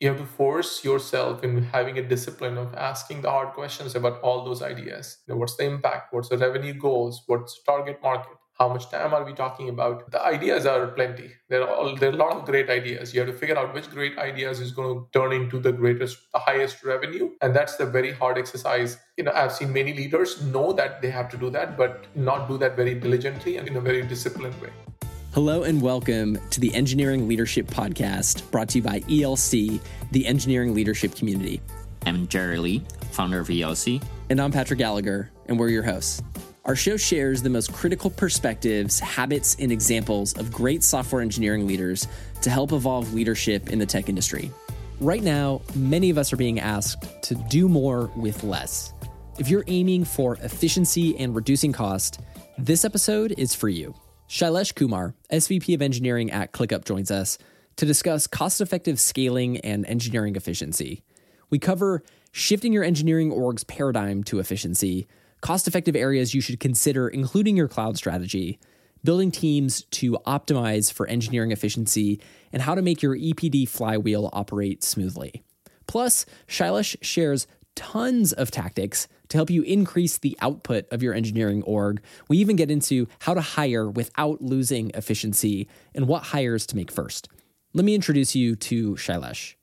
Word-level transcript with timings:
you 0.00 0.08
have 0.08 0.18
to 0.18 0.26
force 0.26 0.84
yourself 0.84 1.42
in 1.42 1.62
having 1.62 1.98
a 1.98 2.02
discipline 2.02 2.58
of 2.58 2.74
asking 2.74 3.22
the 3.22 3.30
hard 3.30 3.54
questions 3.54 3.94
about 3.94 4.20
all 4.20 4.44
those 4.44 4.60
ideas. 4.62 5.18
You 5.26 5.34
know, 5.34 5.38
what's 5.38 5.56
the 5.56 5.64
impact? 5.64 6.12
What's 6.12 6.28
the 6.28 6.36
revenue 6.36 6.74
goals? 6.74 7.22
What's 7.26 7.58
the 7.58 7.72
target 7.72 8.02
market? 8.02 8.36
How 8.58 8.68
much 8.68 8.90
time 8.90 9.12
are 9.12 9.22
we 9.24 9.34
talking 9.34 9.68
about? 9.68 10.10
The 10.10 10.22
ideas 10.22 10.64
are 10.64 10.86
plenty. 10.88 11.30
There 11.50 11.62
are 11.62 11.68
all, 11.68 11.94
there 11.94 12.10
are 12.10 12.14
a 12.14 12.16
lot 12.16 12.32
of 12.32 12.46
great 12.46 12.70
ideas. 12.70 13.12
You 13.12 13.20
have 13.20 13.28
to 13.28 13.36
figure 13.36 13.58
out 13.58 13.74
which 13.74 13.90
great 13.90 14.16
ideas 14.18 14.60
is 14.60 14.72
going 14.72 14.94
to 14.94 15.06
turn 15.18 15.32
into 15.32 15.58
the 15.58 15.72
greatest, 15.72 16.18
the 16.32 16.38
highest 16.38 16.82
revenue, 16.82 17.30
and 17.42 17.54
that's 17.54 17.76
the 17.76 17.84
very 17.84 18.12
hard 18.12 18.38
exercise. 18.38 18.96
You 19.18 19.24
know, 19.24 19.32
I've 19.34 19.52
seen 19.52 19.74
many 19.74 19.92
leaders 19.92 20.42
know 20.42 20.72
that 20.72 21.02
they 21.02 21.10
have 21.10 21.28
to 21.30 21.36
do 21.36 21.50
that, 21.50 21.76
but 21.76 22.06
not 22.14 22.48
do 22.48 22.56
that 22.58 22.76
very 22.76 22.94
diligently 22.94 23.58
and 23.58 23.68
in 23.68 23.76
a 23.76 23.80
very 23.80 24.02
disciplined 24.02 24.58
way. 24.62 24.70
Hello 25.36 25.64
and 25.64 25.82
welcome 25.82 26.38
to 26.48 26.60
the 26.60 26.74
Engineering 26.74 27.28
Leadership 27.28 27.66
Podcast 27.66 28.50
brought 28.50 28.70
to 28.70 28.78
you 28.78 28.82
by 28.82 29.00
ELC, 29.00 29.78
the 30.10 30.26
engineering 30.26 30.72
leadership 30.72 31.14
community. 31.14 31.60
I'm 32.06 32.26
Jerry 32.26 32.56
Lee, 32.56 32.82
founder 33.10 33.40
of 33.40 33.48
ELC. 33.48 34.02
And 34.30 34.40
I'm 34.40 34.50
Patrick 34.50 34.78
Gallagher, 34.78 35.30
and 35.44 35.58
we're 35.58 35.68
your 35.68 35.82
hosts. 35.82 36.22
Our 36.64 36.74
show 36.74 36.96
shares 36.96 37.42
the 37.42 37.50
most 37.50 37.70
critical 37.74 38.08
perspectives, 38.08 38.98
habits, 38.98 39.58
and 39.60 39.70
examples 39.70 40.32
of 40.38 40.50
great 40.50 40.82
software 40.82 41.20
engineering 41.20 41.66
leaders 41.66 42.08
to 42.40 42.48
help 42.48 42.72
evolve 42.72 43.12
leadership 43.12 43.68
in 43.68 43.78
the 43.78 43.84
tech 43.84 44.08
industry. 44.08 44.50
Right 45.00 45.22
now, 45.22 45.60
many 45.74 46.08
of 46.08 46.16
us 46.16 46.32
are 46.32 46.38
being 46.38 46.60
asked 46.60 47.22
to 47.24 47.34
do 47.34 47.68
more 47.68 48.10
with 48.16 48.42
less. 48.42 48.94
If 49.38 49.50
you're 49.50 49.64
aiming 49.66 50.06
for 50.06 50.36
efficiency 50.36 51.14
and 51.18 51.34
reducing 51.34 51.74
cost, 51.74 52.22
this 52.56 52.86
episode 52.86 53.34
is 53.36 53.54
for 53.54 53.68
you. 53.68 53.94
Shailesh 54.28 54.74
Kumar, 54.74 55.14
SVP 55.32 55.74
of 55.74 55.82
Engineering 55.82 56.32
at 56.32 56.52
ClickUp, 56.52 56.84
joins 56.84 57.10
us 57.10 57.38
to 57.76 57.86
discuss 57.86 58.26
cost 58.26 58.60
effective 58.60 58.98
scaling 58.98 59.58
and 59.58 59.86
engineering 59.86 60.34
efficiency. 60.34 61.02
We 61.48 61.60
cover 61.60 62.02
shifting 62.32 62.72
your 62.72 62.82
engineering 62.82 63.30
org's 63.30 63.62
paradigm 63.64 64.24
to 64.24 64.40
efficiency, 64.40 65.06
cost 65.42 65.68
effective 65.68 65.94
areas 65.94 66.34
you 66.34 66.40
should 66.40 66.58
consider, 66.58 67.06
including 67.06 67.56
your 67.56 67.68
cloud 67.68 67.96
strategy, 67.96 68.58
building 69.04 69.30
teams 69.30 69.84
to 69.84 70.18
optimize 70.26 70.92
for 70.92 71.06
engineering 71.06 71.52
efficiency, 71.52 72.20
and 72.52 72.62
how 72.62 72.74
to 72.74 72.82
make 72.82 73.02
your 73.02 73.16
EPD 73.16 73.68
flywheel 73.68 74.28
operate 74.32 74.82
smoothly. 74.82 75.44
Plus, 75.86 76.26
Shailesh 76.48 76.96
shares 77.00 77.46
tons 77.76 78.32
of 78.32 78.50
tactics 78.50 79.06
to 79.28 79.38
help 79.38 79.50
you 79.50 79.62
increase 79.62 80.18
the 80.18 80.36
output 80.40 80.86
of 80.90 81.02
your 81.02 81.14
engineering 81.14 81.62
org. 81.62 82.02
We 82.28 82.38
even 82.38 82.56
get 82.56 82.70
into 82.70 83.08
how 83.20 83.34
to 83.34 83.40
hire 83.40 83.88
without 83.88 84.42
losing 84.42 84.90
efficiency 84.94 85.68
and 85.94 86.08
what 86.08 86.24
hires 86.24 86.66
to 86.66 86.76
make 86.76 86.90
first. 86.90 87.28
Let 87.74 87.84
me 87.84 87.94
introduce 87.94 88.34
you 88.34 88.56
to 88.56 88.94
Shailesh. 88.94 89.54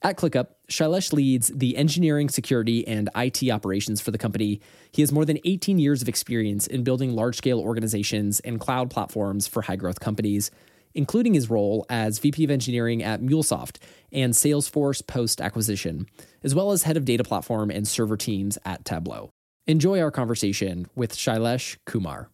At 0.00 0.16
ClickUp, 0.16 0.48
Shailesh 0.68 1.12
leads 1.12 1.48
the 1.48 1.76
engineering, 1.76 2.28
security, 2.28 2.86
and 2.86 3.10
IT 3.16 3.50
operations 3.50 4.00
for 4.00 4.12
the 4.12 4.18
company. 4.18 4.60
He 4.92 5.02
has 5.02 5.10
more 5.10 5.24
than 5.24 5.38
18 5.44 5.78
years 5.78 6.02
of 6.02 6.08
experience 6.08 6.68
in 6.68 6.84
building 6.84 7.14
large 7.14 7.36
scale 7.36 7.58
organizations 7.58 8.38
and 8.40 8.60
cloud 8.60 8.90
platforms 8.90 9.48
for 9.48 9.62
high 9.62 9.76
growth 9.76 9.98
companies 9.98 10.52
including 10.98 11.32
his 11.32 11.48
role 11.48 11.86
as 11.88 12.18
VP 12.18 12.42
of 12.42 12.50
Engineering 12.50 13.04
at 13.04 13.22
MuleSoft 13.22 13.76
and 14.10 14.34
Salesforce 14.34 15.06
post 15.06 15.40
acquisition, 15.40 16.08
as 16.42 16.56
well 16.56 16.72
as 16.72 16.82
head 16.82 16.96
of 16.96 17.04
data 17.04 17.22
platform 17.22 17.70
and 17.70 17.86
server 17.86 18.16
teams 18.16 18.58
at 18.64 18.84
Tableau. 18.84 19.30
Enjoy 19.68 20.00
our 20.00 20.10
conversation 20.10 20.88
with 20.96 21.14
Shailesh 21.14 21.76
Kumar. 21.86 22.30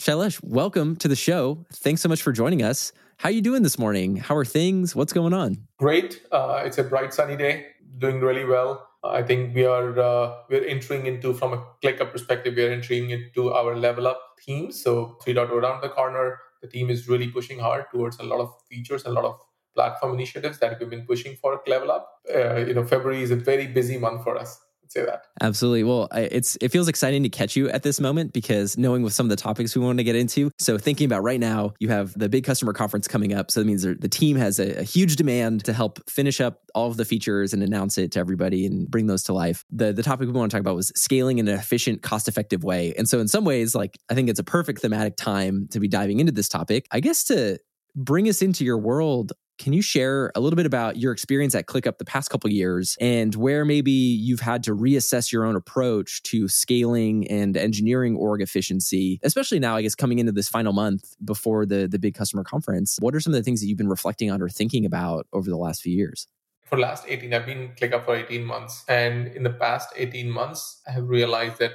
Shailesh, 0.00 0.42
welcome 0.42 0.96
to 0.96 1.08
the 1.08 1.14
show. 1.14 1.66
Thanks 1.70 2.00
so 2.00 2.08
much 2.08 2.22
for 2.22 2.32
joining 2.32 2.62
us. 2.62 2.90
How 3.18 3.28
are 3.28 3.32
you 3.32 3.42
doing 3.42 3.62
this 3.62 3.78
morning? 3.78 4.16
How 4.16 4.34
are 4.34 4.46
things? 4.46 4.96
What's 4.96 5.12
going 5.12 5.34
on? 5.34 5.58
Great. 5.78 6.22
Uh, 6.32 6.62
it's 6.64 6.78
a 6.78 6.84
bright 6.84 7.12
sunny 7.12 7.36
day. 7.36 7.66
Doing 7.98 8.20
really 8.20 8.46
well. 8.46 8.88
I 9.04 9.22
think 9.22 9.54
we 9.54 9.66
are 9.66 9.98
uh, 9.98 10.36
we're 10.48 10.64
entering 10.64 11.04
into 11.04 11.34
from 11.34 11.52
a 11.52 11.62
ClickUp 11.84 12.12
perspective. 12.12 12.54
We 12.56 12.64
are 12.64 12.70
entering 12.70 13.10
into 13.10 13.52
our 13.52 13.76
level 13.76 14.06
up 14.06 14.20
theme. 14.40 14.72
So 14.72 15.18
3.0 15.22 15.50
around 15.50 15.82
the 15.82 15.90
corner 15.90 16.38
the 16.62 16.68
team 16.68 16.90
is 16.90 17.08
really 17.08 17.28
pushing 17.28 17.58
hard 17.58 17.86
towards 17.90 18.18
a 18.18 18.22
lot 18.22 18.40
of 18.40 18.54
features 18.68 19.04
and 19.04 19.16
a 19.16 19.20
lot 19.20 19.24
of 19.24 19.38
platform 19.74 20.14
initiatives 20.14 20.58
that 20.58 20.78
we've 20.80 20.90
been 20.90 21.06
pushing 21.06 21.36
for 21.36 21.60
Level 21.66 21.90
Up. 21.90 22.08
Uh, 22.34 22.56
you 22.56 22.74
know, 22.74 22.84
February 22.84 23.22
is 23.22 23.30
a 23.30 23.36
very 23.36 23.66
busy 23.66 23.98
month 23.98 24.24
for 24.24 24.36
us 24.38 24.58
say 24.88 25.04
that. 25.04 25.22
Absolutely. 25.40 25.84
Well, 25.84 26.08
it's 26.12 26.56
it 26.60 26.70
feels 26.70 26.88
exciting 26.88 27.22
to 27.22 27.28
catch 27.28 27.56
you 27.56 27.68
at 27.68 27.82
this 27.82 28.00
moment 28.00 28.32
because 28.32 28.76
knowing 28.78 29.02
with 29.02 29.12
some 29.12 29.26
of 29.26 29.30
the 29.30 29.36
topics 29.36 29.74
we 29.76 29.82
want 29.82 29.98
to 29.98 30.04
get 30.04 30.16
into. 30.16 30.50
So 30.58 30.78
thinking 30.78 31.06
about 31.06 31.22
right 31.22 31.40
now, 31.40 31.74
you 31.78 31.88
have 31.88 32.16
the 32.18 32.28
big 32.28 32.44
customer 32.44 32.72
conference 32.72 33.08
coming 33.08 33.32
up. 33.32 33.50
So 33.50 33.60
that 33.60 33.66
means 33.66 33.82
the 33.82 34.08
team 34.08 34.36
has 34.36 34.58
a, 34.58 34.80
a 34.80 34.82
huge 34.82 35.16
demand 35.16 35.64
to 35.64 35.72
help 35.72 35.98
finish 36.08 36.40
up 36.40 36.62
all 36.74 36.88
of 36.88 36.96
the 36.96 37.04
features 37.04 37.52
and 37.52 37.62
announce 37.62 37.98
it 37.98 38.12
to 38.12 38.20
everybody 38.20 38.66
and 38.66 38.90
bring 38.90 39.06
those 39.06 39.22
to 39.24 39.32
life. 39.32 39.64
The 39.70 39.92
the 39.92 40.02
topic 40.02 40.26
we 40.26 40.32
want 40.32 40.50
to 40.50 40.54
talk 40.54 40.60
about 40.60 40.76
was 40.76 40.92
scaling 40.96 41.38
in 41.38 41.48
an 41.48 41.54
efficient, 41.54 42.02
cost 42.02 42.28
effective 42.28 42.64
way. 42.64 42.94
And 42.96 43.08
so 43.08 43.18
in 43.20 43.28
some 43.28 43.44
ways, 43.44 43.74
like 43.74 43.98
I 44.10 44.14
think 44.14 44.28
it's 44.28 44.40
a 44.40 44.44
perfect 44.44 44.82
thematic 44.82 45.16
time 45.16 45.68
to 45.70 45.80
be 45.80 45.88
diving 45.88 46.20
into 46.20 46.32
this 46.32 46.48
topic. 46.48 46.86
I 46.90 47.00
guess 47.00 47.24
to 47.24 47.58
bring 47.94 48.28
us 48.28 48.42
into 48.42 48.64
your 48.64 48.78
world 48.78 49.32
can 49.58 49.72
you 49.72 49.82
share 49.82 50.30
a 50.34 50.40
little 50.40 50.56
bit 50.56 50.66
about 50.66 50.96
your 50.96 51.12
experience 51.12 51.54
at 51.54 51.66
ClickUp 51.66 51.98
the 51.98 52.04
past 52.04 52.30
couple 52.30 52.50
years 52.50 52.96
and 53.00 53.34
where 53.34 53.64
maybe 53.64 53.90
you've 53.90 54.40
had 54.40 54.62
to 54.64 54.74
reassess 54.74 55.32
your 55.32 55.44
own 55.44 55.56
approach 55.56 56.22
to 56.24 56.48
scaling 56.48 57.26
and 57.28 57.56
engineering 57.56 58.16
org 58.16 58.42
efficiency, 58.42 59.18
especially 59.22 59.58
now, 59.58 59.76
I 59.76 59.82
guess, 59.82 59.94
coming 59.94 60.18
into 60.18 60.32
this 60.32 60.48
final 60.48 60.72
month 60.72 61.16
before 61.24 61.64
the, 61.66 61.88
the 61.88 61.98
big 61.98 62.14
customer 62.14 62.44
conference? 62.44 62.98
What 63.00 63.14
are 63.14 63.20
some 63.20 63.32
of 63.32 63.38
the 63.38 63.42
things 63.42 63.60
that 63.60 63.66
you've 63.66 63.78
been 63.78 63.88
reflecting 63.88 64.30
on 64.30 64.42
or 64.42 64.48
thinking 64.48 64.84
about 64.84 65.26
over 65.32 65.48
the 65.48 65.56
last 65.56 65.82
few 65.82 65.96
years? 65.96 66.26
For 66.64 66.78
last 66.78 67.04
18, 67.06 67.32
I've 67.32 67.46
been 67.46 67.70
ClickUp 67.80 68.04
for 68.04 68.16
18 68.16 68.44
months. 68.44 68.84
And 68.88 69.28
in 69.28 69.44
the 69.44 69.50
past 69.50 69.90
18 69.96 70.28
months, 70.28 70.82
I 70.86 70.92
have 70.92 71.08
realized 71.08 71.58
that 71.60 71.72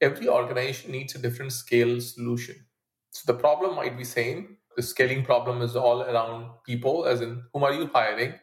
every 0.00 0.28
organization 0.28 0.90
needs 0.90 1.14
a 1.14 1.18
different 1.18 1.52
scale 1.52 2.00
solution. 2.00 2.56
So 3.12 3.32
the 3.32 3.38
problem 3.38 3.76
might 3.76 3.96
be 3.96 4.02
same, 4.02 4.56
the 4.76 4.82
scaling 4.82 5.24
problem 5.24 5.62
is 5.62 5.76
all 5.76 6.02
around 6.02 6.50
people, 6.64 7.06
as 7.06 7.20
in 7.20 7.42
whom 7.52 7.64
are 7.64 7.72
you 7.72 7.90
hiring, 7.92 8.34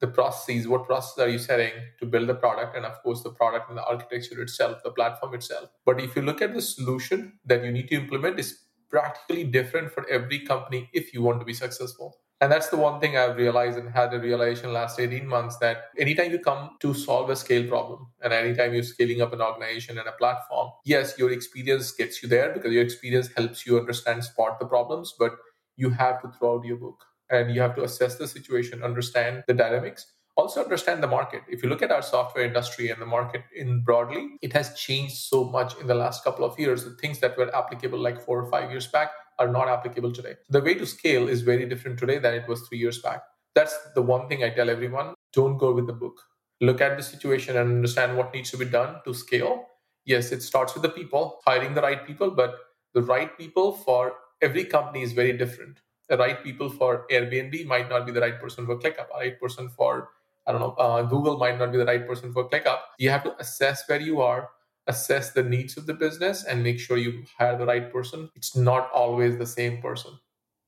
the 0.00 0.06
processes, 0.06 0.68
what 0.68 0.86
processes 0.86 1.18
are 1.18 1.28
you 1.28 1.38
setting 1.38 1.72
to 1.98 2.06
build 2.06 2.28
the 2.28 2.34
product, 2.34 2.76
and 2.76 2.84
of 2.84 3.02
course 3.02 3.22
the 3.22 3.30
product 3.30 3.68
and 3.68 3.78
the 3.78 3.84
architecture 3.84 4.40
itself, 4.40 4.78
the 4.84 4.90
platform 4.90 5.34
itself. 5.34 5.70
But 5.84 6.00
if 6.00 6.14
you 6.14 6.22
look 6.22 6.40
at 6.40 6.54
the 6.54 6.62
solution 6.62 7.38
that 7.44 7.64
you 7.64 7.72
need 7.72 7.88
to 7.88 7.96
implement, 7.96 8.38
is 8.38 8.64
practically 8.90 9.44
different 9.44 9.92
for 9.92 10.08
every 10.08 10.40
company 10.40 10.88
if 10.92 11.12
you 11.12 11.22
want 11.22 11.40
to 11.40 11.44
be 11.44 11.52
successful. 11.52 12.16
And 12.40 12.52
that's 12.52 12.68
the 12.68 12.76
one 12.76 13.00
thing 13.00 13.16
I've 13.16 13.36
realized 13.36 13.78
and 13.78 13.90
had 13.90 14.14
a 14.14 14.20
realization 14.20 14.72
last 14.72 15.00
18 15.00 15.26
months 15.26 15.56
that 15.58 15.86
anytime 15.98 16.30
you 16.30 16.38
come 16.38 16.76
to 16.80 16.94
solve 16.94 17.30
a 17.30 17.36
scale 17.36 17.66
problem 17.66 18.06
and 18.22 18.32
anytime 18.32 18.72
you're 18.72 18.84
scaling 18.84 19.20
up 19.20 19.32
an 19.32 19.40
organization 19.40 19.98
and 19.98 20.06
a 20.06 20.12
platform, 20.12 20.70
yes, 20.84 21.18
your 21.18 21.32
experience 21.32 21.90
gets 21.90 22.22
you 22.22 22.28
there 22.28 22.52
because 22.52 22.72
your 22.72 22.84
experience 22.84 23.28
helps 23.36 23.66
you 23.66 23.76
understand, 23.76 24.22
spot 24.22 24.60
the 24.60 24.66
problems. 24.66 25.14
But 25.18 25.32
you 25.78 25.90
have 25.90 26.20
to 26.20 26.28
throw 26.28 26.58
out 26.58 26.66
your 26.66 26.76
book 26.76 27.02
and 27.30 27.54
you 27.54 27.60
have 27.60 27.74
to 27.76 27.84
assess 27.84 28.16
the 28.16 28.26
situation, 28.26 28.82
understand 28.82 29.44
the 29.46 29.54
dynamics, 29.54 30.06
also 30.36 30.62
understand 30.62 31.02
the 31.02 31.06
market. 31.06 31.42
If 31.48 31.62
you 31.62 31.68
look 31.68 31.82
at 31.82 31.92
our 31.92 32.02
software 32.02 32.44
industry 32.44 32.90
and 32.90 33.00
the 33.00 33.06
market 33.06 33.42
in 33.54 33.82
broadly, 33.82 34.38
it 34.42 34.52
has 34.52 34.74
changed 34.78 35.16
so 35.16 35.44
much 35.44 35.78
in 35.80 35.86
the 35.86 35.94
last 35.94 36.24
couple 36.24 36.44
of 36.44 36.58
years. 36.58 36.84
The 36.84 36.96
things 36.96 37.20
that 37.20 37.36
were 37.36 37.54
applicable 37.54 37.98
like 37.98 38.20
four 38.20 38.42
or 38.42 38.50
five 38.50 38.70
years 38.70 38.88
back 38.88 39.10
are 39.38 39.48
not 39.48 39.68
applicable 39.68 40.12
today. 40.12 40.34
The 40.50 40.60
way 40.60 40.74
to 40.74 40.86
scale 40.86 41.28
is 41.28 41.42
very 41.42 41.68
different 41.68 41.98
today 41.98 42.18
than 42.18 42.34
it 42.34 42.48
was 42.48 42.62
three 42.62 42.78
years 42.78 43.00
back. 43.00 43.22
That's 43.54 43.76
the 43.94 44.02
one 44.02 44.28
thing 44.28 44.44
I 44.44 44.50
tell 44.50 44.70
everyone 44.70 45.14
don't 45.32 45.58
go 45.58 45.72
with 45.72 45.86
the 45.86 45.92
book. 45.92 46.20
Look 46.60 46.80
at 46.80 46.96
the 46.96 47.02
situation 47.02 47.56
and 47.56 47.70
understand 47.70 48.16
what 48.16 48.34
needs 48.34 48.50
to 48.50 48.56
be 48.56 48.64
done 48.64 48.96
to 49.04 49.14
scale. 49.14 49.66
Yes, 50.04 50.32
it 50.32 50.42
starts 50.42 50.74
with 50.74 50.82
the 50.82 50.88
people, 50.88 51.40
hiring 51.46 51.74
the 51.74 51.82
right 51.82 52.04
people, 52.06 52.30
but 52.30 52.54
the 52.94 53.02
right 53.02 53.36
people 53.36 53.72
for 53.72 54.14
every 54.40 54.64
company 54.64 55.02
is 55.02 55.12
very 55.12 55.36
different. 55.36 55.80
The 56.08 56.16
right 56.16 56.42
people 56.42 56.70
for 56.70 57.06
Airbnb 57.10 57.66
might 57.66 57.88
not 57.88 58.06
be 58.06 58.12
the 58.12 58.20
right 58.20 58.40
person 58.40 58.66
for 58.66 58.76
ClickUp. 58.78 59.08
The 59.08 59.18
right 59.18 59.40
person 59.40 59.68
for 59.68 60.10
I 60.46 60.52
don't 60.52 60.60
know 60.62 60.72
uh, 60.72 61.02
Google 61.02 61.36
might 61.36 61.58
not 61.58 61.72
be 61.72 61.78
the 61.78 61.84
right 61.84 62.06
person 62.06 62.32
for 62.32 62.48
ClickUp. 62.48 62.78
You 62.98 63.10
have 63.10 63.24
to 63.24 63.36
assess 63.38 63.86
where 63.86 64.00
you 64.00 64.22
are, 64.22 64.48
assess 64.86 65.32
the 65.32 65.42
needs 65.42 65.76
of 65.76 65.86
the 65.86 65.92
business, 65.94 66.44
and 66.44 66.62
make 66.62 66.80
sure 66.80 66.96
you 66.96 67.24
hire 67.36 67.58
the 67.58 67.66
right 67.66 67.92
person. 67.92 68.30
It's 68.34 68.56
not 68.56 68.90
always 68.92 69.36
the 69.36 69.46
same 69.46 69.82
person. 69.82 70.12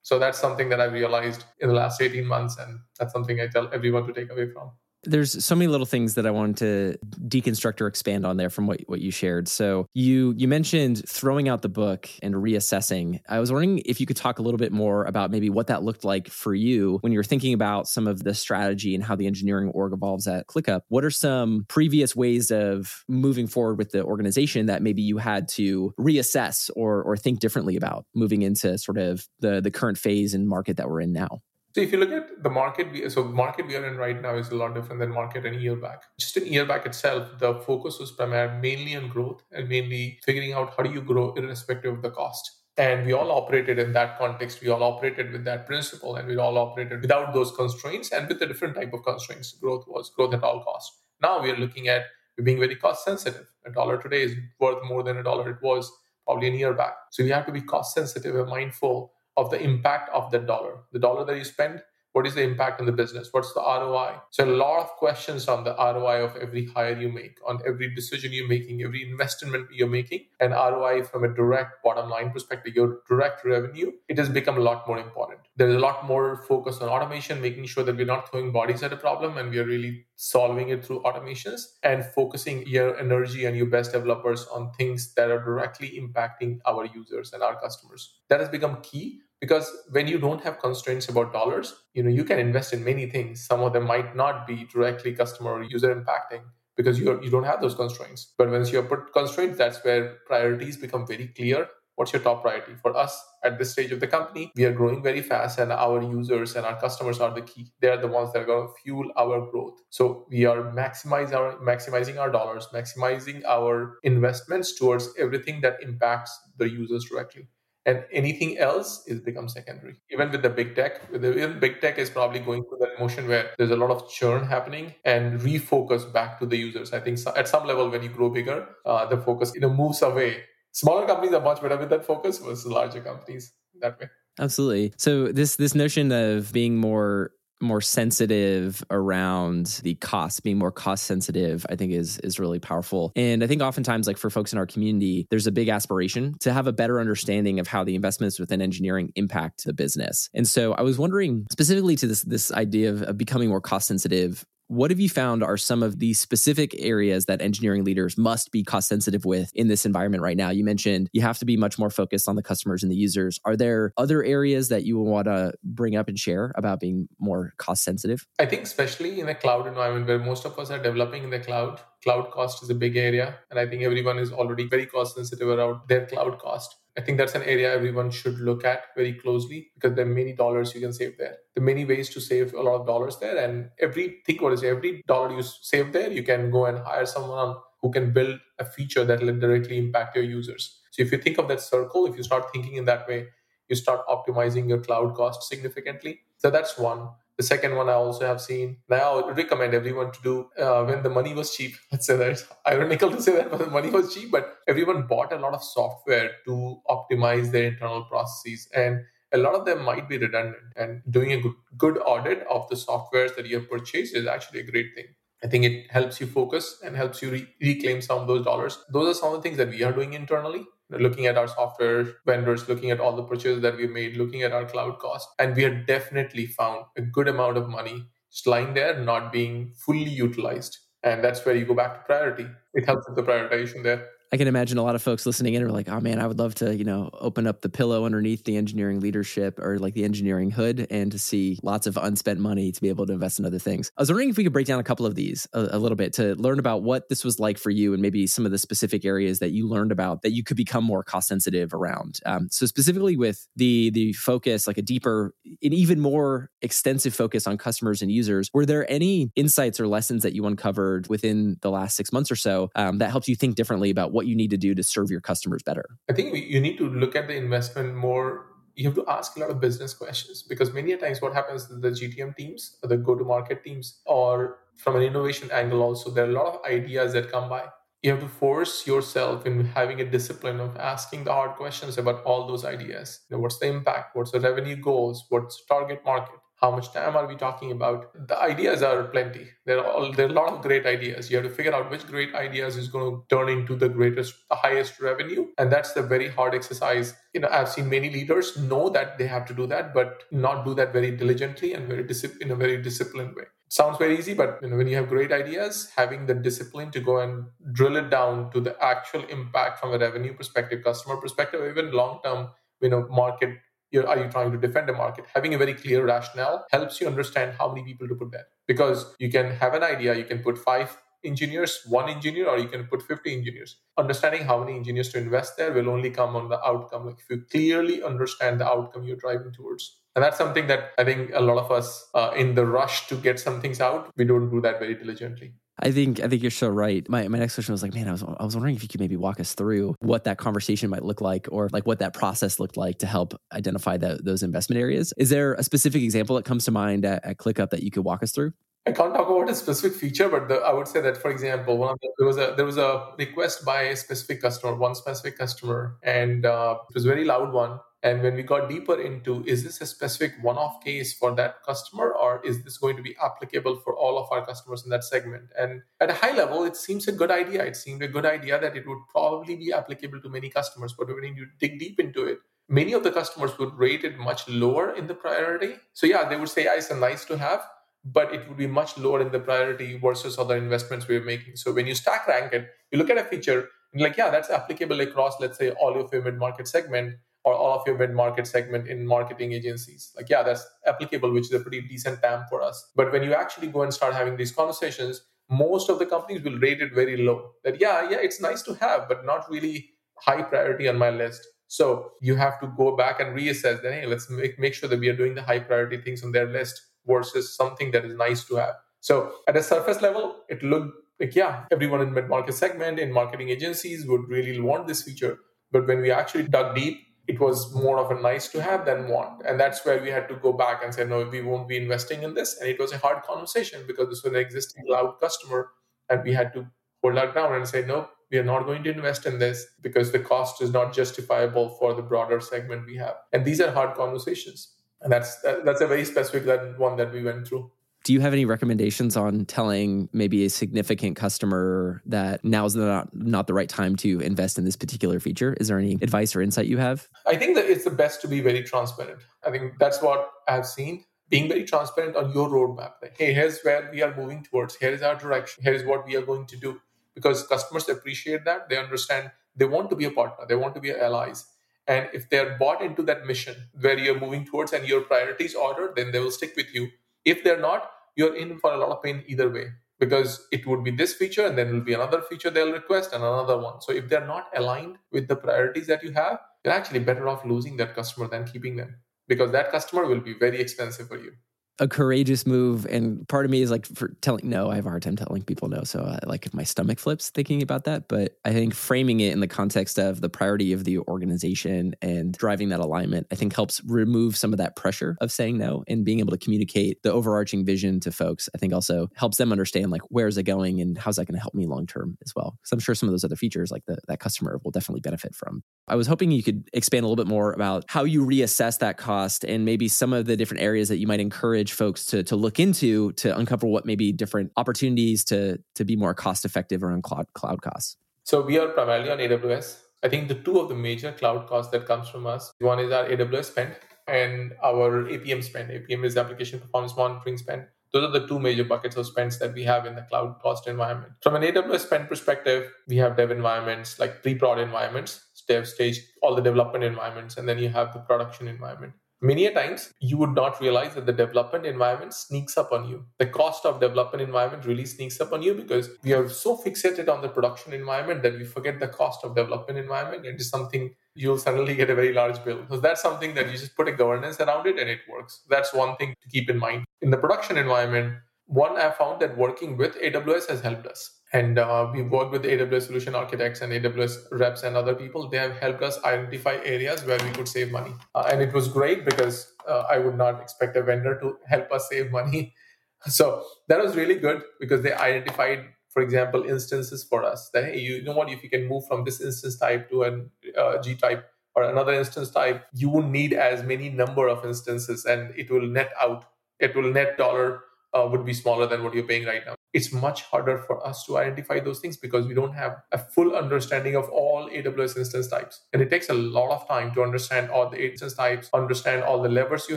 So 0.02 0.18
that's 0.18 0.38
something 0.38 0.68
that 0.70 0.80
I 0.80 0.84
realized 0.84 1.44
in 1.60 1.68
the 1.68 1.74
last 1.74 2.00
18 2.00 2.26
months. 2.26 2.58
And 2.58 2.80
that's 2.98 3.12
something 3.12 3.40
I 3.40 3.46
tell 3.46 3.68
everyone 3.72 4.06
to 4.06 4.12
take 4.12 4.30
away 4.30 4.50
from. 4.52 4.72
There's 5.04 5.44
so 5.44 5.54
many 5.54 5.68
little 5.68 5.86
things 5.86 6.14
that 6.14 6.26
I 6.26 6.30
wanted 6.30 6.56
to 6.58 6.98
deconstruct 7.26 7.80
or 7.80 7.86
expand 7.86 8.26
on 8.26 8.36
there 8.36 8.50
from 8.50 8.66
what, 8.66 8.80
what 8.86 9.00
you 9.00 9.10
shared. 9.10 9.48
So 9.48 9.86
you 9.94 10.34
you 10.36 10.46
mentioned 10.46 11.02
throwing 11.08 11.48
out 11.48 11.62
the 11.62 11.68
book 11.70 12.08
and 12.22 12.34
reassessing. 12.34 13.20
I 13.28 13.38
was 13.38 13.50
wondering 13.50 13.82
if 13.86 14.00
you 14.00 14.06
could 14.06 14.16
talk 14.16 14.38
a 14.38 14.42
little 14.42 14.58
bit 14.58 14.72
more 14.72 15.04
about 15.04 15.30
maybe 15.30 15.48
what 15.48 15.68
that 15.68 15.82
looked 15.82 16.04
like 16.04 16.28
for 16.28 16.54
you 16.54 16.98
when 17.00 17.12
you're 17.12 17.24
thinking 17.24 17.54
about 17.54 17.88
some 17.88 18.06
of 18.06 18.22
the 18.22 18.34
strategy 18.34 18.94
and 18.94 19.02
how 19.02 19.16
the 19.16 19.26
engineering 19.26 19.70
org 19.70 19.94
evolves 19.94 20.26
at 20.26 20.46
ClickUp. 20.48 20.82
What 20.88 21.04
are 21.04 21.10
some 21.10 21.64
previous 21.68 22.14
ways 22.14 22.50
of 22.50 23.02
moving 23.08 23.46
forward 23.46 23.78
with 23.78 23.92
the 23.92 24.04
organization 24.04 24.66
that 24.66 24.82
maybe 24.82 25.00
you 25.00 25.16
had 25.16 25.48
to 25.48 25.94
reassess 25.98 26.70
or 26.76 27.02
or 27.02 27.16
think 27.16 27.40
differently 27.40 27.76
about 27.76 28.04
moving 28.14 28.42
into 28.42 28.76
sort 28.76 28.98
of 28.98 29.26
the 29.40 29.62
the 29.62 29.70
current 29.70 29.96
phase 29.96 30.34
and 30.34 30.46
market 30.46 30.76
that 30.76 30.90
we're 30.90 31.00
in 31.00 31.12
now? 31.12 31.40
So 31.72 31.80
if 31.80 31.92
you 31.92 31.98
look 31.98 32.10
at 32.10 32.42
the 32.42 32.50
market, 32.50 33.12
so 33.12 33.22
market 33.22 33.66
we 33.68 33.76
are 33.76 33.86
in 33.86 33.96
right 33.96 34.20
now 34.20 34.34
is 34.34 34.48
a 34.50 34.56
lot 34.56 34.74
different 34.74 34.98
than 34.98 35.10
market 35.10 35.46
a 35.46 35.54
year 35.54 35.76
back. 35.76 36.02
Just 36.18 36.36
a 36.36 36.48
year 36.48 36.66
back 36.66 36.84
itself, 36.84 37.38
the 37.38 37.60
focus 37.60 38.00
was 38.00 38.10
primarily 38.10 38.58
mainly 38.60 38.96
on 38.96 39.08
growth 39.08 39.42
and 39.52 39.68
mainly 39.68 40.18
figuring 40.24 40.52
out 40.52 40.74
how 40.76 40.82
do 40.82 40.90
you 40.90 41.00
grow 41.00 41.32
irrespective 41.34 41.94
of 41.94 42.02
the 42.02 42.10
cost. 42.10 42.50
And 42.76 43.06
we 43.06 43.12
all 43.12 43.30
operated 43.30 43.78
in 43.78 43.92
that 43.92 44.18
context. 44.18 44.60
We 44.62 44.68
all 44.68 44.82
operated 44.82 45.30
with 45.30 45.44
that 45.44 45.66
principle, 45.66 46.16
and 46.16 46.26
we 46.26 46.38
all 46.38 46.58
operated 46.58 47.02
without 47.02 47.32
those 47.34 47.52
constraints 47.52 48.10
and 48.10 48.26
with 48.26 48.42
a 48.42 48.46
different 48.46 48.74
type 48.74 48.92
of 48.92 49.04
constraints. 49.04 49.52
Growth 49.52 49.84
was 49.86 50.10
growth 50.10 50.34
at 50.34 50.42
all 50.42 50.64
costs. 50.64 51.02
Now 51.22 51.40
we 51.40 51.50
are 51.50 51.56
looking 51.56 51.86
at 51.86 52.06
being 52.42 52.58
very 52.58 52.74
cost 52.74 53.04
sensitive. 53.04 53.46
A 53.64 53.70
dollar 53.70 54.02
today 54.02 54.22
is 54.22 54.34
worth 54.58 54.82
more 54.88 55.04
than 55.04 55.18
a 55.18 55.22
dollar 55.22 55.50
it 55.50 55.62
was 55.62 55.92
probably 56.24 56.48
a 56.48 56.52
year 56.52 56.72
back. 56.72 56.94
So 57.10 57.22
we 57.22 57.30
have 57.30 57.46
to 57.46 57.52
be 57.52 57.60
cost 57.60 57.94
sensitive 57.94 58.34
and 58.34 58.48
mindful 58.48 59.12
of 59.40 59.50
the 59.50 59.60
impact 59.60 60.10
of 60.10 60.30
that 60.32 60.46
dollar. 60.46 60.74
The 60.92 60.98
dollar 60.98 61.24
that 61.24 61.36
you 61.36 61.44
spend, 61.44 61.82
what 62.12 62.26
is 62.26 62.34
the 62.34 62.42
impact 62.42 62.80
on 62.80 62.86
the 62.86 62.92
business? 62.92 63.28
What's 63.30 63.52
the 63.54 63.60
ROI? 63.60 64.16
So 64.30 64.44
a 64.44 64.50
lot 64.50 64.80
of 64.80 64.88
questions 64.96 65.46
on 65.46 65.62
the 65.62 65.74
ROI 65.76 66.24
of 66.24 66.36
every 66.36 66.66
hire 66.66 66.98
you 66.98 67.08
make, 67.08 67.38
on 67.46 67.60
every 67.64 67.94
decision 67.94 68.32
you're 68.32 68.48
making, 68.48 68.82
every 68.82 69.08
investment 69.08 69.68
you're 69.72 69.88
making, 69.88 70.26
and 70.40 70.52
ROI 70.52 71.04
from 71.04 71.22
a 71.22 71.32
direct 71.32 71.84
bottom 71.84 72.10
line 72.10 72.30
perspective, 72.30 72.74
your 72.74 72.98
direct 73.08 73.44
revenue, 73.44 73.92
it 74.08 74.18
has 74.18 74.28
become 74.28 74.56
a 74.56 74.60
lot 74.60 74.88
more 74.88 74.98
important. 74.98 75.38
There's 75.56 75.76
a 75.76 75.78
lot 75.78 76.04
more 76.04 76.42
focus 76.48 76.78
on 76.80 76.88
automation, 76.88 77.40
making 77.40 77.66
sure 77.66 77.84
that 77.84 77.96
we're 77.96 78.06
not 78.06 78.28
throwing 78.28 78.50
bodies 78.50 78.82
at 78.82 78.92
a 78.92 78.96
problem 78.96 79.38
and 79.38 79.50
we 79.50 79.60
are 79.60 79.64
really 79.64 80.06
solving 80.16 80.70
it 80.70 80.84
through 80.84 81.02
automations 81.02 81.62
and 81.84 82.04
focusing 82.04 82.66
your 82.66 82.98
energy 82.98 83.44
and 83.44 83.56
your 83.56 83.66
best 83.66 83.92
developers 83.92 84.46
on 84.52 84.72
things 84.72 85.14
that 85.14 85.30
are 85.30 85.44
directly 85.44 85.98
impacting 86.00 86.58
our 86.66 86.86
users 86.86 87.32
and 87.32 87.42
our 87.42 87.58
customers. 87.60 88.16
That 88.28 88.40
has 88.40 88.48
become 88.48 88.82
key 88.82 89.20
because 89.40 89.70
when 89.90 90.06
you 90.06 90.18
don't 90.18 90.42
have 90.42 90.58
constraints 90.58 91.08
about 91.08 91.32
dollars 91.32 91.74
you 91.94 92.02
know 92.02 92.10
you 92.10 92.24
can 92.24 92.38
invest 92.38 92.72
in 92.72 92.84
many 92.84 93.06
things. 93.06 93.44
Some 93.46 93.60
of 93.62 93.72
them 93.72 93.86
might 93.86 94.14
not 94.14 94.46
be 94.46 94.66
directly 94.72 95.14
customer 95.14 95.52
or 95.52 95.62
user 95.62 95.94
impacting 95.94 96.42
because 96.76 96.98
you 97.00 97.20
you 97.22 97.30
don't 97.30 97.44
have 97.44 97.60
those 97.60 97.74
constraints. 97.74 98.32
But 98.38 98.50
once 98.50 98.72
you 98.72 98.82
put 98.82 99.12
constraints 99.12 99.58
that's 99.58 99.84
where 99.84 100.18
priorities 100.26 100.76
become 100.76 101.06
very 101.06 101.28
clear. 101.28 101.68
What's 101.96 102.14
your 102.14 102.22
top 102.22 102.40
priority? 102.40 102.76
For 102.80 102.96
us 102.96 103.12
at 103.44 103.58
this 103.58 103.72
stage 103.72 103.92
of 103.92 104.00
the 104.00 104.06
company 104.06 104.52
we 104.56 104.64
are 104.64 104.72
growing 104.72 105.02
very 105.02 105.20
fast 105.20 105.58
and 105.58 105.70
our 105.70 106.00
users 106.02 106.56
and 106.56 106.64
our 106.64 106.80
customers 106.80 107.20
are 107.20 107.34
the 107.34 107.42
key. 107.42 107.72
They're 107.80 108.00
the 108.00 108.08
ones 108.08 108.32
that 108.32 108.42
are 108.42 108.46
going 108.46 108.68
to 108.68 108.74
fuel 108.82 109.10
our 109.18 109.50
growth. 109.50 109.80
So 109.90 110.26
we 110.30 110.46
are 110.46 110.62
maximize 110.80 111.32
our 111.32 111.58
maximizing 111.58 112.18
our 112.18 112.30
dollars 112.30 112.68
maximizing 112.74 113.44
our 113.44 113.98
investments 114.02 114.74
towards 114.78 115.10
everything 115.18 115.60
that 115.62 115.82
impacts 115.82 116.32
the 116.56 116.70
users 116.70 117.04
directly 117.04 117.48
and 117.90 118.04
anything 118.20 118.58
else 118.58 118.90
is 119.06 119.20
become 119.20 119.48
secondary. 119.48 119.94
Even 120.10 120.30
with 120.30 120.42
the 120.42 120.52
big 120.60 120.74
tech 120.76 121.10
the, 121.12 121.30
even 121.36 121.58
big 121.58 121.80
tech 121.80 121.98
is 121.98 122.10
probably 122.18 122.40
going 122.48 122.62
through 122.64 122.78
that 122.84 122.98
motion 122.98 123.26
where 123.32 123.50
there's 123.58 123.74
a 123.78 123.80
lot 123.84 123.90
of 123.96 124.08
churn 124.10 124.44
happening 124.44 124.94
and 125.04 125.40
refocus 125.40 126.10
back 126.18 126.38
to 126.40 126.46
the 126.46 126.56
users. 126.56 126.92
I 126.92 127.00
think 127.00 127.18
so, 127.18 127.34
at 127.42 127.48
some 127.48 127.66
level 127.66 127.90
when 127.90 128.02
you 128.02 128.12
grow 128.18 128.30
bigger 128.30 128.58
uh, 128.86 129.06
the 129.06 129.18
focus 129.28 129.52
you 129.54 129.60
know 129.60 129.74
moves 129.82 130.02
away. 130.02 130.30
Smaller 130.72 131.06
companies 131.06 131.34
are 131.34 131.46
much 131.50 131.60
better 131.60 131.76
with 131.76 131.90
that 131.90 132.04
focus 132.04 132.38
versus 132.38 132.66
larger 132.66 133.00
companies 133.00 133.52
that 133.80 133.98
way. 133.98 134.08
Absolutely. 134.38 134.92
So 134.96 135.32
this 135.32 135.56
this 135.56 135.74
notion 135.74 136.12
of 136.12 136.52
being 136.52 136.76
more 136.76 137.32
more 137.60 137.80
sensitive 137.80 138.82
around 138.90 139.80
the 139.82 139.94
cost, 139.96 140.42
being 140.42 140.58
more 140.58 140.72
cost 140.72 141.04
sensitive, 141.04 141.66
I 141.68 141.76
think 141.76 141.92
is 141.92 142.18
is 142.18 142.38
really 142.38 142.58
powerful. 142.58 143.12
And 143.16 143.44
I 143.44 143.46
think 143.46 143.62
oftentimes, 143.62 144.06
like 144.06 144.16
for 144.16 144.30
folks 144.30 144.52
in 144.52 144.58
our 144.58 144.66
community, 144.66 145.26
there's 145.30 145.46
a 145.46 145.52
big 145.52 145.68
aspiration 145.68 146.34
to 146.40 146.52
have 146.52 146.66
a 146.66 146.72
better 146.72 147.00
understanding 147.00 147.60
of 147.60 147.66
how 147.66 147.84
the 147.84 147.94
investments 147.94 148.38
within 148.38 148.62
engineering 148.62 149.12
impact 149.16 149.64
the 149.64 149.72
business. 149.72 150.28
And 150.34 150.46
so 150.46 150.72
I 150.72 150.82
was 150.82 150.98
wondering 150.98 151.46
specifically 151.50 151.96
to 151.96 152.06
this 152.06 152.22
this 152.22 152.52
idea 152.52 152.90
of, 152.90 153.02
of 153.02 153.18
becoming 153.18 153.48
more 153.48 153.60
cost 153.60 153.88
sensitive 153.88 154.44
what 154.70 154.92
have 154.92 155.00
you 155.00 155.08
found 155.08 155.42
are 155.42 155.56
some 155.56 155.82
of 155.82 155.98
the 155.98 156.14
specific 156.14 156.72
areas 156.78 157.26
that 157.26 157.42
engineering 157.42 157.82
leaders 157.82 158.16
must 158.16 158.52
be 158.52 158.62
cost 158.62 158.88
sensitive 158.88 159.24
with 159.24 159.50
in 159.52 159.66
this 159.66 159.84
environment 159.84 160.22
right 160.22 160.36
now? 160.36 160.50
You 160.50 160.62
mentioned 160.62 161.10
you 161.12 161.22
have 161.22 161.38
to 161.38 161.44
be 161.44 161.56
much 161.56 161.76
more 161.76 161.90
focused 161.90 162.28
on 162.28 162.36
the 162.36 162.42
customers 162.42 162.84
and 162.84 162.92
the 162.92 162.94
users. 162.94 163.40
Are 163.44 163.56
there 163.56 163.92
other 163.96 164.22
areas 164.22 164.68
that 164.68 164.84
you 164.84 165.00
want 165.00 165.24
to 165.24 165.54
bring 165.64 165.96
up 165.96 166.06
and 166.06 166.16
share 166.16 166.52
about 166.54 166.78
being 166.78 167.08
more 167.18 167.52
cost 167.56 167.82
sensitive? 167.82 168.28
I 168.38 168.46
think, 168.46 168.62
especially 168.62 169.18
in 169.18 169.28
a 169.28 169.34
cloud 169.34 169.66
environment 169.66 170.06
where 170.06 170.20
most 170.20 170.44
of 170.44 170.56
us 170.56 170.70
are 170.70 170.80
developing 170.80 171.24
in 171.24 171.30
the 171.30 171.40
cloud, 171.40 171.80
cloud 172.02 172.30
cost 172.30 172.62
is 172.62 172.70
a 172.70 172.74
big 172.74 172.96
area. 172.96 173.38
And 173.50 173.58
I 173.58 173.66
think 173.66 173.82
everyone 173.82 174.18
is 174.18 174.32
already 174.32 174.66
very 174.66 174.86
cost 174.86 175.16
sensitive 175.16 175.48
around 175.48 175.80
their 175.88 176.06
cloud 176.06 176.38
cost. 176.38 176.76
I 176.96 177.02
think 177.02 177.18
that's 177.18 177.34
an 177.34 177.42
area 177.42 177.72
everyone 177.72 178.10
should 178.10 178.38
look 178.40 178.64
at 178.64 178.86
very 178.96 179.12
closely 179.12 179.70
because 179.74 179.94
there 179.94 180.06
are 180.06 180.14
many 180.14 180.32
dollars 180.32 180.74
you 180.74 180.80
can 180.80 180.92
save 180.92 181.16
there. 181.18 181.36
There 181.54 181.62
are 181.62 181.64
many 181.64 181.84
ways 181.84 182.08
to 182.10 182.20
save 182.20 182.52
a 182.52 182.62
lot 182.62 182.80
of 182.80 182.86
dollars 182.86 183.16
there. 183.18 183.36
And 183.36 183.70
every 183.78 184.22
think 184.26 184.42
what 184.42 184.52
is 184.52 184.64
every 184.64 185.02
dollar 185.06 185.36
you 185.36 185.42
save 185.42 185.92
there, 185.92 186.10
you 186.10 186.22
can 186.22 186.50
go 186.50 186.66
and 186.66 186.78
hire 186.78 187.06
someone 187.06 187.56
who 187.80 187.90
can 187.90 188.12
build 188.12 188.40
a 188.58 188.64
feature 188.64 189.04
that 189.04 189.20
will 189.20 189.38
directly 189.38 189.78
impact 189.78 190.16
your 190.16 190.24
users. 190.24 190.80
So 190.90 191.02
if 191.02 191.12
you 191.12 191.18
think 191.18 191.38
of 191.38 191.48
that 191.48 191.60
circle, 191.60 192.06
if 192.06 192.16
you 192.16 192.22
start 192.22 192.52
thinking 192.52 192.74
in 192.74 192.84
that 192.86 193.08
way, 193.08 193.28
you 193.68 193.76
start 193.76 194.06
optimizing 194.08 194.68
your 194.68 194.80
cloud 194.80 195.14
cost 195.14 195.44
significantly. 195.44 196.20
So 196.38 196.50
that's 196.50 196.76
one. 196.76 197.10
The 197.40 197.46
second 197.46 197.74
one 197.74 197.88
I 197.88 197.94
also 197.94 198.26
have 198.26 198.38
seen. 198.38 198.76
Now 198.90 199.20
I 199.20 199.32
recommend 199.32 199.72
everyone 199.72 200.12
to 200.12 200.22
do 200.22 200.34
uh, 200.62 200.84
when 200.84 201.02
the 201.02 201.08
money 201.08 201.32
was 201.32 201.54
cheap. 201.56 201.74
Let's 201.92 202.06
say 202.06 202.16
that 202.18 202.28
it's 202.32 202.44
ironical 202.68 203.10
to 203.10 203.22
say 203.22 203.32
that 203.36 203.50
when 203.50 203.60
the 203.60 203.70
money 203.78 203.88
was 203.88 204.12
cheap, 204.14 204.30
but 204.30 204.58
everyone 204.68 205.06
bought 205.06 205.32
a 205.32 205.36
lot 205.36 205.54
of 205.54 205.64
software 205.64 206.32
to 206.44 206.82
optimize 206.96 207.50
their 207.50 207.64
internal 207.72 208.04
processes. 208.04 208.68
And 208.74 209.00
a 209.32 209.38
lot 209.38 209.54
of 209.54 209.64
them 209.64 209.82
might 209.84 210.06
be 210.06 210.18
redundant. 210.18 210.74
And 210.76 211.00
doing 211.08 211.32
a 211.32 211.40
good, 211.40 211.54
good 211.78 211.98
audit 211.98 212.46
of 212.50 212.68
the 212.68 212.76
softwares 212.76 213.34
that 213.36 213.46
you 213.46 213.60
have 213.60 213.70
purchased 213.70 214.14
is 214.14 214.26
actually 214.26 214.60
a 214.60 214.70
great 214.70 214.94
thing. 214.94 215.06
I 215.42 215.46
think 215.46 215.64
it 215.64 215.90
helps 215.90 216.20
you 216.20 216.26
focus 216.26 216.78
and 216.84 216.94
helps 216.94 217.22
you 217.22 217.30
re- 217.30 217.48
reclaim 217.62 218.02
some 218.02 218.18
of 218.18 218.26
those 218.28 218.44
dollars. 218.44 218.78
Those 218.92 219.16
are 219.16 219.18
some 219.18 219.30
of 219.34 219.36
the 219.36 219.42
things 219.42 219.56
that 219.56 219.70
we 219.70 219.82
are 219.82 219.92
doing 219.92 220.12
internally 220.12 220.66
looking 220.90 221.26
at 221.26 221.38
our 221.38 221.48
software 221.48 222.06
vendors, 222.26 222.68
looking 222.68 222.90
at 222.90 223.00
all 223.00 223.14
the 223.14 223.22
purchases 223.22 223.62
that 223.62 223.76
we 223.76 223.86
made, 223.86 224.16
looking 224.16 224.42
at 224.42 224.52
our 224.52 224.64
cloud 224.64 224.98
cost. 224.98 225.28
And 225.38 225.54
we 225.56 225.62
have 225.62 225.86
definitely 225.86 226.46
found 226.46 226.84
a 226.96 227.02
good 227.02 227.28
amount 227.28 227.56
of 227.56 227.68
money 227.68 228.06
just 228.30 228.46
lying 228.46 228.74
there, 228.74 228.98
not 229.02 229.32
being 229.32 229.72
fully 229.76 230.08
utilized. 230.08 230.78
And 231.02 231.24
that's 231.24 231.44
where 231.44 231.56
you 231.56 231.64
go 231.64 231.74
back 231.74 231.94
to 231.94 232.00
priority. 232.04 232.46
It 232.74 232.86
helps 232.86 233.08
with 233.08 233.16
the 233.16 233.22
prioritization 233.22 233.82
there. 233.82 234.06
I 234.32 234.36
can 234.36 234.46
imagine 234.46 234.78
a 234.78 234.82
lot 234.84 234.94
of 234.94 235.02
folks 235.02 235.26
listening 235.26 235.54
in 235.54 235.62
are 235.64 235.72
like, 235.72 235.88
oh 235.88 235.98
man, 235.98 236.20
I 236.20 236.26
would 236.26 236.38
love 236.38 236.54
to, 236.56 236.74
you 236.74 236.84
know, 236.84 237.10
open 237.14 237.48
up 237.48 237.62
the 237.62 237.68
pillow 237.68 238.04
underneath 238.04 238.44
the 238.44 238.56
engineering 238.56 239.00
leadership 239.00 239.58
or 239.58 239.78
like 239.78 239.94
the 239.94 240.04
engineering 240.04 240.52
hood 240.52 240.86
and 240.88 241.10
to 241.10 241.18
see 241.18 241.58
lots 241.64 241.88
of 241.88 241.96
unspent 241.96 242.38
money 242.38 242.70
to 242.70 242.80
be 242.80 242.88
able 242.90 243.06
to 243.06 243.12
invest 243.12 243.40
in 243.40 243.44
other 243.44 243.58
things. 243.58 243.90
I 243.96 244.02
was 244.02 244.08
wondering 244.08 244.30
if 244.30 244.36
we 244.36 244.44
could 244.44 244.52
break 244.52 244.68
down 244.68 244.78
a 244.78 244.84
couple 244.84 245.04
of 245.04 245.16
these 245.16 245.48
a, 245.52 245.70
a 245.72 245.78
little 245.78 245.96
bit 245.96 246.12
to 246.14 246.36
learn 246.36 246.60
about 246.60 246.84
what 246.84 247.08
this 247.08 247.24
was 247.24 247.40
like 247.40 247.58
for 247.58 247.70
you 247.70 247.92
and 247.92 248.00
maybe 248.00 248.28
some 248.28 248.46
of 248.46 248.52
the 248.52 248.58
specific 248.58 249.04
areas 249.04 249.40
that 249.40 249.50
you 249.50 249.68
learned 249.68 249.90
about 249.90 250.22
that 250.22 250.30
you 250.30 250.44
could 250.44 250.56
become 250.56 250.84
more 250.84 251.02
cost 251.02 251.26
sensitive 251.26 251.74
around. 251.74 252.20
Um, 252.24 252.48
so 252.52 252.66
specifically 252.66 253.16
with 253.16 253.48
the 253.56 253.90
the 253.90 254.12
focus, 254.12 254.68
like 254.68 254.78
a 254.78 254.82
deeper, 254.82 255.34
an 255.44 255.72
even 255.72 255.98
more 255.98 256.50
extensive 256.62 257.14
focus 257.14 257.48
on 257.48 257.58
customers 257.58 258.00
and 258.00 258.12
users, 258.12 258.48
were 258.54 258.64
there 258.64 258.88
any 258.90 259.32
insights 259.34 259.80
or 259.80 259.88
lessons 259.88 260.22
that 260.22 260.34
you 260.34 260.46
uncovered 260.46 261.08
within 261.08 261.56
the 261.62 261.70
last 261.70 261.96
six 261.96 262.12
months 262.12 262.30
or 262.30 262.36
so 262.36 262.70
um, 262.76 262.98
that 262.98 263.10
helped 263.10 263.26
you 263.26 263.34
think 263.34 263.56
differently 263.56 263.90
about 263.90 264.12
what 264.12 264.19
what 264.20 264.26
you 264.26 264.36
need 264.36 264.50
to 264.50 264.60
do 264.66 264.74
to 264.74 264.82
serve 264.82 265.10
your 265.10 265.22
customers 265.30 265.62
better? 265.62 265.86
I 266.10 266.12
think 266.12 266.36
you 266.36 266.60
need 266.60 266.76
to 266.78 266.88
look 267.02 267.16
at 267.16 267.26
the 267.26 267.36
investment 267.36 267.94
more. 267.94 268.46
You 268.76 268.84
have 268.88 268.94
to 269.00 269.06
ask 269.08 269.36
a 269.36 269.40
lot 269.40 269.50
of 269.50 269.60
business 269.60 269.92
questions 269.94 270.42
because 270.42 270.72
many 270.72 270.96
times 270.96 271.20
what 271.20 271.32
happens 271.34 271.60
is 271.62 271.80
the 271.80 271.90
GTM 271.90 272.36
teams 272.36 272.78
or 272.82 272.88
the 272.88 272.96
go 272.96 273.14
to 273.14 273.24
market 273.24 273.64
teams, 273.64 274.00
or 274.06 274.58
from 274.76 274.96
an 274.96 275.02
innovation 275.02 275.50
angle, 275.52 275.82
also, 275.82 276.10
there 276.10 276.24
are 276.26 276.30
a 276.30 276.32
lot 276.32 276.54
of 276.54 276.64
ideas 276.64 277.12
that 277.14 277.30
come 277.30 277.48
by. 277.48 277.64
You 278.02 278.12
have 278.12 278.20
to 278.20 278.28
force 278.28 278.86
yourself 278.86 279.44
in 279.44 279.66
having 279.66 280.00
a 280.00 280.10
discipline 280.10 280.58
of 280.58 280.76
asking 280.78 281.24
the 281.24 281.32
hard 281.32 281.56
questions 281.56 281.98
about 281.98 282.22
all 282.24 282.46
those 282.46 282.64
ideas. 282.64 283.20
You 283.28 283.36
know, 283.36 283.42
what's 283.42 283.58
the 283.58 283.66
impact? 283.66 284.16
What's 284.16 284.30
the 284.30 284.40
revenue 284.40 284.76
goals? 284.76 285.26
What's 285.28 285.56
the 285.58 285.74
target 285.74 286.00
market? 286.02 286.39
How 286.60 286.70
much 286.70 286.92
time 286.92 287.16
are 287.16 287.26
we 287.26 287.36
talking 287.36 287.72
about? 287.72 288.12
The 288.28 288.38
ideas 288.38 288.82
are 288.82 289.04
plenty. 289.04 289.48
There 289.64 289.78
are 289.78 289.86
all 289.86 290.12
there 290.12 290.26
are 290.26 290.30
a 290.30 290.32
lot 290.32 290.52
of 290.52 290.60
great 290.60 290.84
ideas. 290.86 291.30
You 291.30 291.38
have 291.38 291.46
to 291.46 291.52
figure 291.54 291.74
out 291.74 291.90
which 291.90 292.06
great 292.06 292.34
ideas 292.34 292.76
is 292.76 292.88
going 292.88 293.10
to 293.10 293.24
turn 293.34 293.48
into 293.48 293.76
the 293.76 293.88
greatest 293.88 294.34
the 294.50 294.56
highest 294.56 295.00
revenue 295.00 295.46
and 295.56 295.72
that's 295.72 295.92
the 295.94 296.02
very 296.02 296.28
hard 296.28 296.54
exercise. 296.54 297.14
You 297.32 297.40
know 297.40 297.48
i've 297.50 297.68
seen 297.68 297.88
many 297.88 298.10
leaders 298.10 298.56
know 298.58 298.90
that 298.90 299.16
they 299.16 299.26
have 299.26 299.46
to 299.46 299.54
do 299.54 299.66
that 299.68 299.94
but 299.94 300.24
not 300.30 300.64
do 300.64 300.74
that 300.74 300.92
very 300.92 301.10
diligently 301.16 301.72
and 301.72 301.88
very 301.88 302.06
in 302.40 302.50
a 302.50 302.56
very 302.56 302.76
disciplined 302.82 303.34
way. 303.36 303.44
Sounds 303.68 303.98
very 303.98 304.18
easy 304.18 304.34
but 304.34 304.58
you 304.62 304.68
know 304.68 304.76
when 304.76 304.88
you 304.88 304.96
have 304.96 305.08
great 305.08 305.32
ideas 305.32 305.90
having 305.96 306.26
the 306.26 306.34
discipline 306.34 306.90
to 306.90 307.00
go 307.00 307.20
and 307.20 307.44
drill 307.72 307.96
it 307.96 308.10
down 308.10 308.50
to 308.52 308.60
the 308.60 308.76
actual 308.84 309.24
impact 309.26 309.78
from 309.78 309.94
a 309.94 309.98
revenue 309.98 310.34
perspective 310.34 310.82
customer 310.84 311.16
perspective 311.16 311.64
even 311.70 311.92
long 311.92 312.18
term 312.24 312.48
you 312.80 312.88
know 312.88 313.06
market 313.08 313.58
are 313.98 314.18
you 314.18 314.30
trying 314.30 314.52
to 314.52 314.58
defend 314.58 314.88
a 314.88 314.92
market? 314.92 315.24
Having 315.34 315.54
a 315.54 315.58
very 315.58 315.74
clear 315.74 316.04
rationale 316.04 316.66
helps 316.70 317.00
you 317.00 317.06
understand 317.06 317.54
how 317.58 317.68
many 317.68 317.84
people 317.84 318.08
to 318.08 318.14
put 318.14 318.30
there. 318.30 318.46
Because 318.66 319.14
you 319.18 319.30
can 319.30 319.50
have 319.56 319.74
an 319.74 319.82
idea, 319.82 320.14
you 320.14 320.24
can 320.24 320.40
put 320.40 320.56
five 320.58 320.96
engineers, 321.24 321.82
one 321.86 322.08
engineer, 322.08 322.48
or 322.48 322.58
you 322.58 322.68
can 322.68 322.84
put 322.84 323.02
50 323.02 323.32
engineers. 323.32 323.76
Understanding 323.98 324.44
how 324.44 324.58
many 324.62 324.76
engineers 324.76 325.10
to 325.10 325.18
invest 325.18 325.56
there 325.56 325.72
will 325.72 325.88
only 325.88 326.10
come 326.10 326.36
on 326.36 326.48
the 326.48 326.62
outcome. 326.64 327.06
Like 327.06 327.18
if 327.18 327.30
you 327.30 327.42
clearly 327.50 328.02
understand 328.02 328.60
the 328.60 328.66
outcome 328.66 329.04
you're 329.04 329.16
driving 329.16 329.52
towards. 329.52 329.98
And 330.16 330.24
that's 330.24 330.38
something 330.38 330.66
that 330.66 330.90
I 330.98 331.04
think 331.04 331.30
a 331.34 331.40
lot 331.40 331.58
of 331.58 331.70
us, 331.70 332.08
uh, 332.14 332.32
in 332.36 332.54
the 332.54 332.66
rush 332.66 333.06
to 333.08 333.16
get 333.16 333.38
some 333.38 333.60
things 333.60 333.80
out, 333.80 334.10
we 334.16 334.24
don't 334.24 334.50
do 334.50 334.60
that 334.60 334.78
very 334.78 334.94
diligently. 334.94 335.54
I 335.82 335.90
think 335.92 336.20
I 336.20 336.28
think 336.28 336.42
you're 336.42 336.50
so 336.50 336.68
right. 336.68 337.08
My 337.08 337.26
my 337.28 337.38
next 337.38 337.54
question 337.54 337.72
was 337.72 337.82
like, 337.82 337.94
man, 337.94 338.08
I 338.08 338.12
was 338.12 338.22
I 338.22 338.44
was 338.44 338.54
wondering 338.54 338.76
if 338.76 338.82
you 338.82 338.88
could 338.88 339.00
maybe 339.00 339.16
walk 339.16 339.40
us 339.40 339.54
through 339.54 339.94
what 340.00 340.24
that 340.24 340.38
conversation 340.38 340.90
might 340.90 341.04
look 341.04 341.20
like, 341.20 341.48
or 341.50 341.68
like 341.72 341.86
what 341.86 341.98
that 342.00 342.12
process 342.12 342.60
looked 342.60 342.76
like 342.76 342.98
to 342.98 343.06
help 343.06 343.34
identify 343.52 343.96
the, 343.96 344.20
those 344.22 344.42
investment 344.42 344.80
areas. 344.80 345.14
Is 345.16 345.30
there 345.30 345.54
a 345.54 345.62
specific 345.62 346.02
example 346.02 346.36
that 346.36 346.44
comes 346.44 346.64
to 346.66 346.70
mind 346.70 347.04
at, 347.04 347.24
at 347.24 347.38
ClickUp 347.38 347.70
that 347.70 347.82
you 347.82 347.90
could 347.90 348.04
walk 348.04 348.22
us 348.22 348.32
through? 348.32 348.52
I 348.86 348.92
can't 348.92 349.14
talk 349.14 349.28
about 349.28 349.50
a 349.50 349.54
specific 349.54 349.98
feature, 349.98 350.28
but 350.28 350.48
the, 350.48 350.56
I 350.56 350.72
would 350.72 350.88
say 350.88 351.00
that, 351.02 351.16
for 351.16 351.30
example, 351.30 351.76
one 351.76 351.96
the, 352.00 352.10
there 352.18 352.26
was 352.26 352.38
a 352.38 352.54
there 352.56 352.64
was 352.64 352.78
a 352.78 353.12
request 353.18 353.64
by 353.64 353.82
a 353.82 353.96
specific 353.96 354.42
customer, 354.42 354.74
one 354.74 354.94
specific 354.94 355.38
customer, 355.38 355.96
and 356.02 356.46
uh, 356.46 356.76
it 356.88 356.94
was 356.94 357.04
a 357.04 357.08
very 357.08 357.24
loud 357.24 357.52
one. 357.52 357.80
And 358.02 358.22
when 358.22 358.34
we 358.34 358.42
got 358.42 358.70
deeper 358.70 358.98
into 358.98 359.44
is 359.46 359.62
this 359.62 359.80
a 359.82 359.86
specific 359.86 360.32
one 360.40 360.56
off 360.56 360.82
case 360.82 361.12
for 361.12 361.34
that 361.34 361.62
customer, 361.66 362.12
or 362.12 362.40
is 362.44 362.64
this 362.64 362.78
going 362.78 362.96
to 362.96 363.02
be 363.02 363.14
applicable 363.22 363.80
for 363.80 363.94
all 363.94 364.18
of 364.18 364.32
our 364.32 364.44
customers 364.44 364.84
in 364.84 364.90
that 364.90 365.04
segment? 365.04 365.50
And 365.58 365.82
at 366.00 366.10
a 366.10 366.14
high 366.14 366.34
level, 366.34 366.64
it 366.64 366.76
seems 366.76 367.08
a 367.08 367.12
good 367.12 367.30
idea. 367.30 367.62
It 367.62 367.76
seemed 367.76 368.02
a 368.02 368.08
good 368.08 368.24
idea 368.24 368.58
that 368.58 368.76
it 368.76 368.88
would 368.88 369.00
probably 369.10 369.56
be 369.56 369.72
applicable 369.72 370.22
to 370.22 370.28
many 370.30 370.48
customers. 370.48 370.94
But 370.96 371.08
when 371.08 371.36
you 371.36 371.46
dig 371.58 371.78
deep 371.78 372.00
into 372.00 372.24
it, 372.24 372.38
many 372.68 372.94
of 372.94 373.02
the 373.02 373.12
customers 373.12 373.58
would 373.58 373.74
rate 373.74 374.04
it 374.04 374.16
much 374.16 374.48
lower 374.48 374.94
in 374.94 375.06
the 375.06 375.14
priority. 375.14 375.74
So, 375.92 376.06
yeah, 376.06 376.26
they 376.26 376.36
would 376.36 376.48
say, 376.48 376.64
yeah, 376.64 376.76
it's 376.76 376.90
a 376.90 376.96
nice 376.96 377.26
to 377.26 377.36
have, 377.36 377.60
but 378.02 378.32
it 378.32 378.48
would 378.48 378.56
be 378.56 378.66
much 378.66 378.96
lower 378.96 379.20
in 379.20 379.30
the 379.30 379.40
priority 379.40 379.98
versus 379.98 380.38
other 380.38 380.56
investments 380.56 381.06
we 381.06 381.16
are 381.16 381.24
making. 381.24 381.56
So, 381.56 381.72
when 381.72 381.86
you 381.86 381.94
stack 381.94 382.26
rank 382.26 382.54
it, 382.54 382.70
you 382.90 382.98
look 382.98 383.10
at 383.10 383.18
a 383.18 383.24
feature, 383.24 383.68
and 383.92 384.00
like, 384.00 384.16
yeah, 384.16 384.30
that's 384.30 384.48
applicable 384.48 385.00
across, 385.00 385.34
let's 385.38 385.58
say, 385.58 385.70
all 385.72 385.92
your 385.92 386.22
mid 386.22 386.38
market 386.38 386.66
segment 386.66 387.16
or 387.44 387.54
all 387.54 387.78
of 387.78 387.86
your 387.86 387.96
mid-market 387.96 388.46
segment 388.46 388.86
in 388.86 389.06
marketing 389.06 389.52
agencies. 389.52 390.12
Like, 390.16 390.28
yeah, 390.28 390.42
that's 390.42 390.66
applicable, 390.86 391.32
which 391.32 391.46
is 391.46 391.52
a 391.52 391.60
pretty 391.60 391.80
decent 391.80 392.20
TAM 392.22 392.44
for 392.50 392.62
us. 392.62 392.90
But 392.94 393.12
when 393.12 393.22
you 393.22 393.32
actually 393.34 393.68
go 393.68 393.82
and 393.82 393.94
start 393.94 394.14
having 394.14 394.36
these 394.36 394.52
conversations, 394.52 395.22
most 395.48 395.88
of 395.88 395.98
the 395.98 396.06
companies 396.06 396.42
will 396.42 396.58
rate 396.58 396.80
it 396.80 396.92
very 396.94 397.16
low. 397.16 397.52
That 397.64 397.80
yeah, 397.80 398.08
yeah, 398.10 398.18
it's 398.20 398.40
nice 398.40 398.62
to 398.62 398.74
have, 398.74 399.08
but 399.08 399.24
not 399.24 399.50
really 399.50 399.90
high 400.18 400.42
priority 400.42 400.86
on 400.86 400.98
my 400.98 401.10
list. 401.10 401.46
So 401.66 402.12
you 402.20 402.36
have 402.36 402.60
to 402.60 402.66
go 402.76 402.96
back 402.96 403.20
and 403.20 403.34
reassess 403.34 403.82
that, 403.82 403.92
hey, 403.92 404.04
let's 404.06 404.28
make, 404.28 404.58
make 404.58 404.74
sure 404.74 404.88
that 404.88 405.00
we 405.00 405.08
are 405.08 405.16
doing 405.16 405.34
the 405.34 405.42
high 405.42 405.60
priority 405.60 405.98
things 405.98 406.22
on 406.22 406.32
their 406.32 406.46
list 406.46 406.80
versus 407.06 407.56
something 407.56 407.90
that 407.92 408.04
is 408.04 408.14
nice 408.14 408.44
to 408.44 408.56
have. 408.56 408.74
So 409.00 409.32
at 409.48 409.56
a 409.56 409.62
surface 409.62 410.02
level, 410.02 410.36
it 410.48 410.62
looked 410.62 410.94
like, 411.18 411.34
yeah, 411.34 411.64
everyone 411.72 412.02
in 412.02 412.12
mid-market 412.12 412.54
segment, 412.54 412.98
in 412.98 413.12
marketing 413.12 413.48
agencies 413.50 414.06
would 414.06 414.28
really 414.28 414.60
want 414.60 414.86
this 414.86 415.02
feature. 415.02 415.38
But 415.72 415.86
when 415.86 416.02
we 416.02 416.10
actually 416.10 416.48
dug 416.48 416.74
deep 416.74 416.98
it 417.30 417.38
was 417.38 417.72
more 417.72 417.98
of 417.98 418.10
a 418.10 418.20
nice 418.20 418.48
to 418.48 418.60
have 418.60 418.84
than 418.84 419.08
want. 419.08 419.42
And 419.46 419.58
that's 419.58 419.84
where 419.84 420.02
we 420.02 420.10
had 420.10 420.28
to 420.30 420.34
go 420.34 420.52
back 420.52 420.82
and 420.82 420.92
say, 420.92 421.04
no, 421.04 421.24
we 421.24 421.42
won't 421.42 421.68
be 421.68 421.76
investing 421.76 422.24
in 422.24 422.34
this. 422.34 422.58
And 422.58 422.68
it 422.68 422.80
was 422.80 422.92
a 422.92 422.98
hard 422.98 423.22
conversation 423.22 423.84
because 423.86 424.08
this 424.08 424.24
was 424.24 424.32
an 424.32 424.40
existing 424.40 424.86
cloud 424.86 425.20
customer. 425.20 425.70
And 426.08 426.24
we 426.24 426.32
had 426.32 426.52
to 426.54 426.66
hold 427.02 427.18
our 427.18 427.30
ground 427.30 427.54
and 427.54 427.68
say, 427.68 427.86
no, 427.86 428.08
we 428.32 428.38
are 428.38 428.48
not 428.52 428.66
going 428.66 428.82
to 428.82 428.90
invest 428.90 429.26
in 429.26 429.38
this 429.38 429.64
because 429.80 430.10
the 430.10 430.18
cost 430.18 430.60
is 430.60 430.72
not 430.72 430.92
justifiable 430.92 431.68
for 431.78 431.94
the 431.94 432.02
broader 432.02 432.40
segment 432.40 432.86
we 432.86 432.96
have. 432.96 433.14
And 433.32 433.44
these 433.44 433.60
are 433.60 433.70
hard 433.70 433.94
conversations. 433.94 434.74
And 435.02 435.12
that's 435.12 435.40
that's 435.64 435.80
a 435.80 435.86
very 435.86 436.04
specific 436.04 436.44
one 436.78 436.96
that 436.96 437.12
we 437.12 437.22
went 437.22 437.46
through 437.46 437.70
do 438.04 438.12
you 438.12 438.20
have 438.20 438.32
any 438.32 438.44
recommendations 438.44 439.16
on 439.16 439.44
telling 439.44 440.08
maybe 440.12 440.44
a 440.44 440.50
significant 440.50 441.16
customer 441.16 442.02
that 442.06 442.44
now 442.44 442.64
is 442.64 442.74
not 442.74 443.14
not 443.14 443.46
the 443.46 443.54
right 443.54 443.68
time 443.68 443.96
to 443.96 444.20
invest 444.20 444.58
in 444.58 444.64
this 444.64 444.76
particular 444.76 445.20
feature? 445.20 445.54
Is 445.60 445.68
there 445.68 445.78
any 445.78 445.94
advice 446.00 446.34
or 446.34 446.40
insight 446.40 446.66
you 446.66 446.78
have? 446.78 447.08
I 447.26 447.36
think 447.36 447.56
that 447.56 447.66
it's 447.66 447.84
the 447.84 447.90
best 447.90 448.22
to 448.22 448.28
be 448.28 448.40
very 448.40 448.62
transparent. 448.62 449.20
I 449.44 449.50
think 449.50 449.78
that's 449.78 450.00
what 450.00 450.30
I've 450.48 450.66
seen. 450.66 451.04
Being 451.28 451.48
very 451.48 451.64
transparent 451.64 452.16
on 452.16 452.32
your 452.32 452.48
roadmap. 452.48 452.94
Like, 453.02 453.16
hey, 453.16 453.32
here's 453.32 453.60
where 453.60 453.88
we 453.92 454.02
are 454.02 454.16
moving 454.16 454.42
towards. 454.42 454.74
Here 454.76 454.90
is 454.90 455.02
our 455.02 455.14
direction. 455.14 455.62
Here 455.62 455.74
is 455.74 455.84
what 455.84 456.04
we 456.04 456.16
are 456.16 456.22
going 456.22 456.46
to 456.46 456.56
do. 456.56 456.80
Because 457.14 457.46
customers 457.46 457.88
appreciate 457.88 458.44
that. 458.46 458.68
They 458.68 458.76
understand. 458.76 459.30
They 459.54 459.66
want 459.66 459.90
to 459.90 459.96
be 459.96 460.06
a 460.06 460.10
partner. 460.10 460.46
They 460.48 460.56
want 460.56 460.74
to 460.74 460.80
be 460.80 460.90
allies. 460.90 461.44
And 461.86 462.08
if 462.12 462.28
they're 462.30 462.56
bought 462.58 462.82
into 462.82 463.02
that 463.04 463.26
mission 463.26 463.68
where 463.80 463.98
you're 463.98 464.18
moving 464.18 464.44
towards 464.44 464.72
and 464.72 464.88
your 464.88 465.02
priorities 465.02 465.54
order, 465.54 465.92
then 465.94 466.10
they 466.10 466.18
will 466.18 466.30
stick 466.30 466.54
with 466.56 466.74
you 466.74 466.88
if 467.24 467.44
they're 467.44 467.60
not, 467.60 467.90
you're 468.16 468.36
in 468.36 468.58
for 468.58 468.72
a 468.72 468.76
lot 468.76 468.90
of 468.90 469.02
pain 469.02 469.24
either 469.26 469.50
way 469.50 469.66
because 469.98 470.46
it 470.50 470.66
would 470.66 470.82
be 470.82 470.90
this 470.90 471.14
feature 471.14 471.46
and 471.46 471.56
then 471.56 471.68
it 471.68 471.72
will 471.72 471.80
be 471.80 471.94
another 471.94 472.22
feature 472.22 472.50
they'll 472.50 472.72
request 472.72 473.12
and 473.12 473.22
another 473.22 473.58
one. 473.58 473.80
So 473.82 473.92
if 473.92 474.08
they're 474.08 474.26
not 474.26 474.48
aligned 474.56 474.96
with 475.12 475.28
the 475.28 475.36
priorities 475.36 475.86
that 475.88 476.02
you 476.02 476.12
have, 476.12 476.38
you're 476.64 476.74
actually 476.74 477.00
better 477.00 477.28
off 477.28 477.44
losing 477.44 477.76
that 477.76 477.94
customer 477.94 478.28
than 478.28 478.46
keeping 478.46 478.76
them 478.76 478.96
because 479.28 479.52
that 479.52 479.70
customer 479.70 480.06
will 480.06 480.20
be 480.20 480.34
very 480.34 480.60
expensive 480.60 481.08
for 481.08 481.18
you 481.18 481.32
a 481.80 481.88
courageous 481.88 482.46
move. 482.46 482.86
And 482.86 483.26
part 483.26 483.46
of 483.46 483.50
me 483.50 483.62
is 483.62 483.70
like 483.70 483.86
for 483.86 484.08
telling 484.20 484.48
no, 484.48 484.70
I 484.70 484.76
have 484.76 484.86
a 484.86 484.90
hard 484.90 485.02
time 485.02 485.16
telling 485.16 485.42
people 485.42 485.68
no. 485.68 485.82
So 485.82 486.00
I, 486.00 486.18
like 486.26 486.46
if 486.46 486.52
my 486.52 486.62
stomach 486.62 486.98
flips 486.98 487.30
thinking 487.30 487.62
about 487.62 487.84
that. 487.84 488.06
But 488.06 488.38
I 488.44 488.52
think 488.52 488.74
framing 488.74 489.20
it 489.20 489.32
in 489.32 489.40
the 489.40 489.48
context 489.48 489.98
of 489.98 490.20
the 490.20 490.28
priority 490.28 490.74
of 490.74 490.84
the 490.84 490.98
organization 490.98 491.94
and 492.02 492.32
driving 492.32 492.68
that 492.68 492.80
alignment, 492.80 493.26
I 493.32 493.34
think 493.34 493.54
helps 493.54 493.82
remove 493.84 494.36
some 494.36 494.52
of 494.52 494.58
that 494.58 494.76
pressure 494.76 495.16
of 495.20 495.32
saying 495.32 495.56
no 495.56 495.82
and 495.88 496.04
being 496.04 496.20
able 496.20 496.32
to 496.32 496.38
communicate 496.38 497.02
the 497.02 497.12
overarching 497.12 497.64
vision 497.64 497.98
to 498.00 498.12
folks. 498.12 498.48
I 498.54 498.58
think 498.58 498.74
also 498.74 499.08
helps 499.16 499.38
them 499.38 499.50
understand 499.50 499.90
like 499.90 500.02
where's 500.10 500.36
it 500.36 500.42
going 500.42 500.80
and 500.82 500.98
how's 500.98 501.16
that 501.16 501.26
going 501.26 501.36
to 501.36 501.40
help 501.40 501.54
me 501.54 501.66
long 501.66 501.86
term 501.86 502.18
as 502.24 502.34
well. 502.36 502.58
Because 502.60 502.72
I'm 502.72 502.78
sure 502.80 502.94
some 502.94 503.08
of 503.08 503.14
those 503.14 503.24
other 503.24 503.36
features 503.36 503.70
like 503.70 503.86
the, 503.86 503.98
that 504.06 504.20
customer 504.20 504.60
will 504.62 504.70
definitely 504.70 505.00
benefit 505.00 505.34
from. 505.34 505.62
I 505.88 505.96
was 505.96 506.06
hoping 506.06 506.30
you 506.30 506.42
could 506.42 506.68
expand 506.74 507.04
a 507.04 507.08
little 507.08 507.22
bit 507.22 507.28
more 507.28 507.52
about 507.52 507.84
how 507.88 508.04
you 508.04 508.24
reassess 508.24 508.78
that 508.80 508.98
cost 508.98 509.44
and 509.44 509.64
maybe 509.64 509.88
some 509.88 510.12
of 510.12 510.26
the 510.26 510.36
different 510.36 510.62
areas 510.62 510.88
that 510.90 510.98
you 510.98 511.06
might 511.06 511.20
encourage 511.20 511.69
encourage 511.70 511.72
folks 511.72 512.06
to 512.06 512.22
to 512.22 512.36
look 512.36 512.58
into 512.58 513.12
to 513.12 513.36
uncover 513.36 513.66
what 513.66 513.84
may 513.86 513.96
be 513.96 514.12
different 514.12 514.50
opportunities 514.56 515.24
to 515.24 515.58
to 515.74 515.84
be 515.84 515.96
more 515.96 516.14
cost 516.14 516.44
effective 516.44 516.82
around 516.82 517.02
cloud 517.02 517.26
cloud 517.34 517.62
costs? 517.62 517.96
So 518.24 518.42
we 518.42 518.58
are 518.58 518.68
primarily 518.68 519.10
on 519.10 519.18
AWS. 519.18 519.78
I 520.02 520.08
think 520.08 520.28
the 520.28 520.34
two 520.34 520.58
of 520.58 520.68
the 520.68 520.74
major 520.74 521.12
cloud 521.12 521.46
costs 521.46 521.72
that 521.72 521.86
comes 521.86 522.08
from 522.08 522.26
us, 522.26 522.52
one 522.60 522.78
is 522.78 522.90
our 522.90 523.04
AWS 523.06 523.46
spend 523.46 523.76
and 524.06 524.52
our 524.62 525.04
APM 525.04 525.42
spend. 525.42 525.70
APM 525.70 526.04
is 526.04 526.16
application 526.16 526.58
performance 526.58 526.96
monitoring 526.96 527.38
spend. 527.38 527.66
Those 527.92 528.04
are 528.04 528.20
the 528.20 528.26
two 528.26 528.38
major 528.38 528.64
buckets 528.64 528.96
of 528.96 529.06
spends 529.06 529.38
that 529.40 529.52
we 529.52 529.64
have 529.64 529.84
in 529.84 529.96
the 529.96 530.02
cloud 530.02 530.38
cost 530.40 530.68
environment. 530.68 531.12
From 531.22 531.34
an 531.34 531.42
AWS 531.42 531.80
spend 531.80 532.08
perspective, 532.08 532.70
we 532.86 532.96
have 532.98 533.16
dev 533.16 533.30
environments 533.30 533.98
like 533.98 534.22
pre-prod 534.22 534.58
environments, 534.58 535.20
dev 535.48 535.66
stage, 535.66 536.00
all 536.22 536.36
the 536.36 536.42
development 536.42 536.84
environments, 536.84 537.36
and 537.36 537.48
then 537.48 537.58
you 537.58 537.68
have 537.68 537.92
the 537.92 537.98
production 537.98 538.46
environment 538.46 538.92
many 539.20 539.46
a 539.46 539.52
times 539.52 539.92
you 540.00 540.16
would 540.18 540.34
not 540.34 540.60
realize 540.60 540.94
that 540.94 541.06
the 541.06 541.12
development 541.12 541.66
environment 541.66 542.14
sneaks 542.14 542.56
up 542.56 542.72
on 542.72 542.88
you. 542.88 543.04
The 543.18 543.26
cost 543.26 543.66
of 543.66 543.80
development 543.80 544.22
environment 544.22 544.64
really 544.64 544.86
sneaks 544.86 545.20
up 545.20 545.32
on 545.32 545.42
you 545.42 545.54
because 545.54 545.90
we 546.02 546.12
are 546.12 546.28
so 546.28 546.56
fixated 546.56 547.08
on 547.08 547.22
the 547.22 547.28
production 547.28 547.72
environment 547.72 548.22
that 548.22 548.34
we 548.34 548.44
forget 548.44 548.80
the 548.80 548.88
cost 548.88 549.24
of 549.24 549.34
development 549.34 549.78
environment. 549.78 550.26
It 550.26 550.40
is 550.40 550.48
something 550.48 550.94
you'll 551.14 551.38
suddenly 551.38 551.74
get 551.74 551.90
a 551.90 551.94
very 551.94 552.12
large 552.12 552.42
bill. 552.44 552.64
So 552.68 552.78
that's 552.78 553.02
something 553.02 553.34
that 553.34 553.46
you 553.50 553.58
just 553.58 553.76
put 553.76 553.88
a 553.88 553.92
governance 553.92 554.40
around 554.40 554.66
it 554.66 554.78
and 554.78 554.88
it 554.88 555.00
works. 555.08 555.42
That's 555.48 555.74
one 555.74 555.96
thing 555.96 556.14
to 556.22 556.28
keep 556.28 556.48
in 556.48 556.58
mind. 556.58 556.84
In 557.02 557.10
the 557.10 557.16
production 557.16 557.58
environment 557.58 558.14
one 558.50 558.76
i 558.76 558.90
found 558.90 559.20
that 559.20 559.36
working 559.38 559.76
with 559.76 559.96
aws 560.02 560.48
has 560.48 560.60
helped 560.60 560.86
us 560.86 561.19
and 561.32 561.58
uh, 561.58 561.88
we 561.92 562.02
work 562.02 562.32
with 562.32 562.42
AWS 562.42 562.86
solution 562.86 563.14
architects 563.14 563.60
and 563.60 563.72
AWS 563.72 564.16
reps 564.32 564.62
and 564.64 564.76
other 564.76 564.94
people. 564.94 565.28
They 565.28 565.38
have 565.38 565.56
helped 565.58 565.82
us 565.82 566.02
identify 566.04 566.58
areas 566.64 567.04
where 567.04 567.18
we 567.22 567.30
could 567.30 567.48
save 567.48 567.70
money. 567.70 567.94
Uh, 568.14 568.28
and 568.30 568.42
it 568.42 568.52
was 568.52 568.68
great 568.68 569.04
because 569.04 569.52
uh, 569.68 569.84
I 569.88 569.98
would 569.98 570.16
not 570.16 570.40
expect 570.40 570.76
a 570.76 570.82
vendor 570.82 571.18
to 571.20 571.36
help 571.46 571.70
us 571.72 571.88
save 571.88 572.10
money. 572.10 572.54
So 573.06 573.44
that 573.68 573.82
was 573.82 573.96
really 573.96 574.16
good 574.16 574.42
because 574.60 574.82
they 574.82 574.92
identified, 574.92 575.64
for 575.88 576.02
example, 576.02 576.42
instances 576.44 577.02
for 577.02 577.24
us 577.24 577.48
that, 577.54 577.64
hey, 577.64 577.78
you 577.78 578.02
know 578.02 578.12
what, 578.12 578.28
if 578.28 578.42
you 578.42 578.50
can 578.50 578.68
move 578.68 578.86
from 578.86 579.04
this 579.04 579.22
instance 579.22 579.56
type 579.56 579.88
to 579.88 580.02
a 580.04 580.60
uh, 580.60 580.82
G 580.82 580.96
type 580.96 581.24
or 581.54 581.62
another 581.62 581.94
instance 581.94 582.30
type, 582.30 582.66
you 582.74 582.90
won't 582.90 583.10
need 583.10 583.32
as 583.32 583.64
many 583.64 583.88
number 583.88 584.28
of 584.28 584.44
instances 584.44 585.06
and 585.06 585.32
it 585.34 585.50
will 585.50 585.66
net 585.66 585.92
out 585.98 586.26
it 586.60 586.76
will 586.76 586.92
net 586.92 587.16
dollar 587.16 587.64
uh, 587.94 588.06
would 588.10 588.24
be 588.24 588.34
smaller 588.34 588.66
than 588.66 588.84
what 588.84 588.94
you're 588.94 589.06
paying 589.06 589.24
right 589.24 589.42
now. 589.46 589.54
It's 589.72 589.92
much 589.92 590.22
harder 590.22 590.58
for 590.58 590.84
us 590.86 591.04
to 591.06 591.18
identify 591.18 591.60
those 591.60 591.80
things 591.80 591.96
because 591.96 592.26
we 592.26 592.34
don't 592.34 592.54
have 592.54 592.76
a 592.92 592.98
full 592.98 593.36
understanding 593.36 593.96
of 593.96 594.08
all 594.10 594.48
AWS 594.50 594.96
instance 594.96 595.28
types. 595.28 595.62
And 595.72 595.80
it 595.80 595.90
takes 595.90 596.08
a 596.08 596.14
lot 596.14 596.50
of 596.50 596.66
time 596.66 596.92
to 596.94 597.02
understand 597.02 597.50
all 597.50 597.70
the 597.70 597.90
instance 597.90 598.14
types, 598.14 598.50
understand 598.52 599.04
all 599.04 599.22
the 599.22 599.28
levers 599.28 599.66
you 599.68 599.76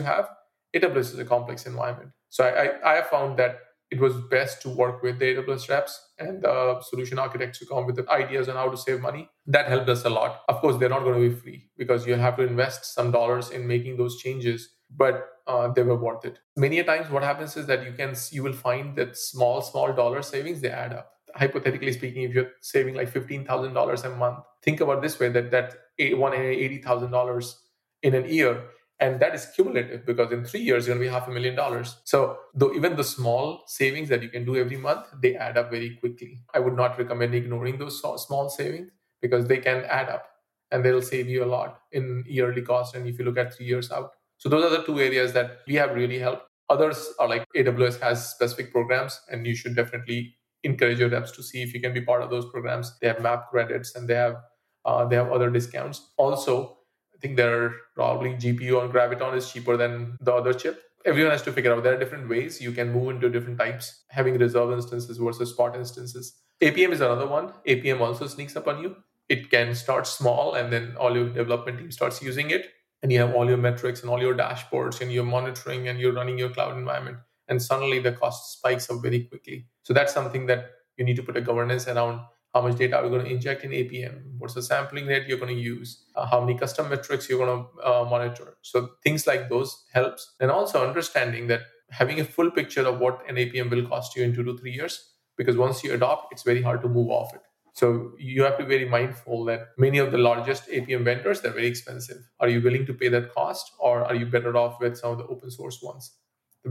have. 0.00 0.28
AWS 0.74 1.12
is 1.14 1.18
a 1.18 1.24
complex 1.24 1.66
environment. 1.66 2.10
So 2.28 2.44
I, 2.44 2.64
I, 2.64 2.98
I 2.98 3.02
found 3.02 3.38
that 3.38 3.60
it 3.90 4.00
was 4.00 4.16
best 4.28 4.60
to 4.62 4.68
work 4.68 5.02
with 5.02 5.20
the 5.20 5.36
AWS 5.36 5.68
reps 5.68 6.00
and 6.18 6.42
the 6.42 6.80
solution 6.80 7.18
architects 7.18 7.60
to 7.60 7.66
come 7.66 7.86
with 7.86 7.96
the 7.96 8.10
ideas 8.10 8.48
on 8.48 8.56
how 8.56 8.68
to 8.68 8.76
save 8.76 9.00
money. 9.00 9.28
That 9.46 9.68
helped 9.68 9.88
us 9.88 10.04
a 10.04 10.10
lot. 10.10 10.40
Of 10.48 10.60
course, 10.60 10.76
they're 10.78 10.88
not 10.88 11.04
going 11.04 11.20
to 11.22 11.28
be 11.28 11.34
free 11.34 11.68
because 11.76 12.06
you 12.06 12.14
have 12.14 12.36
to 12.38 12.42
invest 12.42 12.92
some 12.92 13.12
dollars 13.12 13.50
in 13.50 13.68
making 13.68 13.96
those 13.96 14.16
changes, 14.16 14.70
but 14.96 15.28
uh, 15.46 15.68
they 15.68 15.82
were 15.82 15.96
worth 15.96 16.24
it. 16.24 16.38
Many 16.56 16.78
a 16.78 16.84
times, 16.84 17.10
what 17.10 17.22
happens 17.22 17.56
is 17.56 17.66
that 17.66 17.84
you 17.84 17.92
can 17.92 18.14
you 18.30 18.42
will 18.42 18.52
find 18.52 18.96
that 18.96 19.16
small, 19.16 19.60
small 19.62 19.92
dollar 19.92 20.22
savings 20.22 20.60
they 20.60 20.70
add 20.70 20.92
up. 20.92 21.10
Hypothetically 21.34 21.92
speaking, 21.92 22.22
if 22.22 22.32
you're 22.32 22.50
saving 22.60 22.94
like 22.94 23.08
fifteen 23.08 23.44
thousand 23.44 23.74
dollars 23.74 24.04
a 24.04 24.10
month, 24.10 24.38
think 24.62 24.80
about 24.80 25.02
this 25.02 25.18
way: 25.18 25.28
that 25.30 25.50
that 25.50 25.74
one 26.16 26.34
eighty 26.34 26.78
thousand 26.80 27.10
dollars 27.10 27.60
in 28.02 28.14
an 28.14 28.28
year 28.28 28.62
and 29.00 29.20
that 29.20 29.34
is 29.34 29.46
cumulative 29.54 30.06
because 30.06 30.30
in 30.30 30.44
three 30.44 30.60
years 30.60 30.86
you're 30.86 30.94
going 30.94 31.04
to 31.04 31.10
be 31.10 31.12
half 31.12 31.28
a 31.28 31.30
million 31.30 31.54
dollars 31.54 31.96
so 32.04 32.38
though 32.54 32.72
even 32.74 32.96
the 32.96 33.04
small 33.04 33.62
savings 33.66 34.08
that 34.08 34.22
you 34.22 34.28
can 34.28 34.44
do 34.44 34.56
every 34.56 34.76
month 34.76 35.06
they 35.20 35.34
add 35.34 35.58
up 35.58 35.70
very 35.70 35.96
quickly 35.96 36.40
i 36.54 36.58
would 36.58 36.76
not 36.76 36.96
recommend 36.98 37.34
ignoring 37.34 37.78
those 37.78 38.00
small 38.00 38.48
savings 38.48 38.90
because 39.20 39.46
they 39.46 39.58
can 39.58 39.84
add 39.84 40.08
up 40.08 40.26
and 40.70 40.84
they'll 40.84 41.02
save 41.02 41.28
you 41.28 41.42
a 41.44 41.50
lot 41.56 41.80
in 41.92 42.24
yearly 42.26 42.62
cost 42.62 42.94
and 42.94 43.06
if 43.06 43.18
you 43.18 43.24
look 43.24 43.38
at 43.38 43.54
three 43.54 43.66
years 43.66 43.90
out 43.90 44.12
so 44.44 44.48
those 44.48 44.64
are 44.64 44.76
the 44.76 44.84
two 44.84 45.00
areas 45.00 45.32
that 45.32 45.58
we 45.66 45.74
have 45.74 45.94
really 45.94 46.18
helped 46.18 46.46
others 46.70 47.08
are 47.18 47.28
like 47.28 47.46
aws 47.56 48.00
has 48.00 48.30
specific 48.30 48.72
programs 48.72 49.20
and 49.30 49.46
you 49.46 49.54
should 49.54 49.74
definitely 49.76 50.34
encourage 50.62 50.98
your 50.98 51.08
reps 51.08 51.30
to 51.32 51.42
see 51.42 51.62
if 51.62 51.74
you 51.74 51.80
can 51.80 51.92
be 51.92 52.00
part 52.00 52.22
of 52.22 52.30
those 52.30 52.46
programs 52.50 52.96
they 53.00 53.08
have 53.08 53.20
map 53.20 53.50
credits 53.50 53.94
and 53.94 54.08
they 54.08 54.14
have 54.14 54.36
uh, 54.84 55.04
they 55.06 55.16
have 55.16 55.32
other 55.32 55.50
discounts 55.50 56.12
also 56.16 56.78
I 57.14 57.18
think 57.20 57.36
there 57.36 57.64
are 57.64 57.74
probably 57.94 58.34
GPU 58.34 58.80
on 58.80 58.92
Graviton 58.92 59.36
is 59.36 59.50
cheaper 59.50 59.76
than 59.76 60.18
the 60.20 60.32
other 60.32 60.52
chip. 60.52 60.82
Everyone 61.04 61.32
has 61.32 61.42
to 61.42 61.52
figure 61.52 61.72
out 61.72 61.82
there 61.82 61.94
are 61.94 61.98
different 61.98 62.28
ways 62.28 62.60
you 62.60 62.72
can 62.72 62.92
move 62.92 63.10
into 63.10 63.30
different 63.30 63.58
types, 63.58 64.04
having 64.08 64.38
reserve 64.38 64.72
instances 64.72 65.18
versus 65.18 65.50
spot 65.50 65.76
instances. 65.76 66.34
APM 66.60 66.92
is 66.92 67.00
another 67.00 67.26
one. 67.26 67.52
APM 67.66 68.00
also 68.00 68.26
sneaks 68.26 68.56
up 68.56 68.66
on 68.66 68.82
you. 68.82 68.96
It 69.28 69.50
can 69.50 69.74
start 69.74 70.06
small 70.06 70.54
and 70.54 70.72
then 70.72 70.96
all 70.98 71.14
your 71.16 71.28
development 71.28 71.78
team 71.78 71.90
starts 71.90 72.22
using 72.22 72.50
it. 72.50 72.73
And 73.04 73.12
you 73.12 73.20
have 73.20 73.34
all 73.34 73.46
your 73.46 73.58
metrics 73.58 74.00
and 74.00 74.08
all 74.08 74.18
your 74.18 74.34
dashboards 74.34 75.02
and 75.02 75.12
you're 75.12 75.24
monitoring 75.24 75.88
and 75.88 76.00
you're 76.00 76.14
running 76.14 76.38
your 76.38 76.48
cloud 76.48 76.74
environment. 76.78 77.18
And 77.48 77.60
suddenly 77.62 77.98
the 77.98 78.12
cost 78.12 78.54
spikes 78.54 78.88
up 78.88 79.02
very 79.02 79.24
quickly. 79.24 79.66
So 79.82 79.92
that's 79.92 80.14
something 80.14 80.46
that 80.46 80.70
you 80.96 81.04
need 81.04 81.16
to 81.16 81.22
put 81.22 81.36
a 81.36 81.42
governance 81.42 81.86
around 81.86 82.22
how 82.54 82.62
much 82.62 82.78
data 82.78 82.96
are 82.96 83.04
you 83.04 83.10
going 83.10 83.26
to 83.26 83.30
inject 83.30 83.62
in 83.62 83.72
APM, 83.72 84.22
what's 84.38 84.54
the 84.54 84.62
sampling 84.62 85.06
rate 85.06 85.26
you're 85.28 85.36
going 85.36 85.54
to 85.54 85.60
use, 85.60 86.06
uh, 86.16 86.24
how 86.24 86.40
many 86.40 86.56
custom 86.56 86.88
metrics 86.88 87.28
you're 87.28 87.44
going 87.44 87.66
to 87.66 87.86
uh, 87.86 88.04
monitor. 88.08 88.56
So 88.62 88.92
things 89.02 89.26
like 89.26 89.50
those 89.50 89.84
helps. 89.92 90.34
And 90.40 90.50
also 90.50 90.88
understanding 90.88 91.48
that 91.48 91.60
having 91.90 92.20
a 92.20 92.24
full 92.24 92.50
picture 92.50 92.86
of 92.86 93.00
what 93.00 93.20
an 93.28 93.36
APM 93.36 93.68
will 93.68 93.86
cost 93.86 94.16
you 94.16 94.24
in 94.24 94.34
two 94.34 94.44
to 94.44 94.56
three 94.56 94.72
years, 94.72 95.10
because 95.36 95.58
once 95.58 95.84
you 95.84 95.92
adopt, 95.92 96.32
it's 96.32 96.42
very 96.42 96.62
hard 96.62 96.80
to 96.80 96.88
move 96.88 97.10
off 97.10 97.34
it. 97.34 97.42
So 97.74 98.12
you 98.18 98.44
have 98.44 98.56
to 98.58 98.64
be 98.64 98.76
very 98.76 98.88
mindful 98.88 99.44
that 99.46 99.70
many 99.76 99.98
of 99.98 100.12
the 100.12 100.18
largest 100.18 100.68
APM 100.68 101.04
vendors, 101.04 101.40
they're 101.40 101.52
very 101.52 101.66
expensive. 101.66 102.18
Are 102.38 102.48
you 102.48 102.62
willing 102.62 102.86
to 102.86 102.94
pay 102.94 103.08
that 103.08 103.34
cost 103.34 103.72
or 103.80 104.04
are 104.04 104.14
you 104.14 104.26
better 104.26 104.56
off 104.56 104.80
with 104.80 104.96
some 104.96 105.12
of 105.12 105.18
the 105.18 105.26
open 105.26 105.50
source 105.50 105.82
ones? 105.82 106.12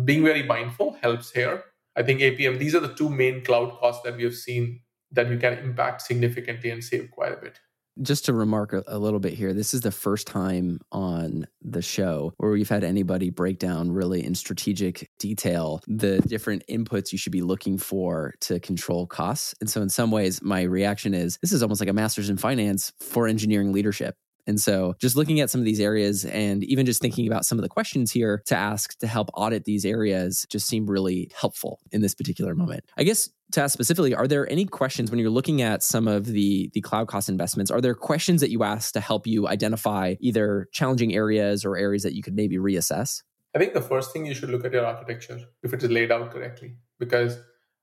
Being 0.06 0.24
very 0.24 0.44
mindful 0.44 0.94
helps 1.02 1.32
here. 1.32 1.66
I 1.98 2.04
think 2.04 2.22
APM, 2.22 2.58
these 2.58 2.74
are 2.74 2.80
the 2.80 2.94
two 2.94 3.10
main 3.10 3.44
cloud 3.44 3.78
costs 3.80 4.02
that 4.04 4.16
we 4.16 4.24
have 4.24 4.34
seen 4.34 4.80
that 5.12 5.30
you 5.30 5.38
can 5.38 5.58
impact 5.60 6.02
significantly 6.02 6.70
and 6.70 6.84
save 6.84 7.12
quite 7.12 7.34
a 7.34 7.38
bit. 7.38 7.60
Just 8.02 8.26
to 8.26 8.34
remark 8.34 8.74
a, 8.74 8.84
a, 8.88 8.98
little 8.98 9.20
bit 9.20 9.34
here, 9.34 9.54
this 9.54 9.74
is 9.74 9.82
the 9.82 9.92
first 9.92 10.26
time 10.26 10.80
on 10.92 11.46
the 11.62 11.84
show 11.84 12.34
where 12.38 12.52
we've 12.52 12.70
had 12.70 12.84
anybody 12.84 13.30
break 13.30 13.60
down 13.60 13.92
really 13.92 14.26
in 14.26 14.34
strategic 14.34 15.08
detail 15.20 15.80
the 15.88 16.20
different 16.22 16.64
inputs 16.68 17.12
you 17.12 17.20
should 17.20 17.32
be 17.32 17.44
looking 17.44 17.78
for 17.78 18.34
to 18.42 18.60
control 18.60 19.06
costs. 19.06 19.54
And 19.62 19.70
so, 19.70 19.82
in 19.82 19.90
some 19.90 20.10
ways, 20.10 20.42
my 20.42 20.64
reaction 20.64 21.14
is 21.14 21.38
this 21.42 21.52
is 21.52 21.62
almost 21.62 21.82
like 21.82 21.90
a 21.90 21.94
master's 21.94 22.30
in 22.32 22.38
finance 22.38 22.92
for 23.00 23.28
engineering 23.28 23.72
leadership. 23.72 24.16
And 24.46 24.60
so, 24.60 24.96
just 25.00 25.16
looking 25.16 25.40
at 25.40 25.50
some 25.50 25.62
of 25.62 25.66
these 25.66 25.80
areas 25.80 26.26
and 26.26 26.64
even 26.64 26.86
just 26.86 27.02
thinking 27.02 27.28
about 27.28 27.46
some 27.46 27.58
of 27.58 27.64
the 27.64 27.70
questions 27.70 28.12
here 28.12 28.42
to 28.46 28.56
ask 28.56 28.98
to 29.00 29.08
help 29.08 29.30
audit 29.34 29.66
these 29.66 29.86
areas 29.86 30.46
just 30.50 30.68
seem 30.68 30.86
really 30.86 31.32
helpful 31.40 31.80
in 31.92 32.02
this 32.02 32.14
particular 32.14 32.56
moment. 32.56 32.84
I 32.98 33.04
guess 33.04 33.30
to 33.54 33.62
ask 33.62 33.74
specifically, 33.74 34.14
are 34.14 34.28
there 34.28 34.50
any 34.52 34.66
questions 34.66 35.12
when 35.12 35.20
you're 35.20 35.30
looking 35.30 35.62
at 35.62 35.84
some 35.84 36.08
of 36.08 36.26
the 36.26 36.70
the 36.74 36.82
cloud 36.82 37.08
cost 37.08 37.30
investments? 37.30 37.72
Are 37.72 37.82
there 37.82 37.96
questions 37.96 38.42
that 38.42 38.50
you 38.50 38.64
ask 38.64 38.94
to 38.94 39.00
help 39.00 39.26
you 39.28 39.48
identify 39.48 40.16
either 40.20 40.68
challenging 40.72 41.14
areas 41.14 41.64
or 41.64 41.78
areas 41.78 42.04
that 42.04 42.14
you 42.14 42.22
could 42.22 42.36
maybe 42.36 42.58
reassess? 42.58 43.22
I 43.56 43.60
think 43.60 43.74
the 43.74 43.82
first 43.82 44.12
thing 44.12 44.26
you 44.26 44.34
should 44.34 44.50
look 44.50 44.66
at 44.66 44.74
your 44.74 44.86
architecture 44.86 45.40
if 45.62 45.74
it 45.74 45.84
is 45.84 45.92
laid 45.92 46.12
out 46.12 46.32
correctly, 46.32 46.76
because 47.00 47.38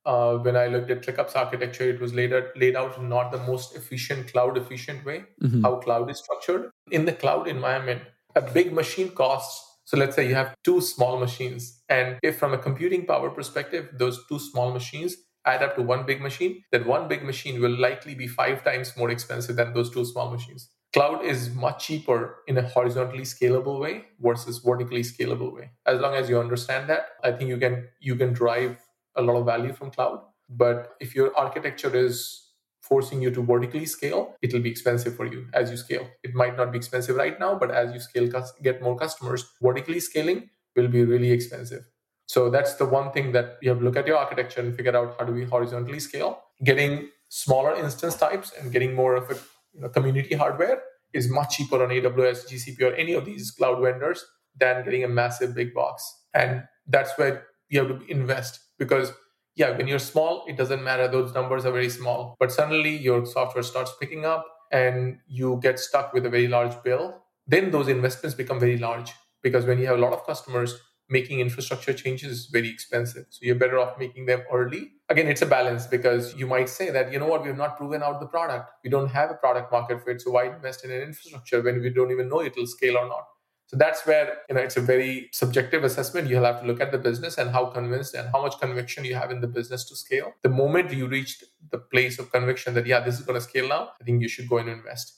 uh, 0.05 0.37
when 0.39 0.57
I 0.57 0.67
looked 0.67 0.91
at 0.91 1.03
ClickUp's 1.03 1.35
architecture, 1.35 1.89
it 1.89 2.01
was 2.01 2.15
laid 2.15 2.33
out, 2.33 2.45
laid 2.57 2.77
out 2.77 2.97
in 2.99 3.09
not 3.09 3.33
the 3.33 3.39
most 3.39 3.77
efficient, 3.77 4.33
cloud 4.33 4.57
efficient 4.57 5.05
way, 5.05 5.25
mm-hmm. 5.43 5.63
how 5.63 5.77
cloud 5.77 6.11
is 6.11 6.19
structured. 6.19 6.71
In 6.91 7.05
the 7.05 7.13
cloud 7.13 7.49
environment, 7.49 8.03
a 8.35 8.41
big 8.41 8.73
machine 8.73 9.11
costs. 9.11 9.67
So 9.85 9.97
let's 9.97 10.15
say 10.15 10.29
you 10.29 10.35
have 10.35 10.55
two 10.65 10.81
small 10.81 11.19
machines. 11.19 11.83
And 11.89 12.19
if 12.23 12.39
from 12.39 12.55
a 12.55 12.59
computing 12.59 13.07
power 13.07 13.31
perspective, 13.31 13.89
those 13.93 14.25
two 14.29 14.39
small 14.39 14.73
machines 14.73 15.17
add 15.45 15.63
up 15.63 15.75
to 15.77 15.83
one 15.83 16.07
big 16.07 16.21
machine, 16.21 16.63
that 16.71 16.87
one 16.87 17.09
big 17.09 17.25
machine 17.25 17.61
will 17.61 17.77
likely 17.77 18.15
be 18.15 18.27
five 18.27 18.63
times 18.63 18.97
more 18.97 19.11
expensive 19.11 19.57
than 19.57 19.73
those 19.75 19.91
two 19.91 20.05
small 20.05 20.31
machines. 20.31 20.71
Cloud 20.93 21.25
is 21.25 21.55
much 21.55 21.87
cheaper 21.87 22.39
in 22.49 22.59
a 22.59 22.63
horizontally 22.63 23.23
scalable 23.23 23.81
way 23.81 24.07
versus 24.21 24.59
vertically 24.59 25.03
scalable 25.03 25.55
way. 25.55 25.71
As 25.87 26.01
long 26.01 26.15
as 26.15 26.29
you 26.29 26.39
understand 26.39 26.89
that, 26.91 27.07
I 27.23 27.31
think 27.33 27.49
you 27.49 27.59
can 27.59 27.89
you 28.01 28.17
can 28.17 28.33
drive 28.33 28.77
a 29.21 29.23
lot 29.23 29.37
of 29.37 29.47
value 29.47 29.73
from 29.73 29.91
cloud. 29.91 30.21
But 30.49 30.95
if 31.01 31.15
your 31.15 31.37
architecture 31.37 31.95
is 31.95 32.49
forcing 32.83 33.23
you 33.23 33.31
to 33.31 33.43
vertically 33.43 33.87
scale, 33.87 34.35
it'll 34.43 34.61
be 34.61 34.71
expensive 34.71 35.15
for 35.15 35.27
you 35.27 35.47
as 35.55 35.71
you 35.71 35.77
scale. 35.77 36.09
It 36.25 36.35
might 36.35 36.57
not 36.57 36.73
be 36.73 36.79
expensive 36.79 37.17
right 37.17 37.39
now, 37.39 37.55
but 37.55 37.71
as 37.71 37.93
you 37.93 38.01
scale, 38.01 38.29
get 38.63 38.83
more 38.83 38.97
customers, 38.97 39.45
vertically 39.63 40.01
scaling 40.01 40.51
will 40.75 40.89
be 40.89 41.05
really 41.05 41.31
expensive. 41.31 41.85
So 42.27 42.49
that's 42.49 42.75
the 42.75 42.87
one 42.87 43.13
thing 43.13 43.33
that 43.33 43.59
you 43.61 43.71
have 43.71 43.79
to 43.79 43.85
look 43.85 43.97
at 43.97 44.07
your 44.07 44.17
architecture 44.17 44.61
and 44.61 44.75
figure 44.75 44.97
out 44.97 45.17
how 45.19 45.25
do 45.25 45.33
we 45.33 45.45
horizontally 45.45 46.01
scale. 46.01 46.43
Getting 46.65 47.09
smaller 47.29 47.75
instance 47.75 48.17
types 48.17 48.53
and 48.59 48.73
getting 48.73 48.95
more 48.95 49.15
of 49.17 49.31
a 49.31 49.35
you 49.75 49.81
know, 49.81 49.89
commodity 49.89 50.35
hardware 50.35 50.83
is 51.13 51.29
much 51.29 51.57
cheaper 51.57 51.83
on 51.83 51.91
AWS, 51.91 52.49
GCP, 52.49 52.83
or 52.83 52.95
any 52.95 53.15
of 53.15 53.25
these 53.25 53.51
cloud 53.51 53.83
vendors 53.83 54.25
than 54.59 54.85
getting 54.85 55.05
a 55.05 55.09
massive 55.09 55.55
big 55.55 55.75
box. 55.75 56.05
And 56.35 56.65
that's 56.87 57.17
where 57.19 57.47
you 57.69 57.81
have 57.81 57.89
to 57.89 58.07
invest 58.11 58.61
because 58.81 59.13
yeah 59.55 59.71
when 59.77 59.87
you're 59.87 60.01
small 60.01 60.45
it 60.49 60.57
doesn't 60.57 60.83
matter. 60.83 61.07
Those 61.07 61.33
numbers 61.35 61.65
are 61.65 61.73
very 61.73 61.91
small. 61.91 62.35
But 62.41 62.51
suddenly 62.51 62.97
your 62.97 63.25
software 63.25 63.63
starts 63.63 63.93
picking 64.01 64.25
up 64.25 64.45
and 64.73 65.19
you 65.29 65.59
get 65.63 65.79
stuck 65.79 66.13
with 66.13 66.27
a 66.27 66.31
very 66.31 66.49
large 66.49 66.83
bill. 66.83 67.23
Then 67.47 67.71
those 67.71 67.89
investments 67.89 68.35
become 68.35 68.59
very 68.59 68.79
large. 68.79 69.13
Because 69.43 69.65
when 69.65 69.79
you 69.79 69.87
have 69.87 69.99
a 69.99 70.01
lot 70.01 70.13
of 70.13 70.27
customers 70.27 70.79
making 71.09 71.41
infrastructure 71.41 71.93
changes 71.93 72.31
is 72.31 72.47
very 72.47 72.69
expensive. 72.69 73.27
So 73.31 73.41
you're 73.43 73.57
better 73.57 73.79
off 73.81 73.99
making 73.99 74.27
them 74.27 74.43
early. 74.53 74.93
Again 75.09 75.29
it's 75.29 75.43
a 75.43 75.47
balance 75.47 75.87
because 75.87 76.35
you 76.37 76.47
might 76.47 76.69
say 76.69 76.91
that 76.91 77.13
you 77.13 77.19
know 77.19 77.27
what? 77.27 77.45
We've 77.45 77.57
not 77.57 77.77
proven 77.77 78.03
out 78.03 78.21
the 78.21 78.27
product. 78.27 78.71
We 78.85 78.91
don't 78.91 79.09
have 79.09 79.31
a 79.31 79.35
product 79.35 79.73
market 79.73 80.05
fit 80.05 80.21
so 80.21 80.31
why 80.33 80.45
invest 80.55 80.85
in 80.85 80.91
an 80.91 81.03
infrastructure 81.03 81.61
when 81.63 81.81
we 81.81 81.91
don't 81.91 82.13
even 82.13 82.29
know 82.29 82.43
it'll 82.43 82.67
scale 82.67 82.97
or 82.97 83.09
not 83.09 83.25
so 83.71 83.77
that's 83.77 84.05
where 84.05 84.39
you 84.49 84.57
know 84.57 84.61
it's 84.61 84.77
a 84.77 84.81
very 84.81 85.29
subjective 85.33 85.85
assessment. 85.85 86.29
You'll 86.29 86.43
have 86.45 86.61
to 86.61 86.67
look 86.67 86.81
at 86.81 86.91
the 86.91 86.99
business 86.99 87.39
and 87.39 87.51
how 87.51 87.67
convinced 87.67 88.15
and 88.15 88.29
how 88.33 88.43
much 88.43 88.59
conviction 88.59 89.05
you 89.05 89.15
have 89.15 89.31
in 89.31 89.41
the 89.41 89.47
business 89.47 89.85
to 89.85 89.95
scale. 89.95 90.33
The 90.43 90.49
moment 90.49 90.93
you 90.93 91.07
reach 91.07 91.45
the 91.71 91.79
place 91.79 92.19
of 92.19 92.33
conviction 92.33 92.75
that 92.75 92.85
yeah, 92.85 92.99
this 92.99 93.21
is 93.21 93.25
going 93.25 93.39
to 93.39 93.41
scale 93.41 93.69
now, 93.69 93.91
I 94.01 94.03
think 94.03 94.23
you 94.23 94.29
should 94.29 94.49
go 94.49 94.59
and 94.59 94.69
invest. 94.69 95.15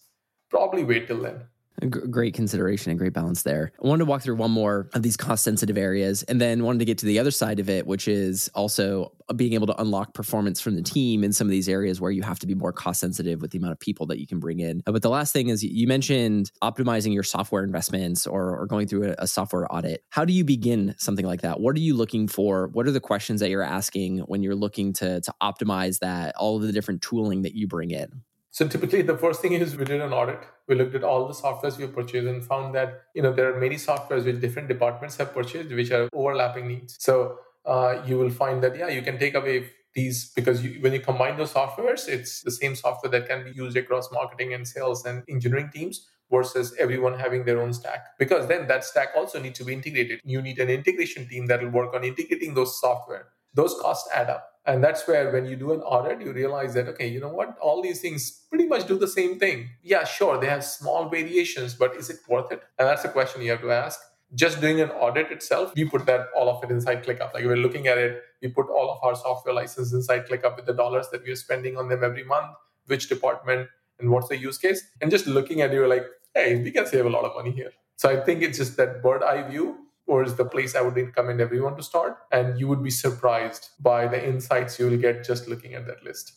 Probably 0.50 0.84
wait 0.84 1.06
till 1.06 1.22
then 1.22 1.44
great 1.88 2.35
consideration 2.35 2.90
and 2.90 2.98
great 2.98 3.12
balance 3.12 3.42
there. 3.42 3.72
I 3.82 3.87
wanted 3.87 4.04
to 4.04 4.11
walk 4.11 4.22
through 4.22 4.37
one 4.37 4.50
more 4.50 4.88
of 4.94 5.02
these 5.02 5.16
cost 5.16 5.44
sensitive 5.44 5.76
areas 5.76 6.22
and 6.24 6.40
then 6.40 6.62
wanted 6.62 6.78
to 6.80 6.85
get 6.85 6.98
to 6.98 7.06
the 7.06 7.18
other 7.18 7.30
side 7.30 7.61
of 7.61 7.68
it, 7.68 7.87
which 7.87 8.08
is 8.08 8.50
also 8.54 9.12
being 9.35 9.54
able 9.54 9.66
to 9.66 9.80
unlock 9.80 10.14
performance 10.14 10.61
from 10.61 10.76
the 10.76 10.82
team 10.82 11.24
in 11.24 11.32
some 11.32 11.46
of 11.46 11.50
these 11.50 11.68
areas 11.68 12.00
where 12.00 12.11
you 12.11 12.22
have 12.22 12.38
to 12.38 12.46
be 12.46 12.54
more 12.54 12.72
cost 12.72 13.00
sensitive 13.00 13.40
with 13.40 13.50
the 13.50 13.58
amount 13.58 13.72
of 13.72 13.80
people 13.80 14.06
that 14.06 14.20
you 14.20 14.26
can 14.26 14.38
bring 14.38 14.61
in. 14.61 14.82
But 14.85 15.02
the 15.02 15.11
last 15.11 15.32
thing 15.32 15.48
is 15.48 15.62
you 15.62 15.87
mentioned 15.87 16.52
optimizing 16.62 17.14
your 17.14 17.22
software 17.22 17.64
investments 17.64 18.26
or, 18.26 18.56
or 18.58 18.66
going 18.66 18.87
through 18.87 19.11
a, 19.11 19.14
a 19.18 19.26
software 19.26 19.72
audit. 19.72 20.04
How 20.11 20.24
do 20.24 20.32
you 20.32 20.44
begin 20.44 20.94
something 20.98 21.26
like 21.26 21.42
that? 21.42 21.61
What 21.61 21.76
are 21.76 21.80
you 21.80 21.94
looking 21.94 22.28
for? 22.28 22.68
What 22.68 22.87
are 22.87 22.92
the 22.92 23.00
questions 23.00 23.40
that 23.40 23.50
you're 23.50 23.62
asking 23.62 24.18
when 24.20 24.42
you're 24.42 24.54
looking 24.54 24.92
to, 24.94 25.20
to 25.20 25.35
optimize 25.42 25.98
that, 26.00 26.37
all 26.37 26.56
of 26.56 26.62
the 26.62 26.72
different 26.72 27.02
tooling 27.02 27.42
that 27.42 27.54
you 27.54 27.66
bring 27.66 27.90
in? 27.90 28.22
So 28.52 28.68
typically 28.68 29.00
the 29.00 29.16
first 29.16 29.40
thing 29.40 29.54
is 29.54 29.76
we 29.76 29.86
did 29.86 30.02
an 30.02 30.12
audit. 30.12 30.40
We 30.68 30.74
looked 30.74 30.94
at 30.94 31.02
all 31.02 31.26
the 31.26 31.32
softwares 31.32 31.78
we 31.78 31.86
purchased 31.86 32.26
and 32.26 32.44
found 32.44 32.74
that, 32.74 33.04
you 33.14 33.22
know, 33.22 33.32
there 33.32 33.52
are 33.52 33.58
many 33.58 33.76
softwares 33.76 34.26
which 34.26 34.40
different 34.40 34.68
departments 34.68 35.16
have 35.16 35.32
purchased, 35.32 35.70
which 35.70 35.90
are 35.90 36.08
overlapping 36.12 36.68
needs. 36.68 36.96
So 37.00 37.38
uh, 37.64 38.02
you 38.06 38.18
will 38.18 38.30
find 38.30 38.62
that, 38.62 38.76
yeah, 38.76 38.88
you 38.88 39.00
can 39.00 39.18
take 39.18 39.34
away 39.34 39.70
these 39.94 40.32
because 40.36 40.62
you, 40.62 40.82
when 40.82 40.92
you 40.92 41.00
combine 41.00 41.38
those 41.38 41.54
softwares, 41.54 42.06
it's 42.08 42.42
the 42.42 42.50
same 42.50 42.76
software 42.76 43.10
that 43.10 43.26
can 43.26 43.42
be 43.42 43.52
used 43.52 43.76
across 43.76 44.12
marketing 44.12 44.52
and 44.52 44.68
sales 44.68 45.06
and 45.06 45.22
engineering 45.30 45.70
teams 45.72 46.06
versus 46.30 46.74
everyone 46.78 47.18
having 47.18 47.46
their 47.46 47.58
own 47.58 47.72
stack. 47.72 48.04
Because 48.18 48.48
then 48.48 48.66
that 48.66 48.84
stack 48.84 49.08
also 49.16 49.40
needs 49.40 49.58
to 49.60 49.64
be 49.64 49.72
integrated. 49.72 50.20
You 50.24 50.42
need 50.42 50.58
an 50.58 50.68
integration 50.68 51.26
team 51.26 51.46
that 51.46 51.62
will 51.62 51.70
work 51.70 51.94
on 51.94 52.04
integrating 52.04 52.52
those 52.52 52.78
software. 52.78 53.28
Those 53.54 53.74
costs 53.80 54.08
add 54.14 54.28
up. 54.28 54.51
And 54.64 54.83
that's 54.83 55.07
where, 55.09 55.33
when 55.33 55.44
you 55.44 55.57
do 55.57 55.72
an 55.72 55.81
audit, 55.81 56.20
you 56.20 56.33
realize 56.33 56.75
that, 56.75 56.88
okay, 56.88 57.09
you 57.09 57.20
know 57.20 57.29
what? 57.29 57.59
All 57.59 57.83
these 57.83 58.01
things 58.01 58.44
pretty 58.48 58.66
much 58.66 58.87
do 58.87 58.96
the 58.96 59.09
same 59.09 59.38
thing. 59.38 59.70
Yeah, 59.83 60.05
sure, 60.05 60.38
they 60.38 60.46
have 60.46 60.64
small 60.64 61.09
variations, 61.09 61.75
but 61.75 61.96
is 61.96 62.11
it 62.11 62.18
worth 62.29 62.53
it? 62.53 62.62
And 62.79 62.87
that's 62.87 63.03
the 63.03 63.09
question 63.09 63.42
you 63.42 63.51
have 63.51 63.61
to 63.62 63.72
ask. 63.72 63.98
Just 64.35 64.61
doing 64.61 64.81
an 64.81 64.90
audit 64.90 65.33
itself, 65.33 65.72
we 65.75 65.85
put 65.85 66.07
that 66.07 66.29
all 66.37 66.48
of 66.48 66.62
it 66.62 66.70
inside 66.70 67.05
ClickUp. 67.05 67.35
Like 67.35 67.44
we're 67.44 67.57
looking 67.57 67.88
at 67.88 67.98
it, 67.98 68.22
we 68.40 68.48
put 68.48 68.68
all 68.68 68.90
of 68.90 68.98
our 69.03 69.16
software 69.16 69.55
licenses 69.55 69.92
inside 69.92 70.27
ClickUp 70.27 70.57
with 70.57 70.66
the 70.66 70.72
dollars 70.72 71.09
that 71.11 71.22
we're 71.22 71.37
spending 71.37 71.77
on 71.77 71.88
them 71.88 72.05
every 72.05 72.25
month, 72.25 72.55
which 72.87 73.09
department, 73.09 73.68
and 73.98 74.11
what's 74.11 74.29
the 74.29 74.38
use 74.38 74.59
case. 74.59 74.83
And 75.01 75.11
just 75.11 75.27
looking 75.27 75.61
at 75.61 75.72
you, 75.72 75.87
like, 75.87 76.07
hey, 76.35 76.62
we 76.62 76.70
can 76.70 76.87
save 76.87 77.05
a 77.05 77.11
lot 77.11 77.25
of 77.25 77.35
money 77.35 77.51
here. 77.51 77.72
So 77.96 78.09
I 78.09 78.20
think 78.25 78.42
it's 78.42 78.59
just 78.59 78.77
that 78.77 79.03
bird 79.03 79.22
eye 79.22 79.42
view 79.48 79.77
or 80.06 80.22
is 80.22 80.34
the 80.34 80.44
place 80.44 80.74
I 80.74 80.80
would 80.80 80.96
recommend 80.96 81.40
everyone 81.40 81.76
to 81.76 81.82
start. 81.82 82.18
And 82.30 82.58
you 82.58 82.68
would 82.68 82.82
be 82.82 82.90
surprised 82.90 83.70
by 83.80 84.08
the 84.08 84.24
insights 84.24 84.78
you 84.78 84.88
will 84.88 84.98
get 84.98 85.24
just 85.24 85.48
looking 85.48 85.74
at 85.74 85.86
that 85.86 86.02
list. 86.04 86.32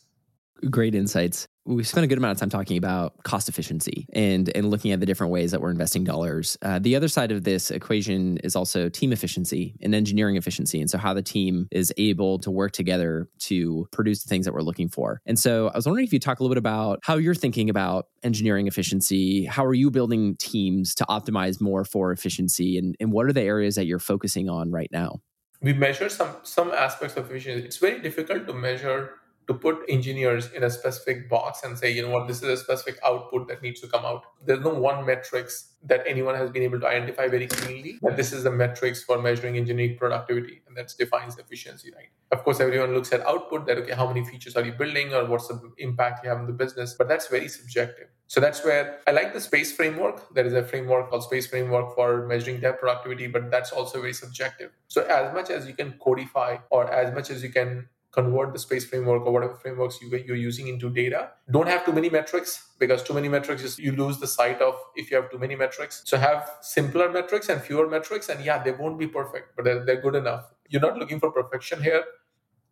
Great 0.70 0.94
insights 0.94 1.45
we 1.66 1.82
spent 1.82 2.04
a 2.04 2.06
good 2.06 2.18
amount 2.18 2.32
of 2.32 2.38
time 2.38 2.48
talking 2.48 2.76
about 2.76 3.22
cost 3.24 3.48
efficiency 3.48 4.06
and 4.12 4.54
and 4.54 4.70
looking 4.70 4.92
at 4.92 5.00
the 5.00 5.06
different 5.06 5.32
ways 5.32 5.50
that 5.50 5.60
we're 5.60 5.70
investing 5.70 6.04
dollars. 6.04 6.56
Uh, 6.62 6.78
the 6.78 6.94
other 6.94 7.08
side 7.08 7.32
of 7.32 7.44
this 7.44 7.70
equation 7.70 8.38
is 8.38 8.54
also 8.54 8.88
team 8.88 9.12
efficiency 9.12 9.74
and 9.82 9.94
engineering 9.94 10.36
efficiency, 10.36 10.80
and 10.80 10.88
so 10.88 10.96
how 10.96 11.12
the 11.12 11.22
team 11.22 11.66
is 11.72 11.92
able 11.96 12.38
to 12.38 12.50
work 12.50 12.72
together 12.72 13.28
to 13.40 13.88
produce 13.92 14.22
the 14.22 14.28
things 14.28 14.44
that 14.44 14.54
we're 14.54 14.60
looking 14.60 14.88
for. 14.88 15.20
And 15.26 15.38
so 15.38 15.68
I 15.68 15.76
was 15.76 15.86
wondering 15.86 16.06
if 16.06 16.12
you 16.12 16.20
talk 16.20 16.38
a 16.38 16.42
little 16.42 16.54
bit 16.54 16.58
about 16.58 17.00
how 17.02 17.16
you're 17.16 17.34
thinking 17.34 17.68
about 17.68 18.06
engineering 18.22 18.66
efficiency. 18.66 19.44
How 19.44 19.64
are 19.64 19.74
you 19.74 19.90
building 19.90 20.36
teams 20.36 20.94
to 20.96 21.04
optimize 21.06 21.60
more 21.60 21.84
for 21.84 22.12
efficiency, 22.12 22.78
and 22.78 22.96
and 23.00 23.10
what 23.10 23.26
are 23.26 23.32
the 23.32 23.42
areas 23.42 23.74
that 23.74 23.86
you're 23.86 23.98
focusing 23.98 24.48
on 24.48 24.70
right 24.70 24.90
now? 24.92 25.20
We 25.60 25.72
measure 25.72 26.08
some 26.08 26.36
some 26.44 26.70
aspects 26.70 27.16
of 27.16 27.28
efficiency. 27.28 27.66
It's 27.66 27.78
very 27.78 28.00
difficult 28.00 28.46
to 28.46 28.52
measure 28.52 29.14
to 29.46 29.54
put 29.54 29.78
engineers 29.88 30.50
in 30.52 30.64
a 30.64 30.70
specific 30.70 31.28
box 31.30 31.62
and 31.62 31.78
say, 31.78 31.90
you 31.90 32.02
know 32.02 32.10
what, 32.10 32.26
this 32.26 32.42
is 32.42 32.48
a 32.48 32.56
specific 32.56 32.98
output 33.04 33.46
that 33.48 33.62
needs 33.62 33.80
to 33.80 33.86
come 33.86 34.04
out. 34.04 34.24
There's 34.44 34.60
no 34.60 34.74
one 34.74 35.06
metrics 35.06 35.74
that 35.84 36.02
anyone 36.06 36.34
has 36.34 36.50
been 36.50 36.62
able 36.62 36.80
to 36.80 36.86
identify 36.86 37.28
very 37.28 37.46
cleanly 37.46 37.98
that 38.02 38.16
this 38.16 38.32
is 38.32 38.42
the 38.42 38.50
metrics 38.50 39.04
for 39.04 39.22
measuring 39.22 39.56
engineering 39.56 39.96
productivity 39.96 40.62
and 40.66 40.76
that 40.76 40.92
defines 40.98 41.38
efficiency, 41.38 41.92
right? 41.94 42.08
Of 42.32 42.42
course, 42.42 42.58
everyone 42.58 42.92
looks 42.92 43.12
at 43.12 43.24
output 43.24 43.66
that, 43.66 43.78
okay, 43.78 43.94
how 43.94 44.08
many 44.08 44.24
features 44.24 44.56
are 44.56 44.64
you 44.64 44.72
building 44.72 45.14
or 45.14 45.26
what's 45.26 45.46
the 45.46 45.60
impact 45.78 46.24
you 46.24 46.30
have 46.30 46.38
on 46.38 46.46
the 46.46 46.52
business? 46.52 46.94
But 46.98 47.06
that's 47.06 47.28
very 47.28 47.48
subjective. 47.48 48.08
So 48.26 48.40
that's 48.40 48.64
where 48.64 48.98
I 49.06 49.12
like 49.12 49.32
the 49.32 49.40
space 49.40 49.70
framework. 49.70 50.34
There 50.34 50.44
is 50.44 50.54
a 50.54 50.64
framework 50.64 51.10
called 51.10 51.22
space 51.22 51.46
framework 51.46 51.94
for 51.94 52.26
measuring 52.26 52.60
their 52.60 52.72
productivity, 52.72 53.28
but 53.28 53.52
that's 53.52 53.70
also 53.70 54.00
very 54.00 54.12
subjective. 54.12 54.72
So 54.88 55.02
as 55.02 55.32
much 55.32 55.50
as 55.50 55.68
you 55.68 55.74
can 55.74 55.94
codify 56.02 56.56
or 56.70 56.92
as 56.92 57.14
much 57.14 57.30
as 57.30 57.44
you 57.44 57.50
can 57.50 57.88
convert 58.12 58.52
the 58.52 58.58
space 58.58 58.84
framework 58.84 59.26
or 59.26 59.32
whatever 59.32 59.54
frameworks 59.54 59.98
you, 60.00 60.08
you're 60.26 60.36
using 60.36 60.68
into 60.68 60.88
data. 60.90 61.30
Don't 61.50 61.68
have 61.68 61.84
too 61.84 61.92
many 61.92 62.08
metrics 62.08 62.70
because 62.78 63.02
too 63.02 63.12
many 63.12 63.28
metrics 63.28 63.78
you 63.78 63.92
lose 63.92 64.18
the 64.18 64.26
sight 64.26 64.60
of 64.62 64.74
if 64.94 65.10
you 65.10 65.16
have 65.16 65.30
too 65.30 65.38
many 65.38 65.54
metrics. 65.54 66.02
So 66.04 66.16
have 66.16 66.50
simpler 66.62 67.10
metrics 67.10 67.48
and 67.48 67.60
fewer 67.60 67.88
metrics, 67.88 68.28
and 68.28 68.44
yeah, 68.44 68.62
they 68.62 68.72
won't 68.72 68.98
be 68.98 69.06
perfect, 69.06 69.54
but 69.56 69.64
they're, 69.64 69.84
they're 69.84 70.00
good 70.00 70.14
enough. 70.14 70.50
You're 70.68 70.82
not 70.82 70.96
looking 70.96 71.20
for 71.20 71.30
perfection 71.30 71.82
here, 71.82 72.04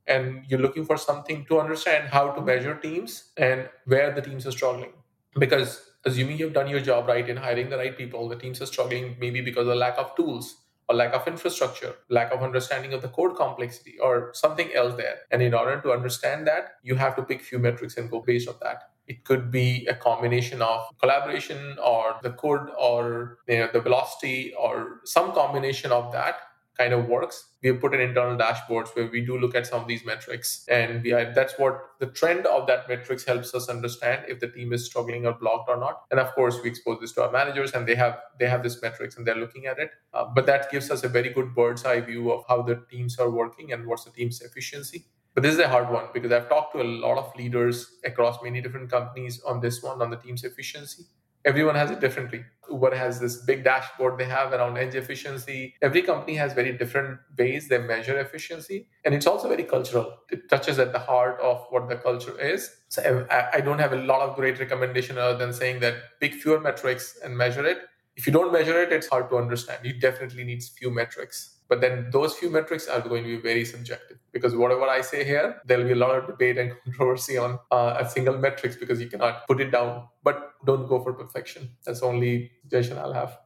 and 0.07 0.45
you're 0.49 0.61
looking 0.61 0.85
for 0.85 0.97
something 0.97 1.45
to 1.47 1.61
understand 1.61 2.09
how 2.09 2.31
to 2.33 2.41
measure 2.41 2.75
teams 2.77 3.31
and 3.37 3.69
where 3.87 4.13
the 4.13 4.23
teams 4.23 4.47
are 4.47 4.53
struggling. 4.53 4.93
Because 5.39 5.91
assuming 6.05 6.39
you've 6.39 6.53
done 6.53 6.69
your 6.69 6.81
job 6.81 7.09
right 7.09 7.29
in 7.29 7.37
hiring 7.37 7.69
the 7.71 7.77
right 7.77 7.97
people, 7.97 8.29
the 8.29 8.37
teams 8.37 8.61
are 8.63 8.67
struggling 8.67 9.17
maybe 9.19 9.41
because 9.41 9.67
of 9.67 9.77
lack 9.77 9.99
of 9.99 10.15
tools 10.17 10.64
or 10.89 10.95
lack 10.95 11.15
of 11.15 11.27
infrastructure, 11.27 11.95
lack 12.09 12.33
of 12.33 12.43
understanding 12.43 12.93
of 12.93 13.03
the 13.03 13.09
code 13.09 13.37
complexity, 13.37 13.99
or 13.99 14.31
something 14.35 14.73
else 14.75 14.95
there. 14.97 15.19
And 15.31 15.43
in 15.43 15.55
order 15.55 15.81
to 15.81 15.93
understand 15.93 16.47
that, 16.47 16.75
you 16.83 16.95
have 16.97 17.17
to 17.17 17.23
pick 17.23 17.43
few 17.43 17.59
metrics 17.59 17.97
and 17.97 18.11
go 18.11 18.21
based 18.21 18.49
on 18.49 18.57
that. 18.63 18.91
It 19.07 19.25
could 19.25 19.51
be 19.51 19.87
a 19.87 19.95
combination 19.95 20.63
of 20.63 20.81
collaboration 20.99 21.77
or 21.83 22.17
the 22.23 22.31
code 22.31 22.71
or 22.79 23.39
you 23.47 23.59
know, 23.59 23.69
the 23.73 23.81
velocity 23.81 24.55
or 24.59 25.01
some 25.05 25.33
combination 25.33 25.93
of 25.93 26.11
that 26.13 26.37
kind 26.77 26.93
of 26.93 27.07
works. 27.07 27.51
We 27.63 27.69
have 27.71 27.81
put 27.81 27.95
in 27.95 28.01
internal 28.01 28.37
dashboards 28.37 28.95
where 28.95 29.07
we 29.07 29.25
do 29.25 29.39
look 29.39 29.55
at 29.55 29.67
some 29.67 29.83
of 29.83 29.89
these 29.89 30.05
metrics, 30.05 30.67
and 30.69 31.03
we 31.03 31.13
are, 31.13 31.33
that's 31.33 31.59
what 31.59 31.81
the 32.01 32.07
trend 32.07 32.47
of 32.47 32.67
that 32.67 32.89
metrics 32.89 33.25
helps 33.25 33.55
us 33.55 33.69
understand 33.69 34.25
if 34.29 34.41
the 34.41 34.49
team 34.49 34.73
is 34.73 34.85
struggling 34.85 35.27
or 35.27 35.33
blocked 35.33 35.69
or 35.69 35.77
not. 35.77 36.03
And 36.11 36.21
of 36.21 36.35
course, 36.35 36.59
we 36.63 36.69
expose 36.69 37.01
this 37.01 37.13
to 37.13 37.23
our 37.25 37.33
managers, 37.33 37.73
and 37.73 37.87
they 37.87 37.95
have 37.95 38.19
they 38.39 38.49
have 38.49 38.63
this 38.63 38.81
metrics 38.83 39.17
and 39.17 39.27
they're 39.27 39.37
looking 39.37 39.67
at 39.67 39.79
it. 39.79 39.91
Uh, 40.13 40.25
but 40.25 40.47
that 40.47 40.71
gives 40.71 40.91
us 40.91 41.05
a 41.05 41.09
very 41.09 41.31
good 41.31 41.55
bird's 41.55 41.85
eye 41.85 42.01
view 42.01 42.33
of 42.33 42.45
how 42.49 42.63
the 42.63 42.83
teams 42.91 43.19
are 43.19 43.31
working 43.31 43.73
and 43.73 43.87
what's 43.87 44.05
the 44.05 44.11
team's 44.11 44.41
efficiency. 44.41 45.07
But 45.35 45.43
this 45.43 45.55
is 45.55 45.59
a 45.59 45.69
hard 45.69 45.91
one 45.91 46.07
because 46.15 46.31
I've 46.31 46.49
talked 46.49 46.75
to 46.75 46.83
a 46.83 46.85
lot 46.85 47.19
of 47.19 47.35
leaders 47.37 47.97
across 48.05 48.41
many 48.43 48.61
different 48.61 48.89
companies 48.91 49.43
on 49.43 49.61
this 49.61 49.83
one 49.83 50.01
on 50.01 50.11
the 50.11 50.17
team's 50.17 50.45
efficiency 50.45 51.07
everyone 51.45 51.75
has 51.75 51.91
it 51.91 52.01
differently. 52.01 52.45
Uber 52.71 52.95
has 52.95 53.21
this 53.21 53.37
big 53.45 53.63
dashboard 53.65 54.19
they 54.19 54.25
have 54.25 54.53
around 54.53 54.79
edge 54.79 54.95
efficiency. 54.95 55.75
Every 55.83 56.03
company 56.03 56.37
has 56.37 56.55
very 56.55 56.73
different 56.77 57.21
ways 57.39 57.69
they 57.69 57.79
measure 57.79 58.19
efficiency. 58.19 58.89
And 59.05 59.15
it's 59.15 59.27
also 59.27 59.49
very 59.49 59.65
cultural. 59.65 60.15
It 60.31 60.49
touches 60.49 60.79
at 60.79 60.93
the 60.93 60.99
heart 60.99 61.39
of 61.41 61.67
what 61.71 61.89
the 61.89 61.97
culture 61.97 62.41
is. 62.41 62.71
So 62.89 63.27
I 63.31 63.61
don't 63.61 63.79
have 63.79 63.93
a 63.93 63.97
lot 63.97 64.23
of 64.23 64.37
great 64.37 64.59
recommendation 64.59 65.19
other 65.19 65.37
than 65.37 65.53
saying 65.53 65.81
that 65.81 65.95
pick 66.21 66.35
fewer 66.35 66.61
metrics 66.61 67.19
and 67.23 67.37
measure 67.37 67.67
it. 67.67 67.79
If 68.17 68.27
you 68.27 68.33
don't 68.33 68.53
measure 68.53 68.81
it, 68.81 68.93
it's 68.93 69.09
hard 69.09 69.29
to 69.31 69.37
understand. 69.37 69.85
You 69.85 69.99
definitely 69.99 70.45
need 70.45 70.63
few 70.63 70.91
metrics. 70.91 71.54
But 71.75 71.81
then 71.81 72.09
those 72.13 72.35
few 72.35 72.51
metrics 72.51 72.87
are 72.87 73.01
going 73.01 73.25
to 73.25 73.37
be 73.37 73.43
very 73.43 73.65
subjective 73.65 74.19
because 74.31 74.55
whatever 74.55 74.83
I 74.83 75.01
say 75.01 75.25
here, 75.25 75.61
there'll 75.65 75.83
be 75.83 75.91
a 75.91 75.97
lot 75.97 76.17
of 76.17 76.29
debate 76.29 76.57
and 76.57 76.71
controversy 76.85 77.37
on 77.37 77.59
uh, 77.73 77.97
a 77.99 78.09
single 78.09 78.39
metrics 78.39 78.77
because 78.77 79.01
you 79.01 79.09
cannot 79.09 79.45
put 79.49 79.61
it 79.61 79.73
down. 79.73 80.07
But 80.23 80.53
don't 80.65 80.87
go 80.87 81.03
for 81.03 81.13
perfection. 81.13 81.71
That's 81.85 81.99
the 81.99 82.07
only 82.07 82.53
suggestion 82.63 82.97
I'll 82.97 83.13
have. 83.13 83.37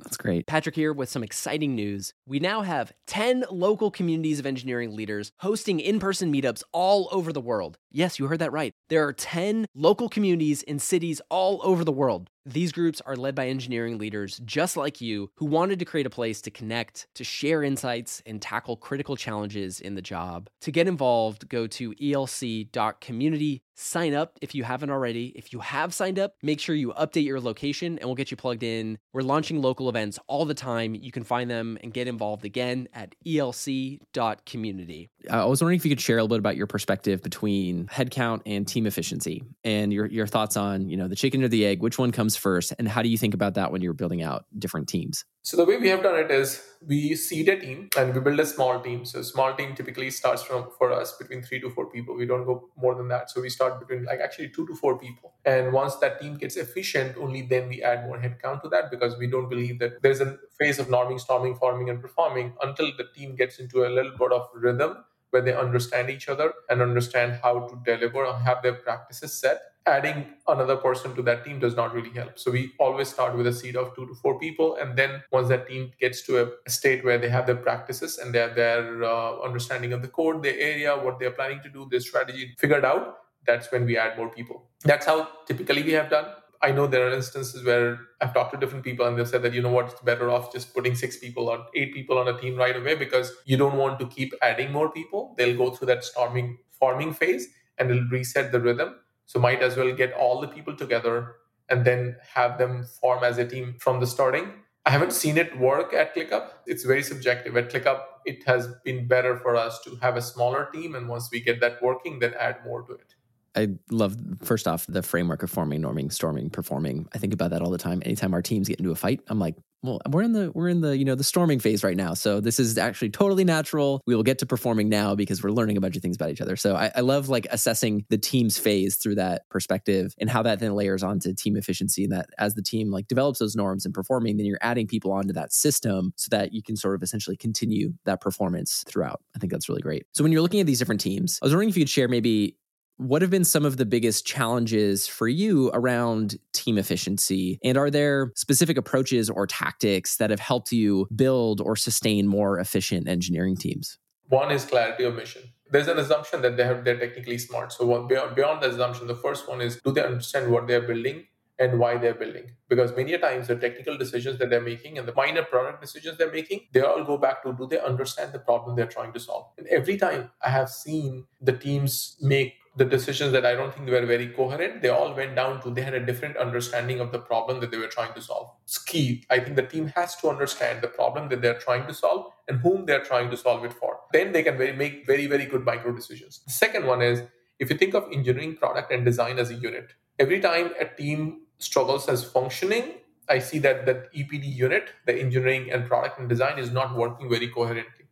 That's 0.00 0.18
great. 0.18 0.46
Patrick 0.46 0.74
here 0.74 0.92
with 0.92 1.08
some 1.08 1.24
exciting 1.24 1.74
news. 1.74 2.12
We 2.26 2.40
now 2.40 2.60
have 2.60 2.92
10 3.06 3.46
local 3.50 3.90
communities 3.90 4.38
of 4.38 4.44
engineering 4.44 4.94
leaders 4.94 5.32
hosting 5.38 5.80
in 5.80 5.98
person 5.98 6.30
meetups 6.30 6.62
all 6.72 7.08
over 7.10 7.32
the 7.32 7.40
world. 7.40 7.78
Yes, 7.90 8.18
you 8.18 8.26
heard 8.26 8.38
that 8.40 8.52
right. 8.52 8.74
There 8.90 9.06
are 9.08 9.14
10 9.14 9.64
local 9.74 10.10
communities 10.10 10.62
in 10.62 10.78
cities 10.78 11.22
all 11.30 11.60
over 11.64 11.84
the 11.84 11.90
world. 11.90 12.28
These 12.48 12.72
groups 12.72 13.02
are 13.04 13.14
led 13.14 13.34
by 13.34 13.48
engineering 13.48 13.98
leaders 13.98 14.40
just 14.42 14.74
like 14.74 15.02
you 15.02 15.30
who 15.34 15.44
wanted 15.44 15.78
to 15.80 15.84
create 15.84 16.06
a 16.06 16.10
place 16.10 16.40
to 16.40 16.50
connect, 16.50 17.06
to 17.14 17.22
share 17.22 17.62
insights, 17.62 18.22
and 18.24 18.40
tackle 18.40 18.74
critical 18.74 19.16
challenges 19.16 19.80
in 19.80 19.96
the 19.96 20.00
job. 20.02 20.48
To 20.62 20.70
get 20.72 20.88
involved, 20.88 21.50
go 21.50 21.66
to 21.66 21.92
elc.community. 21.92 23.62
Sign 23.80 24.12
up 24.12 24.38
if 24.40 24.56
you 24.56 24.64
haven't 24.64 24.90
already. 24.90 25.26
If 25.36 25.52
you 25.52 25.60
have 25.60 25.94
signed 25.94 26.18
up, 26.18 26.34
make 26.42 26.58
sure 26.58 26.74
you 26.74 26.92
update 26.94 27.26
your 27.26 27.40
location 27.40 27.98
and 27.98 28.06
we'll 28.06 28.16
get 28.16 28.30
you 28.30 28.36
plugged 28.36 28.64
in. 28.64 28.98
We're 29.12 29.22
launching 29.22 29.62
local 29.62 29.88
events 29.88 30.18
all 30.26 30.46
the 30.46 30.54
time. 30.54 30.96
You 30.96 31.12
can 31.12 31.22
find 31.22 31.48
them 31.48 31.78
and 31.82 31.92
get 31.92 32.08
involved 32.08 32.44
again 32.44 32.88
at 32.92 33.14
elc.community. 33.24 35.10
I 35.30 35.44
was 35.44 35.60
wondering 35.60 35.76
if 35.76 35.84
you 35.84 35.90
could 35.90 36.00
share 36.00 36.18
a 36.18 36.22
little 36.22 36.36
bit 36.36 36.40
about 36.40 36.56
your 36.56 36.66
perspective 36.66 37.22
between 37.22 37.86
headcount 37.86 38.40
and 38.46 38.66
team 38.66 38.86
efficiency 38.86 39.44
and 39.62 39.92
your, 39.92 40.06
your 40.06 40.26
thoughts 40.26 40.56
on, 40.56 40.88
you 40.88 40.96
know, 40.96 41.06
the 41.06 41.14
chicken 41.14 41.44
or 41.44 41.48
the 41.48 41.64
egg, 41.66 41.80
which 41.80 41.98
one 41.98 42.10
comes 42.10 42.37
first 42.38 42.72
and 42.78 42.88
how 42.88 43.02
do 43.02 43.08
you 43.08 43.18
think 43.18 43.34
about 43.34 43.54
that 43.54 43.72
when 43.72 43.82
you're 43.82 43.92
building 43.92 44.22
out 44.22 44.46
different 44.58 44.88
teams? 44.88 45.24
So 45.42 45.56
the 45.56 45.64
way 45.64 45.78
we 45.78 45.88
have 45.88 46.02
done 46.02 46.16
it 46.16 46.30
is 46.30 46.62
we 46.86 47.14
seed 47.14 47.48
a 47.48 47.58
team 47.58 47.88
and 47.96 48.14
we 48.14 48.20
build 48.20 48.38
a 48.38 48.46
small 48.46 48.80
team. 48.80 49.04
So 49.04 49.22
small 49.22 49.54
team 49.54 49.74
typically 49.74 50.10
starts 50.10 50.42
from 50.42 50.68
for 50.76 50.92
us 50.92 51.16
between 51.16 51.42
three 51.42 51.60
to 51.60 51.70
four 51.70 51.90
people. 51.90 52.16
We 52.16 52.26
don't 52.26 52.44
go 52.44 52.68
more 52.76 52.94
than 52.94 53.08
that. 53.08 53.30
So 53.30 53.40
we 53.40 53.48
start 53.48 53.80
between 53.80 54.04
like 54.04 54.20
actually 54.20 54.50
two 54.50 54.66
to 54.66 54.74
four 54.74 54.98
people. 54.98 55.34
And 55.44 55.72
once 55.72 55.96
that 55.96 56.20
team 56.20 56.36
gets 56.36 56.56
efficient 56.56 57.16
only 57.16 57.42
then 57.42 57.68
we 57.68 57.82
add 57.82 58.06
more 58.06 58.18
headcount 58.18 58.62
to 58.62 58.68
that 58.68 58.90
because 58.90 59.16
we 59.18 59.26
don't 59.26 59.48
believe 59.48 59.78
that 59.78 60.02
there's 60.02 60.20
a 60.20 60.38
phase 60.58 60.78
of 60.78 60.88
norming 60.88 61.20
storming 61.20 61.56
forming 61.56 61.88
and 61.90 62.00
performing 62.00 62.52
until 62.62 62.90
the 62.96 63.04
team 63.14 63.34
gets 63.36 63.58
into 63.58 63.86
a 63.86 63.88
little 63.88 64.16
bit 64.16 64.32
of 64.32 64.48
rhythm 64.54 65.04
where 65.30 65.42
they 65.42 65.54
understand 65.54 66.10
each 66.10 66.28
other 66.28 66.52
and 66.68 66.80
understand 66.82 67.38
how 67.42 67.60
to 67.68 67.80
deliver 67.84 68.24
and 68.24 68.42
have 68.42 68.62
their 68.62 68.74
practices 68.74 69.32
set 69.32 69.60
adding 69.88 70.26
another 70.46 70.76
person 70.76 71.14
to 71.16 71.22
that 71.22 71.44
team 71.44 71.58
does 71.58 71.74
not 71.74 71.94
really 71.94 72.10
help. 72.10 72.38
So 72.38 72.50
we 72.50 72.72
always 72.78 73.08
start 73.08 73.36
with 73.36 73.46
a 73.46 73.52
seed 73.52 73.76
of 73.76 73.94
two 73.96 74.06
to 74.06 74.14
four 74.14 74.38
people, 74.38 74.76
and 74.76 74.96
then 74.96 75.22
once 75.32 75.48
that 75.48 75.66
team 75.66 75.92
gets 75.98 76.22
to 76.26 76.52
a 76.66 76.70
state 76.70 77.04
where 77.04 77.18
they 77.18 77.28
have 77.28 77.46
their 77.46 77.56
practices 77.56 78.18
and 78.18 78.34
they 78.34 78.38
have 78.38 78.54
their 78.54 79.02
uh, 79.04 79.40
understanding 79.40 79.92
of 79.92 80.02
the 80.02 80.08
code, 80.08 80.42
their 80.42 80.58
area, 80.58 80.96
what 80.96 81.18
they're 81.18 81.30
planning 81.30 81.60
to 81.62 81.70
do, 81.70 81.88
their 81.90 82.00
strategy 82.00 82.54
figured 82.58 82.84
out, 82.84 83.18
that's 83.46 83.72
when 83.72 83.86
we 83.86 83.96
add 83.96 84.16
more 84.18 84.28
people. 84.28 84.68
That's 84.84 85.06
how 85.06 85.28
typically 85.46 85.82
we 85.82 85.92
have 85.92 86.10
done. 86.10 86.26
I 86.60 86.72
know 86.72 86.86
there 86.86 87.06
are 87.06 87.12
instances 87.12 87.64
where 87.64 87.98
I've 88.20 88.34
talked 88.34 88.52
to 88.52 88.58
different 88.58 88.84
people 88.84 89.06
and 89.06 89.16
they've 89.16 89.28
said 89.28 89.42
that, 89.42 89.54
you 89.54 89.62
know 89.62 89.70
what, 89.70 89.90
it's 89.90 90.00
better 90.00 90.28
off 90.28 90.52
just 90.52 90.74
putting 90.74 90.94
six 90.94 91.16
people 91.16 91.48
or 91.48 91.66
eight 91.74 91.94
people 91.94 92.18
on 92.18 92.26
a 92.26 92.38
team 92.40 92.56
right 92.56 92.76
away 92.76 92.96
because 92.96 93.32
you 93.44 93.56
don't 93.56 93.76
want 93.76 94.00
to 94.00 94.06
keep 94.06 94.34
adding 94.42 94.72
more 94.72 94.90
people. 94.90 95.34
They'll 95.38 95.56
go 95.56 95.70
through 95.70 95.86
that 95.86 96.04
storming 96.04 96.58
forming 96.70 97.12
phase 97.12 97.46
and 97.78 97.90
it'll 97.90 98.08
reset 98.08 98.50
the 98.50 98.60
rhythm. 98.60 98.96
So 99.26 99.38
might 99.38 99.62
as 99.62 99.76
well 99.76 99.94
get 99.94 100.12
all 100.14 100.40
the 100.40 100.48
people 100.48 100.74
together 100.74 101.36
and 101.68 101.84
then 101.84 102.16
have 102.34 102.58
them 102.58 102.84
form 103.00 103.22
as 103.22 103.38
a 103.38 103.46
team 103.46 103.76
from 103.78 104.00
the 104.00 104.06
starting. 104.06 104.52
I 104.86 104.90
haven't 104.90 105.12
seen 105.12 105.36
it 105.36 105.58
work 105.58 105.92
at 105.92 106.14
ClickUp. 106.14 106.48
It's 106.66 106.84
very 106.84 107.02
subjective. 107.02 107.56
At 107.56 107.70
ClickUp, 107.70 108.00
it 108.24 108.42
has 108.46 108.68
been 108.84 109.06
better 109.06 109.36
for 109.36 109.54
us 109.54 109.80
to 109.82 109.96
have 109.96 110.16
a 110.16 110.22
smaller 110.22 110.70
team. 110.72 110.94
And 110.94 111.08
once 111.08 111.28
we 111.30 111.40
get 111.40 111.60
that 111.60 111.82
working, 111.82 112.20
then 112.20 112.34
add 112.38 112.64
more 112.64 112.82
to 112.82 112.94
it. 112.94 113.14
I 113.56 113.68
love 113.90 114.16
first 114.42 114.68
off 114.68 114.86
the 114.86 115.02
framework 115.02 115.42
of 115.42 115.50
forming, 115.50 115.82
norming, 115.82 116.12
storming, 116.12 116.50
performing. 116.50 117.08
I 117.12 117.18
think 117.18 117.32
about 117.32 117.50
that 117.50 117.62
all 117.62 117.70
the 117.70 117.78
time. 117.78 118.02
Anytime 118.04 118.34
our 118.34 118.42
teams 118.42 118.68
get 118.68 118.78
into 118.78 118.90
a 118.90 118.96
fight, 118.96 119.20
I'm 119.28 119.38
like, 119.38 119.56
well, 119.82 120.00
we're 120.10 120.22
in 120.22 120.32
the 120.32 120.50
we're 120.54 120.68
in 120.68 120.80
the 120.80 120.96
you 120.96 121.04
know 121.04 121.14
the 121.14 121.24
storming 121.24 121.60
phase 121.60 121.84
right 121.84 121.96
now. 121.96 122.14
So 122.14 122.40
this 122.40 122.58
is 122.58 122.76
actually 122.78 123.10
totally 123.10 123.44
natural. 123.44 124.00
We 124.06 124.16
will 124.16 124.24
get 124.24 124.38
to 124.40 124.46
performing 124.46 124.88
now 124.88 125.14
because 125.14 125.42
we're 125.42 125.50
learning 125.50 125.76
a 125.76 125.80
bunch 125.80 125.96
of 125.96 126.02
things 126.02 126.16
about 126.16 126.30
each 126.30 126.40
other. 126.40 126.56
So 126.56 126.74
I, 126.74 126.90
I 126.96 127.00
love 127.00 127.28
like 127.28 127.46
assessing 127.50 128.04
the 128.08 128.18
team's 128.18 128.58
phase 128.58 128.96
through 128.96 129.16
that 129.16 129.48
perspective 129.50 130.14
and 130.18 130.28
how 130.28 130.42
that 130.42 130.58
then 130.58 130.74
layers 130.74 131.04
onto 131.04 131.32
team 131.32 131.56
efficiency. 131.56 132.04
And 132.04 132.12
that 132.12 132.30
as 132.38 132.54
the 132.54 132.62
team 132.62 132.90
like 132.90 133.06
develops 133.06 133.38
those 133.38 133.54
norms 133.54 133.84
and 133.84 133.94
performing, 133.94 134.36
then 134.36 134.46
you're 134.46 134.58
adding 134.62 134.88
people 134.88 135.12
onto 135.12 135.32
that 135.34 135.52
system 135.52 136.12
so 136.16 136.28
that 136.30 136.52
you 136.52 136.62
can 136.62 136.76
sort 136.76 136.96
of 136.96 137.02
essentially 137.02 137.36
continue 137.36 137.92
that 138.04 138.20
performance 138.20 138.84
throughout. 138.88 139.20
I 139.36 139.38
think 139.38 139.52
that's 139.52 139.68
really 139.68 139.82
great. 139.82 140.06
So 140.12 140.24
when 140.24 140.32
you're 140.32 140.42
looking 140.42 140.60
at 140.60 140.66
these 140.66 140.80
different 140.80 141.00
teams, 141.00 141.38
I 141.40 141.46
was 141.46 141.52
wondering 141.52 141.68
if 141.68 141.76
you 141.76 141.82
could 141.82 141.90
share 141.90 142.08
maybe 142.08 142.56
what 142.98 143.22
have 143.22 143.30
been 143.30 143.44
some 143.44 143.64
of 143.64 143.76
the 143.76 143.86
biggest 143.86 144.26
challenges 144.26 145.06
for 145.06 145.28
you 145.28 145.70
around 145.72 146.36
team 146.52 146.76
efficiency? 146.76 147.58
And 147.64 147.78
are 147.78 147.90
there 147.90 148.32
specific 148.34 148.76
approaches 148.76 149.30
or 149.30 149.46
tactics 149.46 150.16
that 150.16 150.30
have 150.30 150.40
helped 150.40 150.72
you 150.72 151.06
build 151.14 151.60
or 151.60 151.76
sustain 151.76 152.26
more 152.26 152.58
efficient 152.58 153.08
engineering 153.08 153.56
teams? 153.56 153.98
One 154.28 154.50
is 154.50 154.64
clarity 154.64 155.04
of 155.04 155.14
mission. 155.14 155.42
There's 155.70 155.88
an 155.88 155.98
assumption 155.98 156.42
that 156.42 156.56
they 156.56 156.64
have 156.64 156.84
they're 156.84 156.98
technically 156.98 157.38
smart. 157.38 157.72
So 157.72 158.02
beyond, 158.06 158.34
beyond 158.34 158.62
the 158.62 158.70
assumption, 158.70 159.06
the 159.06 159.14
first 159.14 159.48
one 159.48 159.60
is 159.60 159.80
do 159.82 159.92
they 159.92 160.02
understand 160.02 160.50
what 160.50 160.66
they're 160.66 160.86
building 160.86 161.26
and 161.58 161.78
why 161.78 161.96
they're 161.98 162.14
building. 162.14 162.52
Because 162.68 162.94
many 162.96 163.16
times 163.18 163.48
the 163.48 163.56
technical 163.56 163.96
decisions 163.98 164.38
that 164.38 164.50
they're 164.50 164.60
making 164.60 164.96
and 164.98 165.08
the 165.08 165.14
minor 165.14 165.42
product 165.42 165.80
decisions 165.80 166.16
they're 166.16 166.30
making, 166.30 166.60
they 166.72 166.80
all 166.80 167.02
go 167.04 167.18
back 167.18 167.42
to 167.42 167.52
do 167.52 167.66
they 167.66 167.80
understand 167.80 168.32
the 168.32 168.38
problem 168.38 168.76
they're 168.76 168.86
trying 168.86 169.12
to 169.12 169.20
solve? 169.20 169.46
And 169.58 169.66
every 169.66 169.96
time 169.96 170.30
I 170.42 170.50
have 170.50 170.70
seen 170.70 171.26
the 171.40 171.52
teams 171.52 172.16
make 172.20 172.54
the 172.76 172.84
decisions 172.84 173.32
that 173.32 173.44
I 173.44 173.54
don't 173.54 173.74
think 173.74 173.88
were 173.88 174.06
very 174.06 174.28
coherent, 174.28 174.82
they 174.82 174.88
all 174.88 175.14
went 175.14 175.34
down 175.34 175.60
to 175.62 175.70
they 175.70 175.82
had 175.82 175.94
a 175.94 176.04
different 176.04 176.36
understanding 176.36 177.00
of 177.00 177.12
the 177.12 177.18
problem 177.18 177.60
that 177.60 177.70
they 177.70 177.78
were 177.78 177.88
trying 177.88 178.14
to 178.14 178.20
solve. 178.20 178.50
It's 178.64 178.78
key. 178.78 179.24
I 179.30 179.40
think 179.40 179.56
the 179.56 179.66
team 179.66 179.88
has 179.96 180.16
to 180.16 180.28
understand 180.28 180.82
the 180.82 180.88
problem 180.88 181.28
that 181.30 181.42
they're 181.42 181.58
trying 181.58 181.86
to 181.86 181.94
solve 181.94 182.32
and 182.46 182.60
whom 182.60 182.86
they're 182.86 183.04
trying 183.04 183.30
to 183.30 183.36
solve 183.36 183.64
it 183.64 183.72
for. 183.72 183.98
Then 184.12 184.32
they 184.32 184.42
can 184.42 184.56
very, 184.56 184.72
make 184.72 185.06
very, 185.06 185.26
very 185.26 185.46
good 185.46 185.64
micro 185.64 185.92
decisions. 185.92 186.40
The 186.46 186.52
second 186.52 186.86
one 186.86 187.02
is 187.02 187.22
if 187.58 187.70
you 187.70 187.76
think 187.76 187.94
of 187.94 188.08
engineering 188.12 188.56
product 188.56 188.92
and 188.92 189.04
design 189.04 189.38
as 189.38 189.50
a 189.50 189.54
unit, 189.54 189.92
every 190.18 190.40
time 190.40 190.72
a 190.80 190.84
team 190.84 191.42
struggles 191.58 192.08
as 192.08 192.24
functioning, 192.24 192.94
I 193.28 193.40
see 193.40 193.58
that 193.60 193.84
that 193.86 194.12
EPD 194.14 194.54
unit, 194.54 194.90
the 195.06 195.14
engineering 195.14 195.70
and 195.70 195.86
product 195.86 196.18
and 196.18 196.28
design, 196.28 196.58
is 196.58 196.70
not 196.70 196.96
working 196.96 197.28
very 197.28 197.48
coherently. 197.48 198.06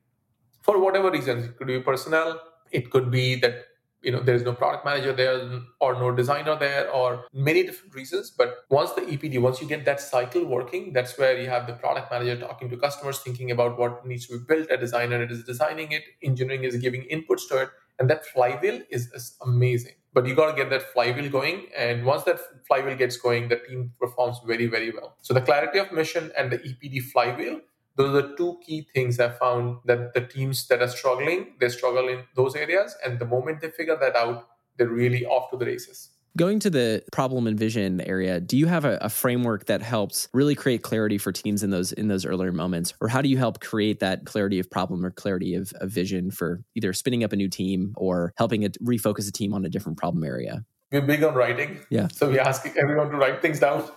For 0.62 0.78
whatever 0.80 1.10
reasons, 1.10 1.44
it 1.44 1.56
could 1.56 1.68
be 1.68 1.80
personnel, 1.80 2.40
it 2.72 2.90
could 2.90 3.10
be 3.10 3.36
that 3.36 3.64
you 4.06 4.12
know 4.12 4.20
there's 4.26 4.44
no 4.48 4.52
product 4.58 4.84
manager 4.84 5.12
there 5.12 5.38
or 5.80 5.94
no 5.94 6.10
designer 6.18 6.56
there 6.58 6.88
or 6.98 7.24
many 7.48 7.62
different 7.68 7.94
reasons 7.94 8.30
but 8.42 8.58
once 8.70 8.92
the 8.98 9.02
epd 9.14 9.40
once 9.46 9.60
you 9.60 9.66
get 9.72 9.84
that 9.84 10.00
cycle 10.00 10.44
working 10.44 10.92
that's 10.92 11.18
where 11.18 11.40
you 11.40 11.48
have 11.54 11.66
the 11.66 11.72
product 11.84 12.12
manager 12.12 12.36
talking 12.42 12.70
to 12.70 12.76
customers 12.76 13.18
thinking 13.18 13.50
about 13.50 13.78
what 13.78 14.06
needs 14.06 14.26
to 14.26 14.38
be 14.38 14.44
built 14.52 14.70
a 14.70 14.76
designer 14.76 15.22
is 15.24 15.42
designing 15.44 15.90
it 15.90 16.04
engineering 16.22 16.64
is 16.70 16.76
giving 16.76 17.02
inputs 17.16 17.48
to 17.48 17.62
it 17.64 17.68
and 17.98 18.10
that 18.10 18.26
flywheel 18.26 18.80
is, 18.90 19.10
is 19.12 19.36
amazing. 19.42 19.94
But 20.12 20.26
you 20.26 20.34
got 20.34 20.50
to 20.50 20.56
get 20.56 20.70
that 20.70 20.82
flywheel 20.94 21.30
going 21.30 21.66
and 21.76 22.04
once 22.04 22.22
that 22.24 22.40
flywheel 22.66 22.96
gets 22.96 23.16
going 23.18 23.48
the 23.48 23.56
team 23.56 23.92
performs 24.00 24.40
very 24.46 24.66
very 24.66 24.90
well. 24.90 25.16
So 25.20 25.34
the 25.34 25.42
clarity 25.42 25.78
of 25.78 25.92
mission 25.92 26.32
and 26.38 26.50
the 26.50 26.58
epd 26.58 27.02
flywheel 27.12 27.60
those 27.96 28.10
are 28.10 28.28
the 28.28 28.36
two 28.36 28.58
key 28.64 28.86
things 28.94 29.18
I 29.18 29.30
found 29.30 29.78
that 29.86 30.14
the 30.14 30.20
teams 30.20 30.66
that 30.68 30.82
are 30.82 30.88
struggling, 30.88 31.54
they 31.58 31.68
struggle 31.68 32.08
in 32.08 32.24
those 32.34 32.54
areas. 32.54 32.94
And 33.04 33.18
the 33.18 33.24
moment 33.24 33.60
they 33.60 33.70
figure 33.70 33.96
that 33.98 34.14
out, 34.14 34.48
they're 34.76 34.88
really 34.88 35.24
off 35.24 35.50
to 35.50 35.56
the 35.56 35.64
races. 35.64 36.10
Going 36.36 36.60
to 36.60 36.68
the 36.68 37.02
problem 37.12 37.46
and 37.46 37.58
vision 37.58 38.02
area, 38.02 38.40
do 38.40 38.58
you 38.58 38.66
have 38.66 38.84
a, 38.84 38.98
a, 39.00 39.08
framework 39.08 39.64
that 39.66 39.80
helps 39.80 40.28
really 40.34 40.54
create 40.54 40.82
clarity 40.82 41.16
for 41.16 41.32
teams 41.32 41.62
in 41.62 41.70
those 41.70 41.92
in 41.92 42.08
those 42.08 42.26
earlier 42.26 42.52
moments, 42.52 42.92
or 43.00 43.08
how 43.08 43.22
do 43.22 43.30
you 43.30 43.38
help 43.38 43.60
create 43.60 44.00
that 44.00 44.26
clarity 44.26 44.58
of 44.58 44.70
problem 44.70 45.02
or 45.02 45.10
clarity 45.10 45.54
of, 45.54 45.72
of 45.80 45.90
vision 45.90 46.30
for 46.30 46.62
either 46.74 46.92
spinning 46.92 47.24
up 47.24 47.32
a 47.32 47.36
new 47.36 47.48
team 47.48 47.94
or 47.96 48.34
helping 48.36 48.64
it 48.64 48.76
refocus 48.84 49.26
a 49.26 49.32
team 49.32 49.54
on 49.54 49.64
a 49.64 49.70
different 49.70 49.96
problem 49.96 50.22
area? 50.24 50.62
We're 50.92 51.00
big 51.00 51.24
on 51.24 51.32
writing, 51.32 51.80
yeah. 51.88 52.08
So 52.08 52.28
we 52.28 52.38
ask 52.38 52.66
everyone 52.76 53.08
to 53.12 53.16
write 53.16 53.40
things 53.40 53.58
down 53.58 53.88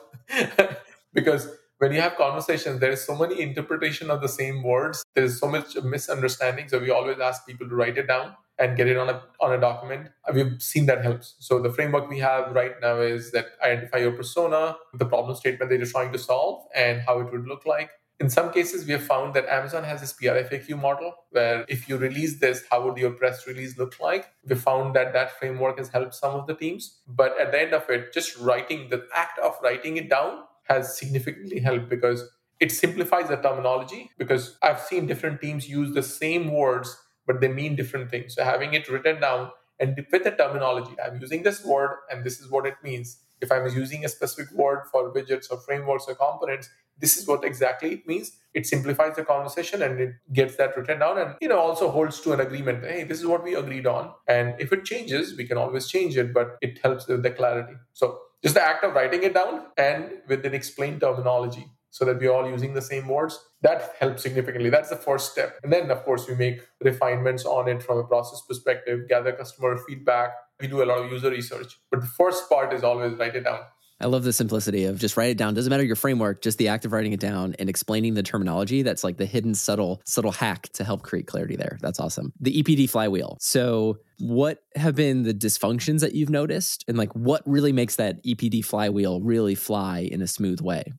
because 1.14 1.50
when 1.80 1.94
you 1.94 2.02
have 2.02 2.16
conversations, 2.18 2.80
there 2.80 2.92
is 2.92 3.04
so 3.04 3.16
many 3.16 3.42
interpretation 3.42 4.12
of 4.12 4.22
the 4.22 4.28
same 4.28 4.62
words. 4.64 5.04
There's 5.16 5.40
so 5.40 5.48
much 5.48 5.76
misunderstanding. 5.82 6.68
So 6.68 6.78
we 6.78 6.92
always 6.92 7.20
ask 7.20 7.48
people 7.48 7.68
to 7.68 7.76
write 7.76 7.98
it 7.98 8.08
down 8.08 8.36
and 8.60 8.76
get 8.76 8.88
it 8.88 8.98
on 8.98 9.10
a 9.10 9.22
on 9.40 9.54
a 9.54 9.60
document. 9.60 10.10
We've 10.34 10.62
seen 10.62 10.86
that 10.88 11.04
helps. 11.04 11.36
So 11.40 11.62
the 11.62 11.72
framework 11.72 12.10
we 12.10 12.20
have 12.20 12.54
right 12.54 12.74
now 12.82 13.00
is 13.00 13.32
that 13.32 13.48
identify 13.64 14.00
your 14.00 14.12
persona, 14.12 14.76
the 14.94 15.06
problem 15.06 15.36
statement 15.36 15.72
that 15.72 15.78
you're 15.78 15.88
trying 15.88 16.12
to 16.12 16.20
solve, 16.20 16.66
and 16.76 17.02
how 17.02 17.22
it 17.22 17.32
would 17.32 17.48
look 17.48 17.66
like. 17.66 17.90
In 18.20 18.30
some 18.30 18.52
cases, 18.52 18.86
we 18.86 18.92
have 18.92 19.04
found 19.04 19.34
that 19.36 19.48
Amazon 19.48 19.86
has 19.86 20.02
this 20.02 20.12
PRFAQ 20.12 20.78
model 20.78 21.14
where 21.30 21.64
if 21.70 21.88
you 21.88 21.96
release 21.96 22.42
this, 22.42 22.64
how 22.70 22.84
would 22.86 22.98
your 22.98 23.12
press 23.12 23.48
release 23.48 23.78
look 23.78 23.98
like? 24.02 24.26
We 24.46 24.56
found 24.56 24.94
that 24.98 25.14
that 25.14 25.40
framework 25.40 25.78
has 25.78 25.88
helped 25.88 26.16
some 26.16 26.36
of 26.36 26.46
the 26.46 26.54
teams. 26.54 27.00
But 27.08 27.40
at 27.40 27.54
the 27.54 27.62
end 27.62 27.74
of 27.74 27.90
it, 27.90 28.12
just 28.12 28.38
writing 28.38 28.90
the 28.90 29.08
act 29.16 29.40
of 29.40 29.56
writing 29.64 29.96
it 29.96 30.10
down 30.10 30.44
has 30.70 30.98
significantly 30.98 31.60
helped 31.60 31.90
because 31.90 32.30
it 32.60 32.72
simplifies 32.72 33.30
the 33.30 33.38
terminology 33.38 34.12
because 34.18 34.58
I've 34.62 34.82
seen 34.82 35.08
different 35.08 35.42
teams 35.42 35.70
use 35.70 35.94
the 35.94 36.04
same 36.04 36.52
words, 36.52 36.98
but 37.26 37.42
they 37.42 37.48
mean 37.48 37.76
different 37.76 38.10
things. 38.10 38.36
So 38.36 38.44
having 38.44 38.74
it 38.74 38.90
written 38.90 39.22
down 39.22 39.52
and 39.80 40.06
with 40.12 40.24
the 40.24 40.32
terminology, 40.32 40.92
I'm 41.04 41.20
using 41.22 41.44
this 41.44 41.64
word 41.64 41.98
and 42.12 42.24
this 42.24 42.40
is 42.40 42.50
what 42.52 42.66
it 42.66 42.76
means. 42.84 43.18
If 43.42 43.52
I'm 43.52 43.66
using 43.68 44.04
a 44.04 44.10
specific 44.10 44.52
word 44.54 44.82
for 44.92 45.14
widgets 45.14 45.50
or 45.50 45.58
frameworks 45.62 46.06
or 46.10 46.16
components, 46.16 46.70
this 47.00 47.16
is 47.18 47.26
what 47.26 47.46
exactly 47.46 47.94
it 47.94 48.06
means. 48.06 48.34
It 48.54 48.68
simplifies 48.68 49.16
the 49.16 49.24
conversation 49.24 49.82
and 49.82 50.00
it 50.02 50.16
gets 50.34 50.58
that 50.58 50.76
written 50.76 51.00
down 51.00 51.18
and 51.18 51.36
you 51.40 51.48
know 51.48 51.60
also 51.60 51.90
holds 51.90 52.20
to 52.22 52.34
an 52.34 52.42
agreement. 52.42 52.84
Hey, 52.84 53.06
this 53.06 53.20
is 53.20 53.26
what 53.26 53.44
we 53.44 53.56
agreed 53.56 53.88
on. 53.88 54.12
And 54.28 54.56
if 54.60 54.74
it 54.74 54.84
changes, 54.84 55.38
we 55.38 55.48
can 55.48 55.58
always 55.58 55.88
change 55.88 56.18
it, 56.18 56.34
but 56.34 56.58
it 56.62 56.80
helps 56.84 57.08
with 57.08 57.24
the 57.24 57.32
clarity. 57.32 57.76
So 57.94 58.20
just 58.44 58.56
the 58.56 58.64
act 58.64 58.84
of 58.84 58.94
writing 58.94 59.24
it 59.24 59.34
down 59.34 59.64
and 59.78 60.12
with 60.28 60.46
an 60.46 60.54
explained 60.54 61.02
terminology 61.02 61.66
so 61.92 62.06
that 62.06 62.20
we're 62.20 62.32
all 62.32 62.48
using 62.48 62.74
the 62.74 62.82
same 62.82 63.08
words 63.08 63.40
that 63.62 63.96
helps 64.00 64.22
significantly. 64.22 64.70
That's 64.70 64.90
the 64.90 64.96
first 64.96 65.32
step. 65.32 65.60
And 65.64 65.74
then 65.74 65.92
of 65.92 66.04
course 66.04 66.28
we 66.28 66.36
make 66.36 66.62
refinements 66.82 67.46
on 67.46 67.68
it 67.68 67.82
from 67.84 67.98
a 67.98 68.04
process 68.04 68.42
perspective 68.48 69.08
gather 69.10 69.32
customer 69.34 69.78
feedback. 69.88 70.32
We 70.60 70.68
do 70.68 70.84
a 70.84 70.86
lot 70.86 71.00
of 71.00 71.12
user 71.12 71.30
research. 71.30 71.80
But 71.90 72.02
the 72.02 72.08
first 72.08 72.50
part 72.50 72.74
is 72.74 72.84
always 72.84 73.14
write 73.18 73.36
it 73.36 73.44
down 73.44 73.62
I 74.02 74.06
love 74.06 74.24
the 74.24 74.32
simplicity 74.32 74.86
of 74.86 74.98
just 74.98 75.18
write 75.18 75.32
it 75.32 75.38
down. 75.38 75.54
Doesn't 75.54 75.70
matter 75.70 75.84
your 75.84 75.98
framework, 75.98 76.42
just 76.42 76.58
the 76.58 76.70
act 76.70 76.86
of 76.86 76.94
writing 76.94 77.12
it 77.12 77.20
down 77.20 77.54
and 77.60 77.70
explaining 77.70 78.14
the 78.14 78.24
terminology. 78.24 78.82
That's 78.82 79.04
like 79.04 79.18
the 79.18 79.26
hidden 79.26 79.54
subtle 79.56 80.02
subtle 80.06 80.32
hack 80.32 80.70
to 80.74 80.86
help 80.86 81.02
create 81.04 81.28
clarity 81.28 81.58
there. 81.58 81.78
That's 81.82 82.00
awesome. 82.00 82.32
The 82.40 82.64
EPD 82.64 82.90
flywheel. 82.90 83.38
So 83.42 83.98
what 84.20 84.60
have 84.76 84.96
been 84.96 85.24
the 85.24 85.34
dysfunctions 85.34 86.00
that 86.00 86.14
you've 86.14 86.30
noticed 86.30 86.86
and 86.88 86.98
like 86.98 87.12
what 87.14 87.42
really 87.46 87.74
makes 87.74 87.98
that 87.98 88.24
EPD 88.24 88.64
flywheel 88.64 89.20
really 89.20 89.56
fly 89.56 90.00
in 90.00 90.22
a 90.22 90.28
smooth 90.28 90.62
way? 90.62 90.94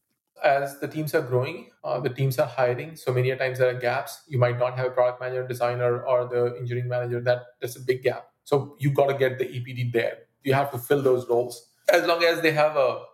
As 0.44 0.78
the 0.80 0.88
teams 0.88 1.14
are 1.14 1.22
growing, 1.22 1.70
uh, 1.84 2.00
the 2.00 2.08
teams 2.08 2.38
are 2.38 2.46
hiring. 2.46 2.96
So 2.96 3.12
many 3.12 3.34
times 3.36 3.58
there 3.58 3.68
are 3.68 3.78
gaps. 3.78 4.22
You 4.26 4.38
might 4.38 4.58
not 4.58 4.76
have 4.76 4.86
a 4.86 4.90
product 4.90 5.20
manager, 5.20 5.46
designer, 5.46 6.02
or 6.02 6.26
the 6.28 6.56
engineering 6.58 6.88
manager. 6.88 7.20
That 7.20 7.42
that's 7.60 7.76
a 7.76 7.80
big 7.80 8.02
gap. 8.02 8.26
So 8.44 8.76
you 8.78 8.90
got 8.92 9.06
to 9.06 9.14
get 9.14 9.38
the 9.38 9.44
EPD 9.44 9.92
there. 9.92 10.18
You 10.42 10.54
have 10.54 10.70
to 10.72 10.78
fill 10.78 11.02
those 11.02 11.28
roles 11.28 11.69
as 11.92 12.06
long 12.06 12.22
as 12.24 12.40
they 12.40 12.52
have 12.52 12.76
a 12.76 13.04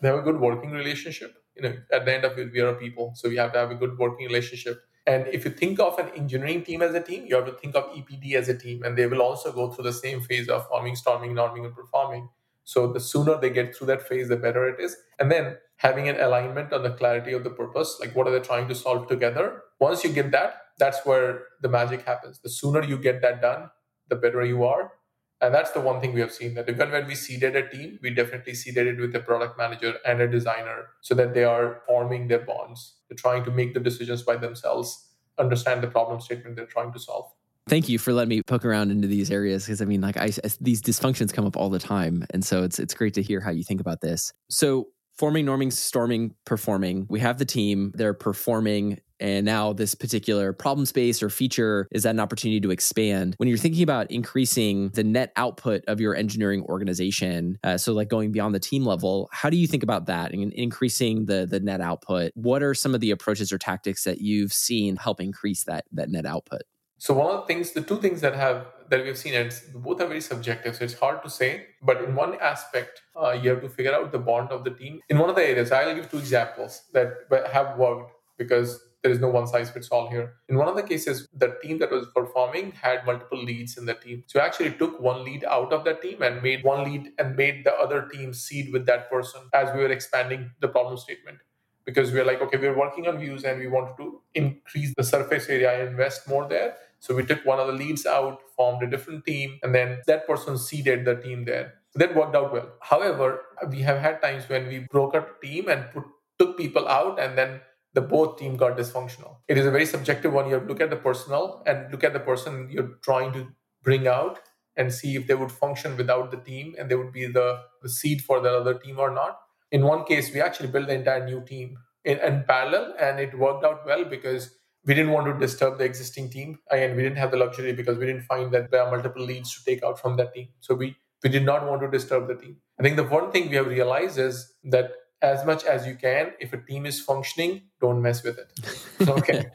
they 0.00 0.08
have 0.08 0.18
a 0.18 0.22
good 0.22 0.40
working 0.40 0.72
relationship. 0.72 1.34
You 1.54 1.62
know, 1.62 1.74
at 1.90 2.04
the 2.04 2.14
end 2.14 2.24
of 2.24 2.38
it, 2.38 2.52
we 2.52 2.60
are 2.60 2.74
people, 2.74 3.12
so 3.14 3.28
we 3.30 3.36
have 3.36 3.52
to 3.54 3.58
have 3.58 3.70
a 3.70 3.74
good 3.74 3.98
working 3.98 4.26
relationship. 4.26 4.82
And 5.06 5.26
if 5.28 5.44
you 5.44 5.52
think 5.52 5.78
of 5.78 5.98
an 5.98 6.10
engineering 6.16 6.64
team 6.64 6.82
as 6.82 6.94
a 6.94 7.00
team, 7.00 7.24
you 7.26 7.36
have 7.36 7.46
to 7.46 7.52
think 7.52 7.76
of 7.76 7.84
EPD 7.84 8.34
as 8.34 8.48
a 8.48 8.58
team, 8.58 8.82
and 8.82 8.98
they 8.98 9.06
will 9.06 9.22
also 9.22 9.52
go 9.52 9.70
through 9.70 9.84
the 9.84 9.92
same 9.92 10.20
phase 10.20 10.48
of 10.48 10.66
forming, 10.68 10.96
storming, 10.96 11.32
norming, 11.32 11.64
and 11.64 11.74
performing. 11.74 12.28
So 12.64 12.92
the 12.92 13.00
sooner 13.00 13.40
they 13.40 13.50
get 13.50 13.74
through 13.74 13.86
that 13.86 14.02
phase, 14.02 14.28
the 14.28 14.36
better 14.36 14.68
it 14.68 14.80
is. 14.80 14.96
And 15.20 15.30
then 15.30 15.56
having 15.76 16.08
an 16.08 16.20
alignment 16.20 16.72
on 16.72 16.82
the 16.82 16.90
clarity 16.90 17.32
of 17.32 17.44
the 17.44 17.50
purpose, 17.50 17.96
like 18.00 18.16
what 18.16 18.26
are 18.26 18.32
they 18.32 18.40
trying 18.40 18.66
to 18.68 18.74
solve 18.74 19.06
together? 19.06 19.62
Once 19.78 20.02
you 20.02 20.10
get 20.10 20.32
that, 20.32 20.56
that's 20.78 21.06
where 21.06 21.44
the 21.62 21.68
magic 21.68 22.02
happens. 22.02 22.40
The 22.40 22.50
sooner 22.50 22.82
you 22.82 22.98
get 22.98 23.22
that 23.22 23.40
done, 23.40 23.70
the 24.08 24.16
better 24.16 24.44
you 24.44 24.64
are. 24.64 24.92
And 25.40 25.54
that's 25.54 25.72
the 25.72 25.80
one 25.80 26.00
thing 26.00 26.14
we 26.14 26.20
have 26.20 26.32
seen 26.32 26.54
that 26.54 26.68
even 26.68 26.90
when 26.90 27.06
we 27.06 27.14
seeded 27.14 27.56
a 27.56 27.68
team, 27.68 27.98
we 28.02 28.10
definitely 28.10 28.54
seeded 28.54 28.86
it 28.86 28.98
with 28.98 29.14
a 29.14 29.20
product 29.20 29.58
manager 29.58 29.94
and 30.06 30.20
a 30.20 30.28
designer 30.28 30.86
so 31.02 31.14
that 31.14 31.34
they 31.34 31.44
are 31.44 31.82
forming 31.86 32.28
their 32.28 32.38
bonds. 32.38 32.94
They're 33.08 33.16
trying 33.16 33.44
to 33.44 33.50
make 33.50 33.74
the 33.74 33.80
decisions 33.80 34.22
by 34.22 34.36
themselves, 34.36 35.10
understand 35.38 35.82
the 35.82 35.88
problem 35.88 36.20
statement 36.20 36.56
they're 36.56 36.64
trying 36.64 36.92
to 36.92 36.98
solve. 36.98 37.30
Thank 37.68 37.88
you 37.88 37.98
for 37.98 38.12
letting 38.12 38.28
me 38.28 38.42
poke 38.42 38.64
around 38.64 38.92
into 38.92 39.08
these 39.08 39.30
areas 39.30 39.66
because 39.66 39.82
I 39.82 39.86
mean, 39.86 40.00
like, 40.00 40.16
I, 40.16 40.30
these 40.60 40.80
dysfunctions 40.80 41.32
come 41.32 41.44
up 41.44 41.56
all 41.56 41.68
the 41.68 41.80
time, 41.80 42.24
and 42.30 42.44
so 42.44 42.62
it's 42.62 42.78
it's 42.78 42.94
great 42.94 43.12
to 43.14 43.22
hear 43.22 43.40
how 43.40 43.50
you 43.50 43.64
think 43.64 43.80
about 43.80 44.00
this. 44.00 44.32
So, 44.48 44.86
forming, 45.18 45.46
norming, 45.46 45.72
storming, 45.72 46.34
performing. 46.44 47.06
We 47.08 47.20
have 47.20 47.38
the 47.38 47.44
team; 47.44 47.92
they're 47.94 48.14
performing 48.14 49.00
and 49.20 49.46
now 49.46 49.72
this 49.72 49.94
particular 49.94 50.52
problem 50.52 50.86
space 50.86 51.22
or 51.22 51.30
feature 51.30 51.88
is 51.90 52.02
that 52.02 52.10
an 52.10 52.20
opportunity 52.20 52.60
to 52.60 52.70
expand. 52.70 53.34
When 53.38 53.48
you're 53.48 53.58
thinking 53.58 53.82
about 53.82 54.10
increasing 54.10 54.90
the 54.90 55.04
net 55.04 55.32
output 55.36 55.84
of 55.86 56.00
your 56.00 56.14
engineering 56.14 56.62
organization, 56.62 57.58
uh, 57.64 57.78
so 57.78 57.92
like 57.92 58.08
going 58.08 58.32
beyond 58.32 58.54
the 58.54 58.60
team 58.60 58.84
level, 58.84 59.28
how 59.32 59.50
do 59.50 59.56
you 59.56 59.66
think 59.66 59.82
about 59.82 60.06
that 60.06 60.32
and 60.32 60.52
increasing 60.52 61.26
the 61.26 61.46
the 61.46 61.60
net 61.60 61.80
output? 61.80 62.32
What 62.34 62.62
are 62.62 62.74
some 62.74 62.94
of 62.94 63.00
the 63.00 63.10
approaches 63.10 63.52
or 63.52 63.58
tactics 63.58 64.04
that 64.04 64.20
you've 64.20 64.52
seen 64.52 64.96
help 64.96 65.20
increase 65.20 65.64
that 65.64 65.84
that 65.92 66.10
net 66.10 66.26
output? 66.26 66.62
So 66.98 67.14
one 67.14 67.34
of 67.34 67.40
the 67.42 67.46
things, 67.46 67.72
the 67.72 67.82
two 67.82 67.98
things 67.98 68.22
that 68.22 68.34
have 68.34 68.66
that 68.90 69.04
we've 69.04 69.18
seen, 69.18 69.34
and 69.34 69.52
both 69.74 70.00
are 70.00 70.06
very 70.06 70.20
subjective, 70.20 70.76
so 70.76 70.84
it's 70.84 70.98
hard 70.98 71.22
to 71.22 71.30
say. 71.30 71.66
But 71.82 72.02
in 72.02 72.14
one 72.14 72.36
aspect, 72.40 73.02
uh, 73.14 73.32
you 73.32 73.50
have 73.50 73.60
to 73.62 73.68
figure 73.68 73.94
out 73.94 74.12
the 74.12 74.18
bond 74.18 74.50
of 74.50 74.64
the 74.64 74.70
team. 74.70 75.00
In 75.08 75.18
one 75.18 75.28
of 75.30 75.36
the 75.36 75.42
areas, 75.42 75.72
I'll 75.72 75.94
give 75.94 76.10
two 76.10 76.18
examples 76.18 76.82
that 76.92 77.14
have 77.52 77.78
worked 77.78 78.12
because 78.38 78.80
there 79.02 79.12
is 79.12 79.20
no 79.20 79.28
one 79.28 79.46
size 79.46 79.70
fits 79.70 79.88
all 79.88 80.10
here. 80.10 80.34
In 80.48 80.56
one 80.56 80.68
of 80.68 80.74
the 80.74 80.82
cases, 80.82 81.28
the 81.32 81.56
team 81.62 81.78
that 81.78 81.90
was 81.90 82.06
performing 82.14 82.72
had 82.72 83.06
multiple 83.06 83.42
leads 83.42 83.78
in 83.78 83.86
the 83.86 83.94
team. 83.94 84.24
So 84.26 84.40
actually 84.40 84.72
took 84.72 85.00
one 85.00 85.24
lead 85.24 85.44
out 85.44 85.72
of 85.72 85.84
that 85.84 86.02
team 86.02 86.22
and 86.22 86.42
made 86.42 86.64
one 86.64 86.84
lead 86.84 87.12
and 87.18 87.36
made 87.36 87.64
the 87.64 87.74
other 87.74 88.08
team 88.12 88.34
seed 88.34 88.72
with 88.72 88.84
that 88.86 89.08
person 89.10 89.42
as 89.54 89.72
we 89.74 89.80
were 89.80 89.92
expanding 89.92 90.50
the 90.60 90.68
problem 90.68 90.96
statement 90.96 91.38
because 91.86 92.10
we 92.10 92.18
are 92.18 92.24
like, 92.24 92.42
okay, 92.42 92.58
we're 92.58 92.76
working 92.76 93.06
on 93.06 93.18
views 93.18 93.44
and 93.44 93.60
we 93.60 93.68
wanted 93.68 93.96
to 93.96 94.20
increase 94.34 94.92
the 94.96 95.04
surface 95.04 95.48
area 95.48 95.86
invest 95.86 96.28
more 96.28 96.46
there. 96.48 96.74
So 96.98 97.14
we 97.14 97.24
took 97.24 97.44
one 97.44 97.60
of 97.60 97.66
the 97.66 97.72
leads 97.72 98.06
out, 98.06 98.40
formed 98.56 98.82
a 98.82 98.90
different 98.90 99.24
team, 99.24 99.58
and 99.62 99.74
then 99.74 100.00
that 100.06 100.26
person 100.26 100.58
seeded 100.58 101.04
the 101.04 101.16
team 101.16 101.44
there. 101.44 101.74
So 101.90 101.98
that 101.98 102.14
worked 102.14 102.34
out 102.34 102.52
well. 102.52 102.72
However, 102.80 103.42
we 103.70 103.80
have 103.82 103.98
had 103.98 104.20
times 104.20 104.48
when 104.48 104.66
we 104.66 104.80
broke 104.80 105.14
up 105.14 105.36
a 105.36 105.46
team 105.46 105.68
and 105.68 105.90
put, 105.92 106.04
took 106.38 106.56
people 106.58 106.88
out, 106.88 107.18
and 107.20 107.36
then 107.36 107.60
the 107.94 108.00
both 108.02 108.38
team 108.38 108.56
got 108.56 108.76
dysfunctional. 108.76 109.36
It 109.48 109.56
is 109.56 109.66
a 109.66 109.70
very 109.70 109.86
subjective 109.86 110.32
one. 110.32 110.46
You 110.46 110.54
have 110.54 110.62
to 110.64 110.68
look 110.68 110.80
at 110.80 110.90
the 110.90 110.96
personnel 110.96 111.62
and 111.66 111.90
look 111.90 112.04
at 112.04 112.12
the 112.12 112.20
person 112.20 112.68
you're 112.70 112.98
trying 113.02 113.32
to 113.32 113.48
bring 113.82 114.06
out 114.06 114.40
and 114.76 114.92
see 114.92 115.16
if 115.16 115.26
they 115.26 115.34
would 115.34 115.50
function 115.50 115.96
without 115.96 116.30
the 116.30 116.36
team 116.36 116.74
and 116.78 116.90
they 116.90 116.94
would 116.94 117.12
be 117.12 117.26
the, 117.26 117.62
the 117.82 117.88
seed 117.88 118.20
for 118.20 118.40
the 118.40 118.50
other 118.50 118.74
team 118.74 118.98
or 118.98 119.10
not. 119.10 119.40
In 119.72 119.84
one 119.84 120.04
case, 120.04 120.32
we 120.32 120.40
actually 120.40 120.68
built 120.68 120.88
the 120.88 120.94
entire 120.94 121.24
new 121.24 121.42
team 121.42 121.78
in, 122.04 122.18
in 122.18 122.44
parallel 122.46 122.94
and 122.98 123.18
it 123.18 123.36
worked 123.38 123.64
out 123.64 123.86
well 123.86 124.04
because 124.04 124.50
we 124.86 124.94
didn't 124.94 125.12
want 125.12 125.26
to 125.26 125.38
disturb 125.38 125.78
the 125.78 125.84
existing 125.84 126.30
team 126.30 126.58
and 126.70 126.96
we 126.96 127.02
didn't 127.02 127.18
have 127.18 127.32
the 127.32 127.36
luxury 127.36 127.72
because 127.72 127.98
we 127.98 128.06
didn't 128.06 128.22
find 128.22 128.52
that 128.52 128.70
there 128.70 128.82
are 128.82 128.90
multiple 128.90 129.22
leads 129.22 129.54
to 129.54 129.64
take 129.64 129.82
out 129.82 130.00
from 130.00 130.16
that 130.16 130.32
team. 130.32 130.48
So 130.60 130.74
we 130.74 130.96
we 131.22 131.30
did 131.30 131.44
not 131.44 131.66
want 131.66 131.80
to 131.82 131.90
disturb 131.90 132.28
the 132.28 132.36
team. 132.36 132.56
I 132.78 132.82
think 132.82 132.96
the 132.96 133.04
one 133.04 133.32
thing 133.32 133.48
we 133.50 133.56
have 133.56 133.66
realized 133.66 134.18
is 134.18 134.54
that 134.64 134.92
as 135.22 135.44
much 135.44 135.64
as 135.64 135.86
you 135.86 135.94
can 135.96 136.32
if 136.40 136.52
a 136.52 136.58
team 136.58 136.86
is 136.86 137.00
functioning 137.00 137.62
don't 137.80 138.00
mess 138.00 138.22
with 138.22 138.38
it. 138.38 139.08
Okay. 139.18 139.46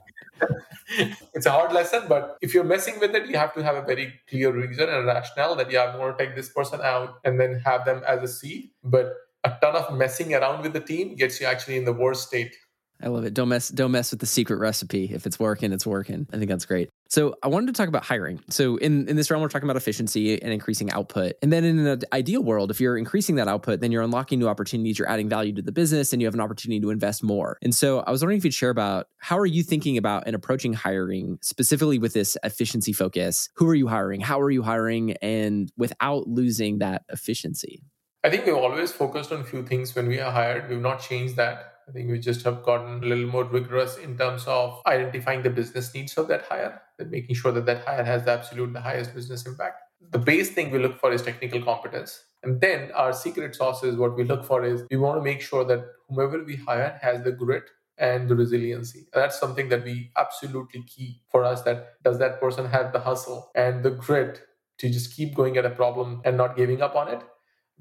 It's 1.33 1.45
a 1.45 1.51
hard 1.51 1.71
lesson 1.71 2.07
but 2.09 2.37
if 2.41 2.53
you're 2.53 2.65
messing 2.65 2.99
with 2.99 3.15
it 3.15 3.27
you 3.27 3.37
have 3.37 3.53
to 3.53 3.63
have 3.63 3.75
a 3.75 3.81
very 3.81 4.19
clear 4.29 4.51
reason 4.51 4.89
and 4.89 5.05
rationale 5.05 5.55
that 5.55 5.71
yeah 5.71 5.85
i'm 5.85 5.97
going 5.97 6.11
to 6.11 6.17
take 6.21 6.35
this 6.35 6.49
person 6.49 6.81
out 6.81 7.19
and 7.23 7.39
then 7.39 7.61
have 7.63 7.85
them 7.85 8.01
as 8.05 8.21
a 8.23 8.27
seed. 8.27 8.71
But 8.83 9.13
a 9.43 9.53
ton 9.61 9.75
of 9.75 9.93
messing 9.97 10.33
around 10.33 10.63
with 10.63 10.73
the 10.73 10.81
team 10.81 11.15
gets 11.15 11.39
you 11.39 11.47
actually 11.47 11.77
in 11.77 11.85
the 11.85 11.93
worst 11.93 12.27
state 12.27 12.55
I 13.03 13.07
love 13.07 13.25
it. 13.25 13.33
Don't 13.33 13.49
mess 13.49 13.69
don't 13.69 13.91
mess 13.91 14.11
with 14.11 14.19
the 14.19 14.25
secret 14.25 14.59
recipe. 14.59 15.11
If 15.13 15.25
it's 15.25 15.39
working, 15.39 15.71
it's 15.71 15.85
working. 15.85 16.27
I 16.31 16.37
think 16.37 16.49
that's 16.49 16.65
great. 16.65 16.89
So 17.09 17.35
I 17.43 17.49
wanted 17.49 17.67
to 17.67 17.73
talk 17.73 17.89
about 17.89 18.05
hiring. 18.05 18.39
So 18.49 18.77
in, 18.77 19.09
in 19.09 19.17
this 19.17 19.29
realm, 19.29 19.41
we're 19.41 19.49
talking 19.49 19.67
about 19.67 19.75
efficiency 19.75 20.41
and 20.41 20.53
increasing 20.53 20.89
output. 20.91 21.33
And 21.41 21.51
then 21.51 21.65
in 21.65 21.85
an 21.85 22.01
ideal 22.13 22.41
world, 22.41 22.71
if 22.71 22.79
you're 22.79 22.97
increasing 22.97 23.35
that 23.35 23.49
output, 23.49 23.81
then 23.81 23.91
you're 23.91 24.01
unlocking 24.01 24.39
new 24.39 24.47
opportunities, 24.47 24.97
you're 24.97 25.09
adding 25.09 25.27
value 25.27 25.53
to 25.55 25.61
the 25.61 25.73
business, 25.73 26.13
and 26.13 26.21
you 26.21 26.27
have 26.27 26.35
an 26.35 26.39
opportunity 26.39 26.79
to 26.79 26.89
invest 26.89 27.21
more. 27.21 27.57
And 27.61 27.75
so 27.75 27.99
I 27.99 28.11
was 28.11 28.21
wondering 28.21 28.37
if 28.37 28.45
you'd 28.45 28.53
share 28.53 28.69
about 28.69 29.07
how 29.17 29.37
are 29.37 29.45
you 29.45 29.61
thinking 29.61 29.97
about 29.97 30.23
and 30.25 30.35
approaching 30.35 30.71
hiring 30.71 31.37
specifically 31.41 31.99
with 31.99 32.13
this 32.13 32.37
efficiency 32.43 32.93
focus? 32.93 33.49
Who 33.55 33.67
are 33.67 33.75
you 33.75 33.87
hiring? 33.87 34.21
How 34.21 34.39
are 34.39 34.51
you 34.51 34.63
hiring? 34.63 35.17
And 35.21 35.69
without 35.75 36.27
losing 36.27 36.77
that 36.77 37.03
efficiency? 37.09 37.83
I 38.23 38.29
think 38.29 38.45
we've 38.45 38.55
always 38.55 38.91
focused 38.93 39.33
on 39.33 39.41
a 39.41 39.43
few 39.43 39.63
things 39.63 39.95
when 39.95 40.07
we 40.07 40.19
are 40.19 40.31
hired. 40.31 40.69
We've 40.69 40.79
not 40.79 41.01
changed 41.01 41.35
that 41.35 41.70
I 41.91 41.93
think 41.93 42.09
we 42.09 42.19
just 42.19 42.43
have 42.43 42.63
gotten 42.63 43.03
a 43.03 43.05
little 43.05 43.27
more 43.27 43.43
rigorous 43.43 43.97
in 43.97 44.17
terms 44.17 44.45
of 44.47 44.81
identifying 44.87 45.41
the 45.43 45.49
business 45.49 45.93
needs 45.93 46.17
of 46.17 46.29
that 46.29 46.43
hire 46.43 46.81
and 46.97 47.11
making 47.11 47.35
sure 47.35 47.51
that 47.51 47.65
that 47.65 47.83
hire 47.83 48.05
has 48.05 48.23
the 48.23 48.31
absolute 48.31 48.71
the 48.71 48.79
highest 48.79 49.13
business 49.13 49.45
impact. 49.45 49.81
The 50.11 50.17
base 50.17 50.51
thing 50.51 50.71
we 50.71 50.79
look 50.79 51.01
for 51.01 51.11
is 51.11 51.21
technical 51.21 51.61
competence. 51.61 52.23
And 52.43 52.61
then 52.61 52.93
our 52.93 53.11
secret 53.11 53.55
sauce 53.55 53.83
is 53.83 53.97
what 53.97 54.15
we 54.15 54.23
look 54.23 54.45
for 54.45 54.63
is 54.63 54.83
we 54.89 54.95
want 54.95 55.17
to 55.17 55.21
make 55.21 55.41
sure 55.41 55.65
that 55.65 55.83
whomever 56.07 56.41
we 56.41 56.55
hire 56.55 56.97
has 57.01 57.25
the 57.25 57.33
grit 57.33 57.63
and 57.97 58.29
the 58.29 58.35
resiliency. 58.35 59.07
That's 59.13 59.37
something 59.37 59.67
that 59.67 59.83
we 59.83 60.11
absolutely 60.15 60.83
key 60.83 61.19
for 61.29 61.43
us 61.43 61.63
that 61.63 62.01
does 62.03 62.19
that 62.19 62.39
person 62.39 62.67
have 62.67 62.93
the 62.93 63.01
hustle 63.01 63.51
and 63.53 63.83
the 63.83 63.91
grit 63.91 64.43
to 64.77 64.89
just 64.89 65.13
keep 65.13 65.35
going 65.35 65.57
at 65.57 65.65
a 65.65 65.69
problem 65.69 66.21
and 66.23 66.37
not 66.37 66.55
giving 66.55 66.81
up 66.81 66.95
on 66.95 67.09
it 67.09 67.21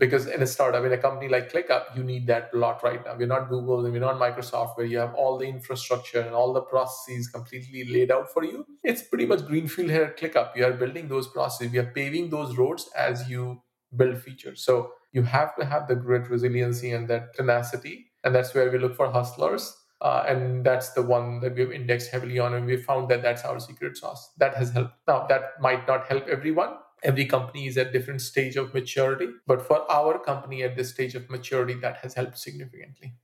because 0.00 0.26
in 0.26 0.42
a 0.42 0.46
startup 0.46 0.84
in 0.84 0.92
a 0.92 0.98
company 0.98 1.28
like 1.28 1.52
clickup 1.52 1.94
you 1.94 2.02
need 2.02 2.26
that 2.26 2.50
a 2.54 2.56
lot 2.56 2.82
right 2.82 3.04
now. 3.04 3.14
We're 3.16 3.28
not 3.34 3.48
google 3.50 3.84
and 3.84 3.92
we're 3.92 4.00
not 4.00 4.18
microsoft 4.18 4.76
where 4.76 4.86
you 4.86 4.98
have 4.98 5.14
all 5.14 5.38
the 5.38 5.46
infrastructure 5.46 6.20
and 6.20 6.34
all 6.34 6.52
the 6.54 6.62
processes 6.62 7.28
completely 7.28 7.84
laid 7.84 8.10
out 8.10 8.32
for 8.32 8.42
you. 8.42 8.66
It's 8.82 9.02
pretty 9.02 9.26
much 9.26 9.46
greenfield 9.46 9.90
here 9.90 10.04
at 10.04 10.16
clickup. 10.18 10.56
You 10.56 10.64
are 10.64 10.72
building 10.72 11.08
those 11.08 11.28
processes. 11.28 11.72
We 11.72 11.78
are 11.78 11.92
paving 11.94 12.30
those 12.30 12.56
roads 12.56 12.88
as 12.96 13.28
you 13.28 13.62
build 13.94 14.18
features. 14.22 14.64
So 14.64 14.92
you 15.12 15.22
have 15.22 15.54
to 15.56 15.66
have 15.66 15.86
the 15.86 15.96
grit 15.96 16.30
resiliency 16.30 16.92
and 16.92 17.06
that 17.08 17.34
tenacity. 17.34 18.06
And 18.24 18.34
that's 18.34 18.54
where 18.54 18.70
we 18.70 18.78
look 18.78 18.96
for 18.96 19.10
hustlers. 19.10 19.76
Uh, 20.00 20.24
and 20.26 20.64
that's 20.64 20.92
the 20.92 21.02
one 21.02 21.40
that 21.40 21.54
we've 21.54 21.72
indexed 21.72 22.10
heavily 22.10 22.38
on 22.38 22.54
and 22.54 22.64
we 22.64 22.78
found 22.78 23.10
that 23.10 23.20
that's 23.20 23.44
our 23.44 23.60
secret 23.60 23.98
sauce. 23.98 24.30
That 24.38 24.54
has 24.54 24.70
helped. 24.70 24.94
Now 25.06 25.26
that 25.26 25.60
might 25.60 25.86
not 25.86 26.06
help 26.06 26.26
everyone 26.26 26.76
every 27.02 27.26
company 27.26 27.66
is 27.66 27.76
at 27.76 27.92
different 27.92 28.20
stage 28.20 28.56
of 28.56 28.72
maturity 28.74 29.28
but 29.46 29.66
for 29.66 29.90
our 29.90 30.18
company 30.18 30.62
at 30.62 30.76
this 30.76 30.90
stage 30.90 31.14
of 31.14 31.28
maturity 31.30 31.74
that 31.74 31.96
has 31.98 32.14
helped 32.14 32.38
significantly 32.38 33.14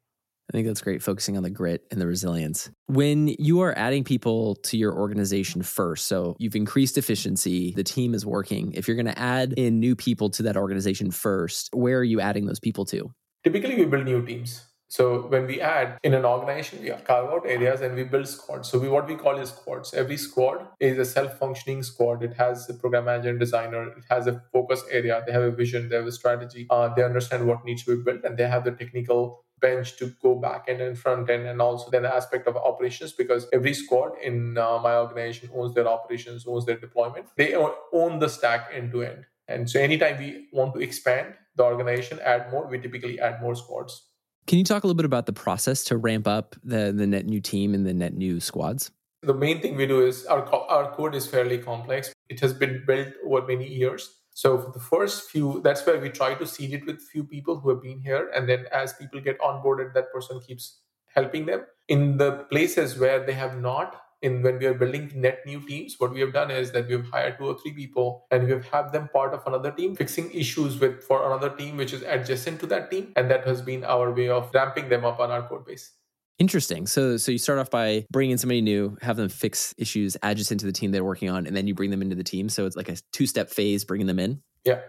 I 0.48 0.52
think 0.52 0.68
that's 0.68 0.80
great, 0.80 1.02
focusing 1.02 1.36
on 1.36 1.42
the 1.42 1.50
grit 1.50 1.84
and 1.90 2.00
the 2.00 2.06
resilience. 2.06 2.70
When 2.86 3.34
you 3.38 3.62
are 3.62 3.76
adding 3.76 4.04
people 4.04 4.54
to 4.56 4.76
your 4.76 4.94
organization 4.96 5.62
first, 5.62 6.06
so 6.06 6.36
you've 6.38 6.54
increased 6.54 6.96
efficiency, 6.96 7.72
the 7.72 7.82
team 7.82 8.14
is 8.14 8.24
working. 8.24 8.72
If 8.72 8.86
you're 8.86 8.96
going 8.96 9.06
to 9.06 9.18
add 9.18 9.54
in 9.54 9.80
new 9.80 9.96
people 9.96 10.30
to 10.30 10.44
that 10.44 10.56
organization 10.56 11.10
first, 11.10 11.70
where 11.72 11.98
are 11.98 12.04
you 12.04 12.20
adding 12.20 12.46
those 12.46 12.60
people 12.60 12.84
to? 12.86 13.10
Typically, 13.42 13.74
we 13.74 13.86
build 13.86 14.04
new 14.04 14.24
teams. 14.24 14.65
So 14.88 15.26
when 15.26 15.46
we 15.46 15.60
add 15.60 15.98
in 16.04 16.14
an 16.14 16.24
organization, 16.24 16.82
we 16.82 16.90
carve 16.90 17.30
out 17.30 17.44
areas 17.44 17.80
and 17.80 17.94
we 17.96 18.04
build 18.04 18.28
squads. 18.28 18.68
So 18.68 18.78
we 18.78 18.88
what 18.88 19.08
we 19.08 19.16
call 19.16 19.38
is 19.38 19.50
squads. 19.50 19.92
Every 19.94 20.16
squad 20.16 20.68
is 20.78 20.98
a 20.98 21.04
self-functioning 21.04 21.82
squad. 21.82 22.22
It 22.22 22.34
has 22.34 22.68
a 22.70 22.74
program 22.74 23.06
manager 23.06 23.30
and 23.30 23.40
designer. 23.40 23.88
It 23.88 24.04
has 24.08 24.26
a 24.26 24.42
focus 24.52 24.84
area. 24.90 25.22
They 25.26 25.32
have 25.32 25.42
a 25.42 25.50
vision. 25.50 25.88
They 25.88 25.96
have 25.96 26.06
a 26.06 26.12
strategy. 26.12 26.66
Uh, 26.70 26.94
they 26.94 27.02
understand 27.02 27.46
what 27.46 27.64
needs 27.64 27.84
to 27.84 27.96
be 27.96 28.02
built, 28.02 28.24
and 28.24 28.36
they 28.36 28.46
have 28.46 28.64
the 28.64 28.70
technical 28.70 29.44
bench 29.60 29.96
to 29.96 30.12
go 30.22 30.34
back 30.36 30.66
end 30.68 30.80
and 30.80 30.98
front 30.98 31.28
end, 31.30 31.46
and 31.46 31.60
also 31.60 31.90
then 31.90 32.02
the 32.02 32.14
aspect 32.14 32.46
of 32.46 32.56
operations 32.56 33.12
because 33.12 33.48
every 33.52 33.74
squad 33.74 34.12
in 34.22 34.56
uh, 34.58 34.78
my 34.78 34.96
organization 34.96 35.50
owns 35.54 35.74
their 35.74 35.88
operations, 35.88 36.44
owns 36.46 36.66
their 36.66 36.78
deployment. 36.78 37.26
They 37.36 37.54
own 37.54 38.18
the 38.18 38.28
stack 38.28 38.68
end 38.72 38.92
to 38.92 39.02
end. 39.02 39.24
And 39.48 39.68
so 39.68 39.80
anytime 39.80 40.18
we 40.18 40.48
want 40.52 40.74
to 40.74 40.80
expand 40.80 41.34
the 41.56 41.64
organization, 41.64 42.20
add 42.22 42.50
more, 42.50 42.66
we 42.66 42.78
typically 42.78 43.18
add 43.18 43.40
more 43.40 43.54
squads. 43.54 44.02
Can 44.46 44.58
you 44.58 44.64
talk 44.64 44.84
a 44.84 44.86
little 44.86 44.96
bit 44.96 45.04
about 45.04 45.26
the 45.26 45.32
process 45.32 45.82
to 45.84 45.96
ramp 45.96 46.28
up 46.28 46.54
the, 46.62 46.92
the 46.92 47.06
net 47.06 47.26
new 47.26 47.40
team 47.40 47.74
and 47.74 47.84
the 47.84 47.92
net 47.92 48.14
new 48.14 48.38
squads? 48.38 48.92
The 49.22 49.34
main 49.34 49.60
thing 49.60 49.74
we 49.74 49.86
do 49.86 50.06
is 50.06 50.24
our, 50.26 50.48
our 50.68 50.92
code 50.92 51.16
is 51.16 51.26
fairly 51.26 51.58
complex. 51.58 52.12
It 52.28 52.38
has 52.40 52.52
been 52.52 52.84
built 52.86 53.08
over 53.24 53.44
many 53.44 53.66
years. 53.66 54.08
So 54.34 54.58
for 54.58 54.70
the 54.70 54.78
first 54.78 55.30
few, 55.30 55.60
that's 55.64 55.84
where 55.84 55.98
we 55.98 56.10
try 56.10 56.34
to 56.34 56.46
seed 56.46 56.74
it 56.74 56.86
with 56.86 57.00
few 57.00 57.24
people 57.24 57.58
who 57.58 57.70
have 57.70 57.82
been 57.82 58.00
here. 58.00 58.30
And 58.36 58.48
then 58.48 58.66
as 58.70 58.92
people 58.92 59.20
get 59.20 59.40
onboarded, 59.40 59.94
that 59.94 60.12
person 60.12 60.38
keeps 60.38 60.78
helping 61.08 61.46
them. 61.46 61.62
In 61.88 62.18
the 62.18 62.44
places 62.50 62.96
where 62.98 63.24
they 63.26 63.32
have 63.32 63.58
not, 63.58 64.00
in 64.26 64.42
when 64.42 64.58
we 64.58 64.66
are 64.66 64.74
building 64.74 65.10
net 65.14 65.40
new 65.46 65.60
teams, 65.66 65.94
what 65.98 66.12
we 66.12 66.20
have 66.20 66.32
done 66.32 66.50
is 66.50 66.72
that 66.72 66.88
we've 66.88 67.08
hired 67.10 67.38
two 67.38 67.46
or 67.46 67.58
three 67.58 67.72
people 67.72 68.26
and 68.30 68.46
we've 68.46 68.64
had 68.66 68.92
them 68.92 69.08
part 69.12 69.32
of 69.32 69.46
another 69.46 69.70
team, 69.70 69.94
fixing 69.96 70.30
issues 70.32 70.78
with 70.78 71.02
for 71.02 71.24
another 71.26 71.50
team 71.56 71.76
which 71.76 71.92
is 71.92 72.02
adjacent 72.02 72.60
to 72.60 72.66
that 72.66 72.90
team, 72.90 73.12
and 73.16 73.30
that 73.30 73.46
has 73.46 73.62
been 73.62 73.84
our 73.84 74.12
way 74.12 74.28
of 74.28 74.50
ramping 74.52 74.88
them 74.88 75.04
up 75.04 75.20
on 75.20 75.30
our 75.30 75.48
code 75.48 75.64
base. 75.64 75.92
Interesting. 76.38 76.86
So, 76.86 77.16
so 77.16 77.32
you 77.32 77.38
start 77.38 77.58
off 77.58 77.70
by 77.70 78.04
bringing 78.12 78.32
in 78.32 78.38
somebody 78.38 78.60
new, 78.60 78.98
have 79.00 79.16
them 79.16 79.30
fix 79.30 79.74
issues 79.78 80.18
adjacent 80.22 80.60
to 80.60 80.66
the 80.66 80.72
team 80.72 80.90
they're 80.90 81.04
working 81.04 81.30
on, 81.30 81.46
and 81.46 81.56
then 81.56 81.66
you 81.66 81.74
bring 81.74 81.90
them 81.90 82.02
into 82.02 82.14
the 82.14 82.24
team. 82.24 82.50
So 82.50 82.66
it's 82.66 82.76
like 82.76 82.90
a 82.90 82.96
two-step 83.12 83.48
phase, 83.48 83.86
bringing 83.86 84.06
them 84.06 84.18
in. 84.18 84.42
Yeah. 84.64 84.80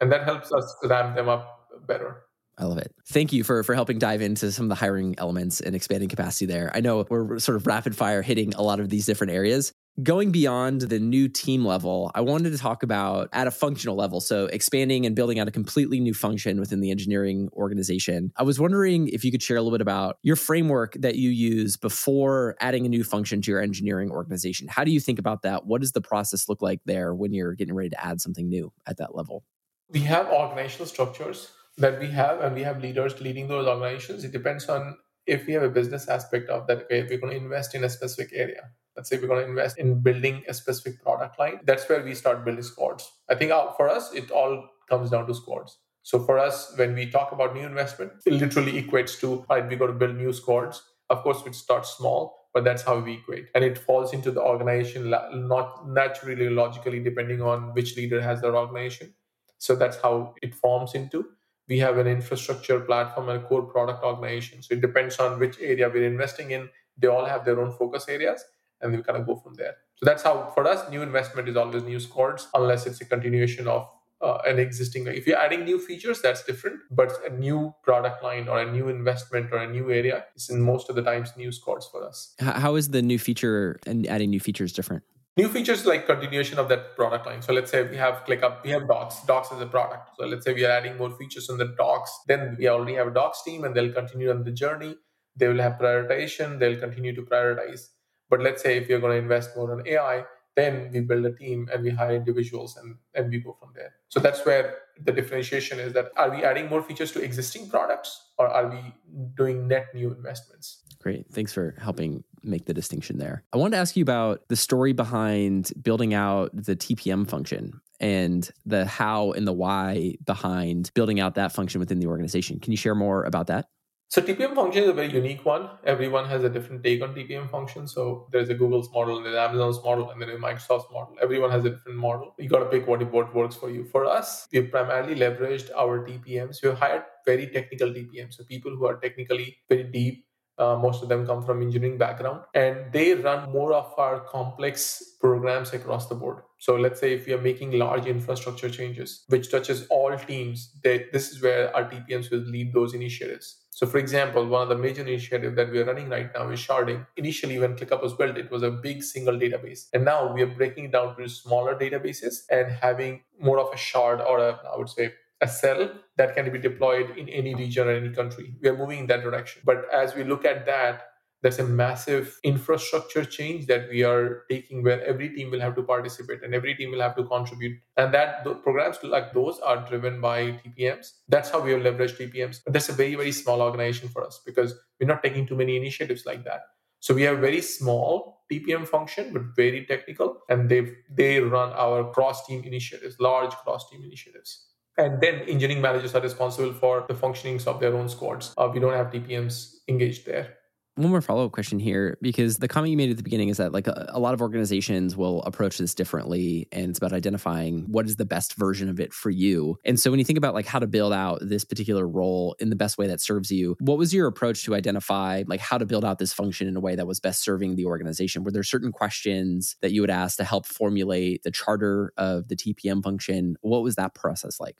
And 0.00 0.10
that 0.10 0.24
helps 0.24 0.52
us 0.52 0.76
ramp 0.82 1.14
them 1.14 1.28
up 1.28 1.68
better. 1.86 2.25
I 2.58 2.64
love 2.64 2.78
it. 2.78 2.94
Thank 3.08 3.32
you 3.32 3.44
for 3.44 3.62
for 3.62 3.74
helping 3.74 3.98
dive 3.98 4.22
into 4.22 4.50
some 4.50 4.64
of 4.64 4.68
the 4.70 4.74
hiring 4.74 5.14
elements 5.18 5.60
and 5.60 5.76
expanding 5.76 6.08
capacity 6.08 6.46
there. 6.46 6.70
I 6.74 6.80
know 6.80 7.04
we're 7.10 7.38
sort 7.38 7.56
of 7.56 7.66
rapid 7.66 7.94
fire 7.94 8.22
hitting 8.22 8.54
a 8.54 8.62
lot 8.62 8.80
of 8.80 8.88
these 8.88 9.04
different 9.04 9.32
areas. 9.32 9.72
Going 10.02 10.30
beyond 10.30 10.82
the 10.82 10.98
new 10.98 11.26
team 11.26 11.64
level, 11.64 12.10
I 12.14 12.20
wanted 12.20 12.50
to 12.50 12.58
talk 12.58 12.82
about 12.82 13.30
at 13.32 13.46
a 13.46 13.50
functional 13.50 13.96
level. 13.96 14.20
So, 14.20 14.44
expanding 14.46 15.06
and 15.06 15.16
building 15.16 15.38
out 15.38 15.48
a 15.48 15.50
completely 15.50 16.00
new 16.00 16.12
function 16.12 16.60
within 16.60 16.80
the 16.80 16.90
engineering 16.90 17.48
organization. 17.54 18.30
I 18.36 18.42
was 18.42 18.60
wondering 18.60 19.08
if 19.08 19.24
you 19.24 19.30
could 19.30 19.42
share 19.42 19.56
a 19.56 19.62
little 19.62 19.76
bit 19.76 19.80
about 19.80 20.18
your 20.22 20.36
framework 20.36 20.94
that 21.00 21.16
you 21.16 21.30
use 21.30 21.76
before 21.78 22.56
adding 22.60 22.84
a 22.84 22.90
new 22.90 23.04
function 23.04 23.40
to 23.42 23.50
your 23.50 23.60
engineering 23.60 24.10
organization. 24.10 24.68
How 24.68 24.84
do 24.84 24.90
you 24.90 25.00
think 25.00 25.18
about 25.18 25.42
that? 25.42 25.66
What 25.66 25.80
does 25.80 25.92
the 25.92 26.02
process 26.02 26.46
look 26.46 26.60
like 26.60 26.80
there 26.84 27.14
when 27.14 27.32
you're 27.32 27.54
getting 27.54 27.74
ready 27.74 27.90
to 27.90 28.04
add 28.04 28.20
something 28.20 28.48
new 28.48 28.72
at 28.86 28.98
that 28.98 29.14
level? 29.14 29.44
We 29.88 30.00
have 30.00 30.26
organizational 30.28 30.86
structures 30.86 31.50
that 31.78 32.00
we 32.00 32.08
have, 32.08 32.40
and 32.40 32.54
we 32.54 32.62
have 32.62 32.80
leaders 32.80 33.20
leading 33.20 33.48
those 33.48 33.66
organizations. 33.66 34.24
It 34.24 34.32
depends 34.32 34.68
on 34.68 34.96
if 35.26 35.46
we 35.46 35.52
have 35.52 35.62
a 35.62 35.68
business 35.68 36.08
aspect 36.08 36.48
of 36.48 36.66
that, 36.68 36.84
okay, 36.84 37.02
we're 37.02 37.18
going 37.18 37.32
to 37.32 37.44
invest 37.44 37.74
in 37.74 37.84
a 37.84 37.88
specific 37.88 38.32
area. 38.34 38.70
Let's 38.96 39.10
say 39.10 39.18
we're 39.18 39.26
going 39.26 39.44
to 39.44 39.50
invest 39.50 39.78
in 39.78 40.00
building 40.00 40.42
a 40.48 40.54
specific 40.54 41.02
product 41.02 41.38
line. 41.38 41.60
That's 41.64 41.86
where 41.88 42.02
we 42.02 42.14
start 42.14 42.44
building 42.44 42.62
squads. 42.62 43.10
I 43.28 43.34
think 43.34 43.50
uh, 43.50 43.72
for 43.72 43.88
us, 43.88 44.12
it 44.14 44.30
all 44.30 44.68
comes 44.88 45.10
down 45.10 45.26
to 45.26 45.34
squads. 45.34 45.78
So 46.02 46.20
for 46.20 46.38
us, 46.38 46.72
when 46.76 46.94
we 46.94 47.10
talk 47.10 47.32
about 47.32 47.54
new 47.54 47.66
investment, 47.66 48.12
it 48.24 48.34
literally 48.34 48.80
equates 48.80 49.18
to, 49.20 49.44
right, 49.50 49.68
we 49.68 49.76
got 49.76 49.88
to 49.88 49.92
build 49.92 50.16
new 50.16 50.32
squads. 50.32 50.80
Of 51.10 51.22
course, 51.22 51.44
we 51.44 51.52
start 51.52 51.84
small, 51.84 52.48
but 52.54 52.64
that's 52.64 52.82
how 52.82 53.00
we 53.00 53.14
equate. 53.14 53.48
And 53.54 53.64
it 53.64 53.76
falls 53.76 54.14
into 54.14 54.30
the 54.30 54.40
organization, 54.40 55.10
not 55.10 55.88
naturally, 55.88 56.48
logically, 56.48 57.00
depending 57.00 57.42
on 57.42 57.74
which 57.74 57.96
leader 57.96 58.22
has 58.22 58.40
their 58.40 58.56
organization. 58.56 59.14
So 59.58 59.74
that's 59.74 59.96
how 60.00 60.34
it 60.42 60.54
forms 60.54 60.94
into 60.94 61.26
we 61.68 61.78
have 61.78 61.98
an 61.98 62.06
infrastructure 62.06 62.80
platform 62.80 63.28
and 63.28 63.42
a 63.42 63.46
core 63.46 63.62
product 63.62 64.04
organization. 64.04 64.62
So 64.62 64.74
it 64.74 64.80
depends 64.80 65.18
on 65.18 65.38
which 65.38 65.58
area 65.60 65.88
we're 65.88 66.06
investing 66.06 66.52
in. 66.52 66.68
They 66.96 67.08
all 67.08 67.24
have 67.24 67.44
their 67.44 67.60
own 67.60 67.72
focus 67.72 68.06
areas, 68.08 68.44
and 68.80 68.92
we 68.92 69.02
kind 69.02 69.18
of 69.18 69.26
go 69.26 69.36
from 69.36 69.54
there. 69.54 69.76
So 69.96 70.06
that's 70.06 70.22
how, 70.22 70.50
for 70.54 70.66
us, 70.66 70.88
new 70.90 71.02
investment 71.02 71.48
is 71.48 71.56
always 71.56 71.82
new 71.82 72.00
squads, 72.00 72.48
unless 72.54 72.86
it's 72.86 73.00
a 73.00 73.04
continuation 73.04 73.66
of 73.66 73.88
uh, 74.20 74.38
an 74.46 74.58
existing. 74.58 75.06
If 75.06 75.26
you're 75.26 75.38
adding 75.38 75.64
new 75.64 75.78
features, 75.78 76.22
that's 76.22 76.44
different. 76.44 76.80
But 76.90 77.12
a 77.26 77.30
new 77.30 77.74
product 77.82 78.22
line 78.22 78.48
or 78.48 78.60
a 78.60 78.70
new 78.70 78.88
investment 78.88 79.52
or 79.52 79.58
a 79.58 79.70
new 79.70 79.90
area 79.90 80.24
is 80.34 80.48
in 80.48 80.60
most 80.62 80.88
of 80.88 80.96
the 80.96 81.02
times 81.02 81.32
new 81.36 81.52
squads 81.52 81.86
for 81.86 82.04
us. 82.04 82.34
How 82.38 82.76
is 82.76 82.90
the 82.90 83.02
new 83.02 83.18
feature 83.18 83.78
and 83.86 84.06
adding 84.06 84.30
new 84.30 84.40
features 84.40 84.72
different? 84.72 85.02
New 85.36 85.48
features 85.48 85.84
like 85.84 86.06
continuation 86.06 86.58
of 86.58 86.66
that 86.70 86.96
product 86.96 87.26
line. 87.26 87.42
So 87.42 87.52
let's 87.52 87.70
say 87.70 87.82
we 87.82 87.98
have 87.98 88.24
ClickUp, 88.24 88.64
we 88.64 88.70
have 88.70 88.88
Docs. 88.88 89.20
Docs 89.26 89.52
as 89.52 89.60
a 89.60 89.66
product. 89.66 90.08
So 90.18 90.24
let's 90.24 90.46
say 90.46 90.54
we 90.54 90.64
are 90.64 90.70
adding 90.70 90.96
more 90.96 91.10
features 91.10 91.50
on 91.50 91.58
the 91.58 91.74
Docs. 91.76 92.20
Then 92.26 92.56
we 92.58 92.68
already 92.68 92.94
have 92.94 93.08
a 93.08 93.10
Docs 93.10 93.42
team, 93.44 93.64
and 93.64 93.74
they'll 93.74 93.92
continue 93.92 94.30
on 94.30 94.44
the 94.44 94.50
journey. 94.50 94.96
They 95.36 95.48
will 95.48 95.60
have 95.60 95.74
prioritization. 95.74 96.58
They'll 96.58 96.80
continue 96.80 97.14
to 97.14 97.20
prioritize. 97.20 97.88
But 98.30 98.40
let's 98.40 98.62
say 98.62 98.78
if 98.78 98.88
you're 98.88 98.98
going 98.98 99.12
to 99.12 99.18
invest 99.18 99.54
more 99.54 99.72
on 99.72 99.86
AI, 99.86 100.24
then 100.54 100.88
we 100.90 101.00
build 101.00 101.26
a 101.26 101.32
team 101.32 101.68
and 101.70 101.82
we 101.84 101.90
hire 101.90 102.16
individuals 102.16 102.78
and, 102.78 102.96
and 103.14 103.30
we 103.30 103.38
go 103.40 103.54
from 103.60 103.72
there. 103.74 103.92
So 104.08 104.20
that's 104.20 104.44
where 104.46 104.78
the 105.04 105.12
differentiation 105.12 105.78
is 105.78 105.92
that 105.92 106.12
are 106.16 106.30
we 106.30 106.44
adding 106.44 106.70
more 106.70 106.82
features 106.82 107.12
to 107.12 107.22
existing 107.22 107.68
products 107.68 108.30
or 108.38 108.48
are 108.48 108.70
we 108.70 108.94
doing 109.36 109.68
net 109.68 109.88
new 109.94 110.10
investments? 110.12 110.82
Great. 110.98 111.26
Thanks 111.30 111.52
for 111.52 111.74
helping 111.78 112.24
make 112.46 112.66
the 112.66 112.74
distinction 112.74 113.18
there. 113.18 113.44
I 113.52 113.58
wanted 113.58 113.76
to 113.76 113.80
ask 113.80 113.96
you 113.96 114.02
about 114.02 114.42
the 114.48 114.56
story 114.56 114.92
behind 114.92 115.72
building 115.82 116.14
out 116.14 116.50
the 116.54 116.76
TPM 116.76 117.28
function 117.28 117.80
and 118.00 118.50
the 118.64 118.84
how 118.84 119.32
and 119.32 119.46
the 119.46 119.52
why 119.52 120.16
behind 120.24 120.90
building 120.94 121.20
out 121.20 121.34
that 121.34 121.52
function 121.52 121.78
within 121.78 121.98
the 121.98 122.06
organization. 122.06 122.60
Can 122.60 122.72
you 122.72 122.76
share 122.76 122.94
more 122.94 123.24
about 123.24 123.46
that? 123.48 123.68
So 124.08 124.22
TPM 124.22 124.54
function 124.54 124.84
is 124.84 124.88
a 124.88 124.92
very 124.92 125.12
unique 125.12 125.44
one. 125.44 125.68
Everyone 125.82 126.26
has 126.26 126.44
a 126.44 126.48
different 126.48 126.84
take 126.84 127.02
on 127.02 127.12
TPM 127.12 127.50
function. 127.50 127.88
So 127.88 128.28
there's 128.30 128.48
a 128.48 128.54
Google's 128.54 128.88
model, 128.92 129.16
and 129.16 129.26
there's 129.26 129.36
Amazon's 129.36 129.82
model, 129.84 130.10
and 130.10 130.22
then 130.22 130.30
a 130.30 130.36
Microsoft's 130.36 130.86
model. 130.92 131.16
Everyone 131.20 131.50
has 131.50 131.64
a 131.64 131.70
different 131.70 131.98
model. 131.98 132.32
You 132.38 132.48
got 132.48 132.60
to 132.60 132.66
pick 132.66 132.86
what, 132.86 133.02
what 133.10 133.34
works 133.34 133.56
for 133.56 133.68
you. 133.68 133.84
For 133.84 134.06
us, 134.06 134.46
we've 134.52 134.70
primarily 134.70 135.16
leveraged 135.16 135.70
our 135.76 136.06
TPMs. 136.06 136.62
We've 136.62 136.78
hired 136.78 137.02
very 137.24 137.48
technical 137.48 137.88
TPMs, 137.88 138.34
so 138.34 138.44
people 138.44 138.76
who 138.76 138.86
are 138.86 138.96
technically 139.00 139.58
very 139.68 139.82
deep 139.82 140.25
uh, 140.58 140.76
most 140.76 141.02
of 141.02 141.08
them 141.08 141.26
come 141.26 141.42
from 141.42 141.62
engineering 141.62 141.98
background 141.98 142.40
and 142.54 142.92
they 142.92 143.14
run 143.14 143.50
more 143.50 143.72
of 143.72 143.92
our 143.98 144.20
complex 144.20 145.16
programs 145.20 145.72
across 145.72 146.08
the 146.08 146.14
board. 146.14 146.42
So 146.58 146.76
let's 146.76 147.00
say 147.00 147.12
if 147.12 147.26
we 147.26 147.34
are 147.34 147.40
making 147.40 147.72
large 147.72 148.06
infrastructure 148.06 148.70
changes 148.70 149.24
which 149.28 149.50
touches 149.50 149.86
all 149.88 150.16
teams 150.18 150.72
they, 150.82 151.06
this 151.12 151.30
is 151.30 151.42
where 151.42 151.74
our 151.76 151.84
tpms 151.84 152.30
will 152.30 152.38
lead 152.38 152.72
those 152.72 152.94
initiatives. 152.94 153.62
So 153.70 153.86
for 153.86 153.98
example 153.98 154.46
one 154.46 154.62
of 154.62 154.68
the 154.68 154.76
major 154.76 155.02
initiatives 155.02 155.56
that 155.56 155.70
we 155.70 155.80
are 155.80 155.84
running 155.84 156.08
right 156.08 156.30
now 156.34 156.48
is 156.48 156.60
sharding. 156.60 157.06
Initially 157.16 157.58
when 157.58 157.76
clickup 157.76 158.02
was 158.02 158.14
built 158.14 158.38
it 158.38 158.50
was 158.50 158.62
a 158.62 158.70
big 158.70 159.02
single 159.02 159.34
database. 159.34 159.88
And 159.92 160.04
now 160.04 160.32
we 160.32 160.42
are 160.42 160.46
breaking 160.46 160.86
it 160.86 160.92
down 160.92 161.16
to 161.16 161.28
smaller 161.28 161.74
databases 161.74 162.44
and 162.50 162.72
having 162.72 163.20
more 163.38 163.58
of 163.58 163.72
a 163.72 163.76
shard 163.76 164.20
or 164.20 164.38
a 164.38 164.58
i 164.72 164.76
would 164.78 164.88
say 164.88 165.12
a 165.40 165.48
cell 165.48 165.90
that 166.16 166.34
can 166.34 166.50
be 166.50 166.58
deployed 166.58 167.16
in 167.16 167.28
any 167.28 167.54
region 167.54 167.88
or 167.88 167.92
any 167.92 168.10
country. 168.10 168.54
We 168.62 168.68
are 168.68 168.76
moving 168.76 169.00
in 169.00 169.06
that 169.08 169.22
direction. 169.22 169.62
But 169.64 169.84
as 169.92 170.14
we 170.14 170.24
look 170.24 170.44
at 170.44 170.66
that, 170.66 171.02
there's 171.42 171.58
a 171.58 171.64
massive 171.64 172.38
infrastructure 172.42 173.24
change 173.24 173.66
that 173.66 173.88
we 173.90 174.02
are 174.02 174.44
taking 174.50 174.82
where 174.82 175.04
every 175.04 175.28
team 175.28 175.50
will 175.50 175.60
have 175.60 175.76
to 175.76 175.82
participate 175.82 176.42
and 176.42 176.54
every 176.54 176.74
team 176.74 176.90
will 176.90 177.00
have 177.00 177.14
to 177.16 177.24
contribute. 177.24 177.78
And 177.96 178.12
that 178.14 178.42
programs 178.62 178.98
like 179.02 179.32
those 179.34 179.60
are 179.60 179.86
driven 179.86 180.20
by 180.20 180.60
TPMs. 180.64 181.12
That's 181.28 181.50
how 181.50 181.60
we 181.60 181.72
have 181.72 181.82
leveraged 181.82 182.16
TPMs. 182.18 182.60
But 182.64 182.72
that's 182.72 182.88
a 182.88 182.92
very, 182.92 183.14
very 183.14 183.32
small 183.32 183.60
organization 183.60 184.08
for 184.08 184.24
us 184.24 184.40
because 184.44 184.74
we're 184.98 185.06
not 185.06 185.22
taking 185.22 185.46
too 185.46 185.56
many 185.56 185.76
initiatives 185.76 186.24
like 186.24 186.44
that. 186.44 186.62
So 187.00 187.14
we 187.14 187.22
have 187.22 187.38
very 187.38 187.60
small 187.60 188.42
TPM 188.50 188.88
function, 188.88 189.32
but 189.32 189.42
very 189.54 189.84
technical, 189.86 190.38
and 190.48 190.68
they 190.68 190.94
they 191.10 191.40
run 191.40 191.72
our 191.74 192.10
cross 192.12 192.46
team 192.46 192.64
initiatives, 192.64 193.20
large 193.20 193.52
cross 193.52 193.88
team 193.90 194.02
initiatives. 194.02 194.66
And 194.98 195.20
then 195.20 195.40
engineering 195.42 195.82
managers 195.82 196.14
are 196.14 196.22
responsible 196.22 196.72
for 196.72 197.04
the 197.06 197.14
functionings 197.14 197.66
of 197.66 197.80
their 197.80 197.94
own 197.94 198.08
squads. 198.08 198.54
Uh, 198.56 198.70
we 198.72 198.80
don't 198.80 198.94
have 198.94 199.10
TPMs 199.10 199.76
engaged 199.88 200.26
there 200.26 200.56
one 200.96 201.10
more 201.10 201.20
follow 201.20 201.44
up 201.44 201.52
question 201.52 201.78
here 201.78 202.16
because 202.22 202.56
the 202.56 202.68
comment 202.68 202.90
you 202.90 202.96
made 202.96 203.10
at 203.10 203.18
the 203.18 203.22
beginning 203.22 203.50
is 203.50 203.58
that 203.58 203.72
like 203.72 203.86
a, 203.86 204.06
a, 204.14 204.18
lot 204.18 204.32
of 204.32 204.40
organizations 204.40 205.14
will 205.14 205.42
approach 205.42 205.76
this 205.76 205.94
differently 205.94 206.68
and 206.72 206.88
it's 206.88 206.98
about 206.98 207.12
identifying 207.12 207.84
what 207.86 208.06
is 208.06 208.16
the 208.16 208.24
best 208.24 208.54
version 208.54 208.88
of 208.88 208.98
it 208.98 209.12
for 209.12 209.28
you. 209.28 209.78
And 209.84 210.00
so 210.00 210.10
when 210.10 210.18
you 210.18 210.24
think 210.24 210.38
about 210.38 210.54
like 210.54 210.64
how 210.64 210.78
to 210.78 210.86
build 210.86 211.12
out 211.12 211.40
this 211.42 211.64
particular 211.64 212.08
role 212.08 212.56
in 212.60 212.70
the 212.70 212.76
best 212.76 212.96
way 212.96 213.06
that 213.08 213.20
serves 213.20 213.50
you, 213.50 213.76
what 213.78 213.98
was 213.98 214.14
your 214.14 214.26
approach 214.26 214.64
to 214.64 214.74
identify 214.74 215.44
like 215.46 215.60
how 215.60 215.76
to 215.76 215.84
build 215.84 216.04
out 216.04 216.18
this 216.18 216.32
function 216.32 216.66
in 216.66 216.76
a 216.76 216.80
way 216.80 216.96
that 216.96 217.06
was 217.06 217.20
best 217.20 217.44
serving 217.44 217.76
the 217.76 217.84
organization? 217.84 218.42
Were 218.42 218.50
there 218.50 218.62
certain 218.62 218.90
questions 218.90 219.76
that 219.82 219.92
you 219.92 220.00
would 220.00 220.10
ask 220.10 220.38
to 220.38 220.44
help 220.44 220.64
formulate 220.64 221.42
the 221.42 221.50
charter 221.50 222.14
of 222.16 222.48
the 222.48 222.56
TPM 222.56 223.02
function? 223.02 223.56
What 223.60 223.82
was 223.82 223.96
that 223.96 224.14
process 224.14 224.58
like? 224.58 224.76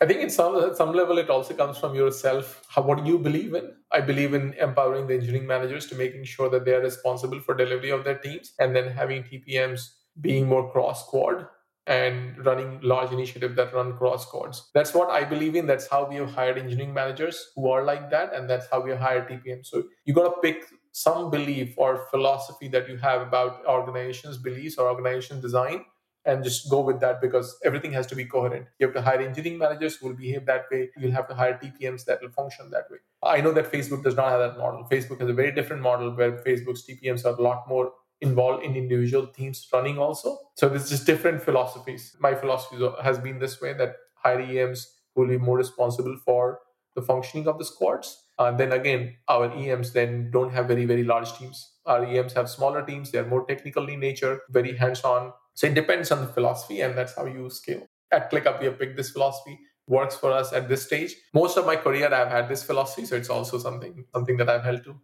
I 0.00 0.04
think 0.04 0.20
in 0.20 0.28
some 0.28 0.56
at 0.56 0.76
some 0.76 0.92
level 0.92 1.16
it 1.18 1.30
also 1.30 1.54
comes 1.54 1.78
from 1.78 1.94
yourself. 1.94 2.62
How 2.68 2.82
what 2.82 3.02
do 3.02 3.10
you 3.10 3.18
believe 3.18 3.54
in? 3.54 3.72
I 3.90 4.00
believe 4.00 4.34
in 4.34 4.52
empowering 4.54 5.06
the 5.06 5.14
engineering 5.14 5.46
managers 5.46 5.86
to 5.86 5.94
making 5.94 6.24
sure 6.24 6.50
that 6.50 6.64
they 6.66 6.74
are 6.74 6.82
responsible 6.82 7.40
for 7.40 7.54
delivery 7.54 7.90
of 7.90 8.04
their 8.04 8.18
teams, 8.18 8.52
and 8.58 8.76
then 8.76 8.90
having 8.90 9.22
TPMs 9.22 9.88
being 10.20 10.46
more 10.46 10.70
cross 10.70 11.06
squad 11.06 11.46
and 11.86 12.44
running 12.44 12.80
large 12.82 13.12
initiatives 13.12 13.54
that 13.56 13.72
run 13.72 13.96
cross 13.96 14.26
squads. 14.26 14.70
That's 14.74 14.92
what 14.92 15.08
I 15.08 15.24
believe 15.24 15.54
in. 15.54 15.66
That's 15.66 15.88
how 15.88 16.04
we 16.08 16.16
have 16.16 16.30
hired 16.30 16.58
engineering 16.58 16.92
managers 16.92 17.52
who 17.54 17.70
are 17.70 17.84
like 17.84 18.10
that, 18.10 18.34
and 18.34 18.50
that's 18.50 18.66
how 18.70 18.80
we 18.80 18.94
hired 18.94 19.28
TPMs. 19.28 19.66
So 19.66 19.84
you 20.04 20.12
got 20.12 20.34
to 20.34 20.40
pick 20.42 20.64
some 20.92 21.30
belief 21.30 21.74
or 21.76 22.06
philosophy 22.10 22.68
that 22.68 22.88
you 22.88 22.96
have 22.96 23.22
about 23.22 23.64
organizations' 23.66 24.36
beliefs 24.36 24.76
or 24.76 24.88
organization 24.88 25.40
design 25.40 25.84
and 26.26 26.42
just 26.42 26.68
go 26.68 26.80
with 26.80 27.00
that 27.00 27.20
because 27.20 27.56
everything 27.64 27.92
has 27.92 28.06
to 28.08 28.16
be 28.16 28.24
coherent. 28.24 28.66
You 28.78 28.86
have 28.86 28.94
to 28.94 29.02
hire 29.02 29.20
engineering 29.20 29.58
managers 29.58 29.96
who 29.96 30.08
will 30.08 30.16
behave 30.16 30.44
that 30.46 30.64
way. 30.70 30.90
You'll 30.98 31.12
have 31.12 31.28
to 31.28 31.34
hire 31.34 31.58
TPMs 31.62 32.04
that 32.06 32.20
will 32.20 32.30
function 32.30 32.70
that 32.70 32.90
way. 32.90 32.98
I 33.22 33.40
know 33.40 33.52
that 33.52 33.70
Facebook 33.70 34.02
does 34.02 34.16
not 34.16 34.28
have 34.28 34.40
that 34.40 34.58
model. 34.58 34.86
Facebook 34.90 35.20
has 35.20 35.30
a 35.30 35.32
very 35.32 35.52
different 35.52 35.82
model 35.82 36.14
where 36.14 36.32
Facebook's 36.32 36.84
TPMs 36.86 37.24
are 37.24 37.38
a 37.38 37.42
lot 37.42 37.68
more 37.68 37.92
involved 38.20 38.64
in 38.64 38.74
individual 38.74 39.26
teams 39.28 39.66
running 39.72 39.98
also. 39.98 40.38
So 40.56 40.68
there's 40.68 40.90
just 40.90 41.06
different 41.06 41.42
philosophies. 41.42 42.16
My 42.18 42.34
philosophy 42.34 42.76
has 43.02 43.18
been 43.18 43.38
this 43.38 43.60
way 43.60 43.74
that 43.74 43.96
hire 44.14 44.40
EMs 44.40 44.92
will 45.14 45.28
be 45.28 45.38
more 45.38 45.58
responsible 45.58 46.16
for 46.24 46.60
the 46.94 47.02
functioning 47.02 47.46
of 47.46 47.58
the 47.58 47.64
squads. 47.64 48.24
Uh, 48.38 48.50
then 48.50 48.72
again, 48.72 49.14
our 49.28 49.50
EMs 49.52 49.92
then 49.92 50.30
don't 50.30 50.52
have 50.52 50.66
very, 50.66 50.86
very 50.86 51.04
large 51.04 51.32
teams. 51.34 51.72
Our 51.84 52.04
EMs 52.04 52.32
have 52.32 52.50
smaller 52.50 52.84
teams. 52.84 53.10
They're 53.10 53.26
more 53.26 53.46
technical 53.46 53.88
in 53.88 54.00
nature, 54.00 54.40
very 54.50 54.76
hands-on 54.76 55.32
so 55.56 55.66
it 55.66 55.74
depends 55.74 56.12
on 56.12 56.20
the 56.20 56.26
philosophy, 56.28 56.82
and 56.82 56.96
that's 56.96 57.16
how 57.16 57.24
you 57.24 57.48
scale. 57.48 57.88
At 58.12 58.30
ClickUp, 58.30 58.60
we 58.60 58.66
have 58.66 58.78
picked 58.78 58.96
this 58.96 59.10
philosophy, 59.10 59.58
works 59.88 60.14
for 60.14 60.30
us 60.30 60.52
at 60.52 60.68
this 60.68 60.84
stage. 60.84 61.16
Most 61.32 61.56
of 61.56 61.64
my 61.64 61.76
career, 61.76 62.12
I've 62.12 62.28
had 62.28 62.48
this 62.48 62.62
philosophy, 62.62 63.06
so 63.06 63.16
it's 63.16 63.30
also 63.30 63.58
something 63.58 64.04
something 64.14 64.36
that 64.36 64.50
I've 64.50 64.64
held 64.64 64.84
to. 64.84 64.94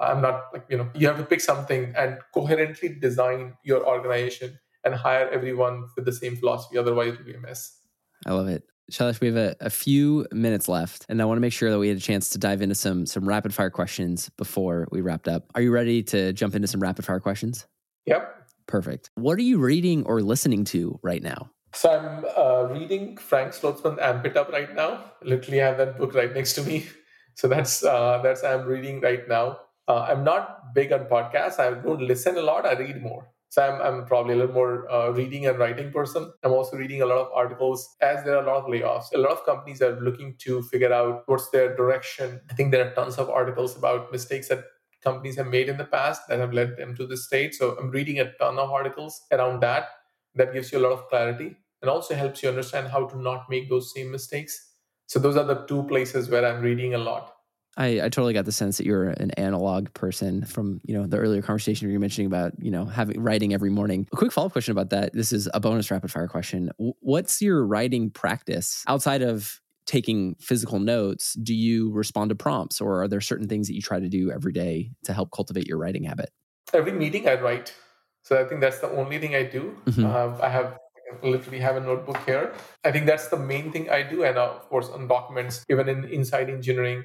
I'm 0.00 0.20
not 0.20 0.46
like 0.52 0.64
you 0.68 0.78
know, 0.78 0.90
you 0.94 1.06
have 1.06 1.18
to 1.18 1.24
pick 1.24 1.40
something 1.40 1.94
and 1.96 2.18
coherently 2.34 2.88
design 2.88 3.54
your 3.62 3.86
organization 3.86 4.58
and 4.84 4.94
hire 4.94 5.28
everyone 5.30 5.84
with 5.94 6.06
the 6.06 6.12
same 6.12 6.36
philosophy. 6.36 6.76
Otherwise, 6.76 7.12
it'll 7.12 7.24
be 7.24 7.34
a 7.34 7.40
mess. 7.40 7.78
I 8.26 8.32
love 8.32 8.48
it. 8.48 8.64
Shailesh, 8.90 9.20
we 9.20 9.28
have 9.28 9.36
a, 9.36 9.54
a 9.60 9.70
few 9.70 10.26
minutes 10.32 10.68
left, 10.68 11.06
and 11.08 11.22
I 11.22 11.24
want 11.24 11.36
to 11.36 11.40
make 11.40 11.52
sure 11.52 11.70
that 11.70 11.78
we 11.78 11.86
had 11.86 11.98
a 11.98 12.00
chance 12.00 12.30
to 12.30 12.38
dive 12.38 12.62
into 12.62 12.74
some 12.74 13.06
some 13.06 13.28
rapid 13.28 13.54
fire 13.54 13.70
questions 13.70 14.28
before 14.30 14.88
we 14.90 15.02
wrapped 15.02 15.28
up. 15.28 15.44
Are 15.54 15.62
you 15.62 15.70
ready 15.70 16.02
to 16.04 16.32
jump 16.32 16.56
into 16.56 16.66
some 16.66 16.80
rapid 16.80 17.04
fire 17.04 17.20
questions? 17.20 17.68
Yep. 18.06 18.39
Perfect. 18.70 19.10
What 19.16 19.36
are 19.36 19.42
you 19.42 19.58
reading 19.58 20.06
or 20.06 20.22
listening 20.22 20.64
to 20.66 21.00
right 21.02 21.22
now? 21.22 21.50
So 21.74 21.90
I'm 21.90 22.24
uh, 22.36 22.72
reading 22.72 23.16
Frank 23.16 23.52
Slootman 23.52 24.00
Amp 24.00 24.24
Up 24.36 24.52
right 24.52 24.72
now. 24.74 25.12
Literally, 25.22 25.60
I 25.60 25.66
have 25.66 25.78
that 25.78 25.98
book 25.98 26.14
right 26.14 26.32
next 26.32 26.54
to 26.54 26.62
me. 26.62 26.86
So 27.36 27.48
that's 27.48 27.82
uh, 27.82 28.20
that's 28.22 28.44
I'm 28.44 28.66
reading 28.66 29.00
right 29.00 29.26
now. 29.26 29.60
Uh, 29.88 30.04
I'm 30.10 30.24
not 30.24 30.74
big 30.74 30.92
on 30.92 31.06
podcasts. 31.06 31.58
I 31.58 31.70
don't 31.70 32.02
listen 32.02 32.36
a 32.36 32.42
lot. 32.42 32.66
I 32.66 32.72
read 32.72 33.00
more. 33.00 33.30
So 33.48 33.62
I'm, 33.62 33.80
I'm 33.80 34.04
probably 34.04 34.34
a 34.34 34.36
little 34.36 34.54
more 34.54 34.90
uh, 34.90 35.10
reading 35.10 35.46
and 35.46 35.58
writing 35.58 35.90
person. 35.90 36.30
I'm 36.42 36.52
also 36.52 36.76
reading 36.76 37.00
a 37.00 37.06
lot 37.06 37.18
of 37.18 37.28
articles 37.32 37.96
as 38.02 38.24
there 38.24 38.36
are 38.36 38.42
a 38.42 38.46
lot 38.46 38.56
of 38.56 38.64
layoffs. 38.66 39.14
A 39.14 39.18
lot 39.18 39.30
of 39.30 39.46
companies 39.46 39.80
are 39.80 39.98
looking 40.00 40.34
to 40.40 40.60
figure 40.62 40.92
out 40.92 41.22
what's 41.26 41.48
their 41.48 41.74
direction. 41.74 42.40
I 42.50 42.54
think 42.54 42.72
there 42.72 42.86
are 42.86 42.94
tons 42.94 43.16
of 43.16 43.30
articles 43.30 43.76
about 43.76 44.12
mistakes 44.12 44.48
that 44.48 44.64
companies 45.02 45.36
have 45.36 45.46
made 45.46 45.68
in 45.68 45.76
the 45.76 45.84
past 45.84 46.22
that 46.28 46.38
have 46.38 46.52
led 46.52 46.76
them 46.76 46.94
to 46.96 47.06
this 47.06 47.26
state. 47.26 47.54
So 47.54 47.76
I'm 47.78 47.90
reading 47.90 48.20
a 48.20 48.32
ton 48.34 48.58
of 48.58 48.70
articles 48.70 49.22
around 49.32 49.60
that. 49.60 49.88
That 50.34 50.52
gives 50.52 50.70
you 50.70 50.78
a 50.78 50.84
lot 50.86 50.92
of 50.92 51.08
clarity 51.08 51.56
and 51.82 51.90
also 51.90 52.14
helps 52.14 52.42
you 52.42 52.48
understand 52.48 52.88
how 52.88 53.06
to 53.06 53.20
not 53.20 53.50
make 53.50 53.68
those 53.68 53.92
same 53.92 54.10
mistakes. 54.10 54.72
So 55.06 55.18
those 55.18 55.36
are 55.36 55.44
the 55.44 55.66
two 55.66 55.82
places 55.84 56.28
where 56.28 56.46
I'm 56.46 56.62
reading 56.62 56.94
a 56.94 56.98
lot. 56.98 57.34
I, 57.76 58.00
I 58.02 58.08
totally 58.08 58.32
got 58.32 58.44
the 58.44 58.52
sense 58.52 58.78
that 58.78 58.86
you're 58.86 59.10
an 59.10 59.30
analog 59.32 59.92
person 59.94 60.44
from 60.44 60.80
you 60.84 60.94
know 60.94 61.06
the 61.06 61.18
earlier 61.18 61.40
conversation 61.40 61.86
where 61.86 61.92
you 61.92 61.98
were 61.98 62.00
mentioning 62.00 62.26
about 62.26 62.52
you 62.58 62.70
know 62.70 62.84
having 62.84 63.20
writing 63.20 63.54
every 63.54 63.70
morning. 63.70 64.08
A 64.12 64.16
quick 64.16 64.32
follow 64.32 64.46
up 64.46 64.52
question 64.52 64.72
about 64.72 64.90
that. 64.90 65.12
This 65.14 65.32
is 65.32 65.48
a 65.54 65.60
bonus 65.60 65.90
rapid 65.90 66.10
fire 66.10 66.28
question. 66.28 66.70
What's 66.78 67.40
your 67.40 67.64
writing 67.64 68.10
practice 68.10 68.84
outside 68.88 69.22
of 69.22 69.60
taking 69.90 70.36
physical 70.38 70.78
notes? 70.78 71.34
Do 71.34 71.52
you 71.52 71.90
respond 71.90 72.28
to 72.28 72.36
prompts, 72.36 72.80
or 72.80 73.02
are 73.02 73.08
there 73.08 73.20
certain 73.20 73.48
things 73.48 73.66
that 73.66 73.74
you 73.74 73.82
try 73.82 73.98
to 73.98 74.08
do 74.08 74.30
every 74.30 74.52
day 74.52 74.92
to 75.04 75.12
help 75.12 75.30
cultivate 75.32 75.66
your 75.66 75.78
writing 75.78 76.04
habit? 76.04 76.30
Every 76.72 76.92
meeting 76.92 77.28
I 77.28 77.34
write. 77.34 77.74
So 78.22 78.40
I 78.40 78.44
think 78.44 78.60
that's 78.60 78.78
the 78.78 78.90
only 78.90 79.18
thing 79.18 79.34
I 79.34 79.42
do. 79.42 79.76
Mm-hmm. 79.86 80.06
Uh, 80.06 80.38
I 80.40 80.48
have 80.48 80.78
literally 81.24 81.58
have 81.58 81.76
a 81.76 81.80
notebook 81.80 82.18
here. 82.24 82.54
I 82.84 82.92
think 82.92 83.06
that's 83.06 83.28
the 83.28 83.36
main 83.36 83.72
thing 83.72 83.90
I 83.90 84.02
do, 84.02 84.22
and 84.22 84.38
uh, 84.38 84.52
of 84.58 84.68
course 84.68 84.88
on 84.88 85.08
documents, 85.08 85.64
even 85.68 85.88
in 85.88 86.04
inside 86.04 86.48
engineering 86.48 87.02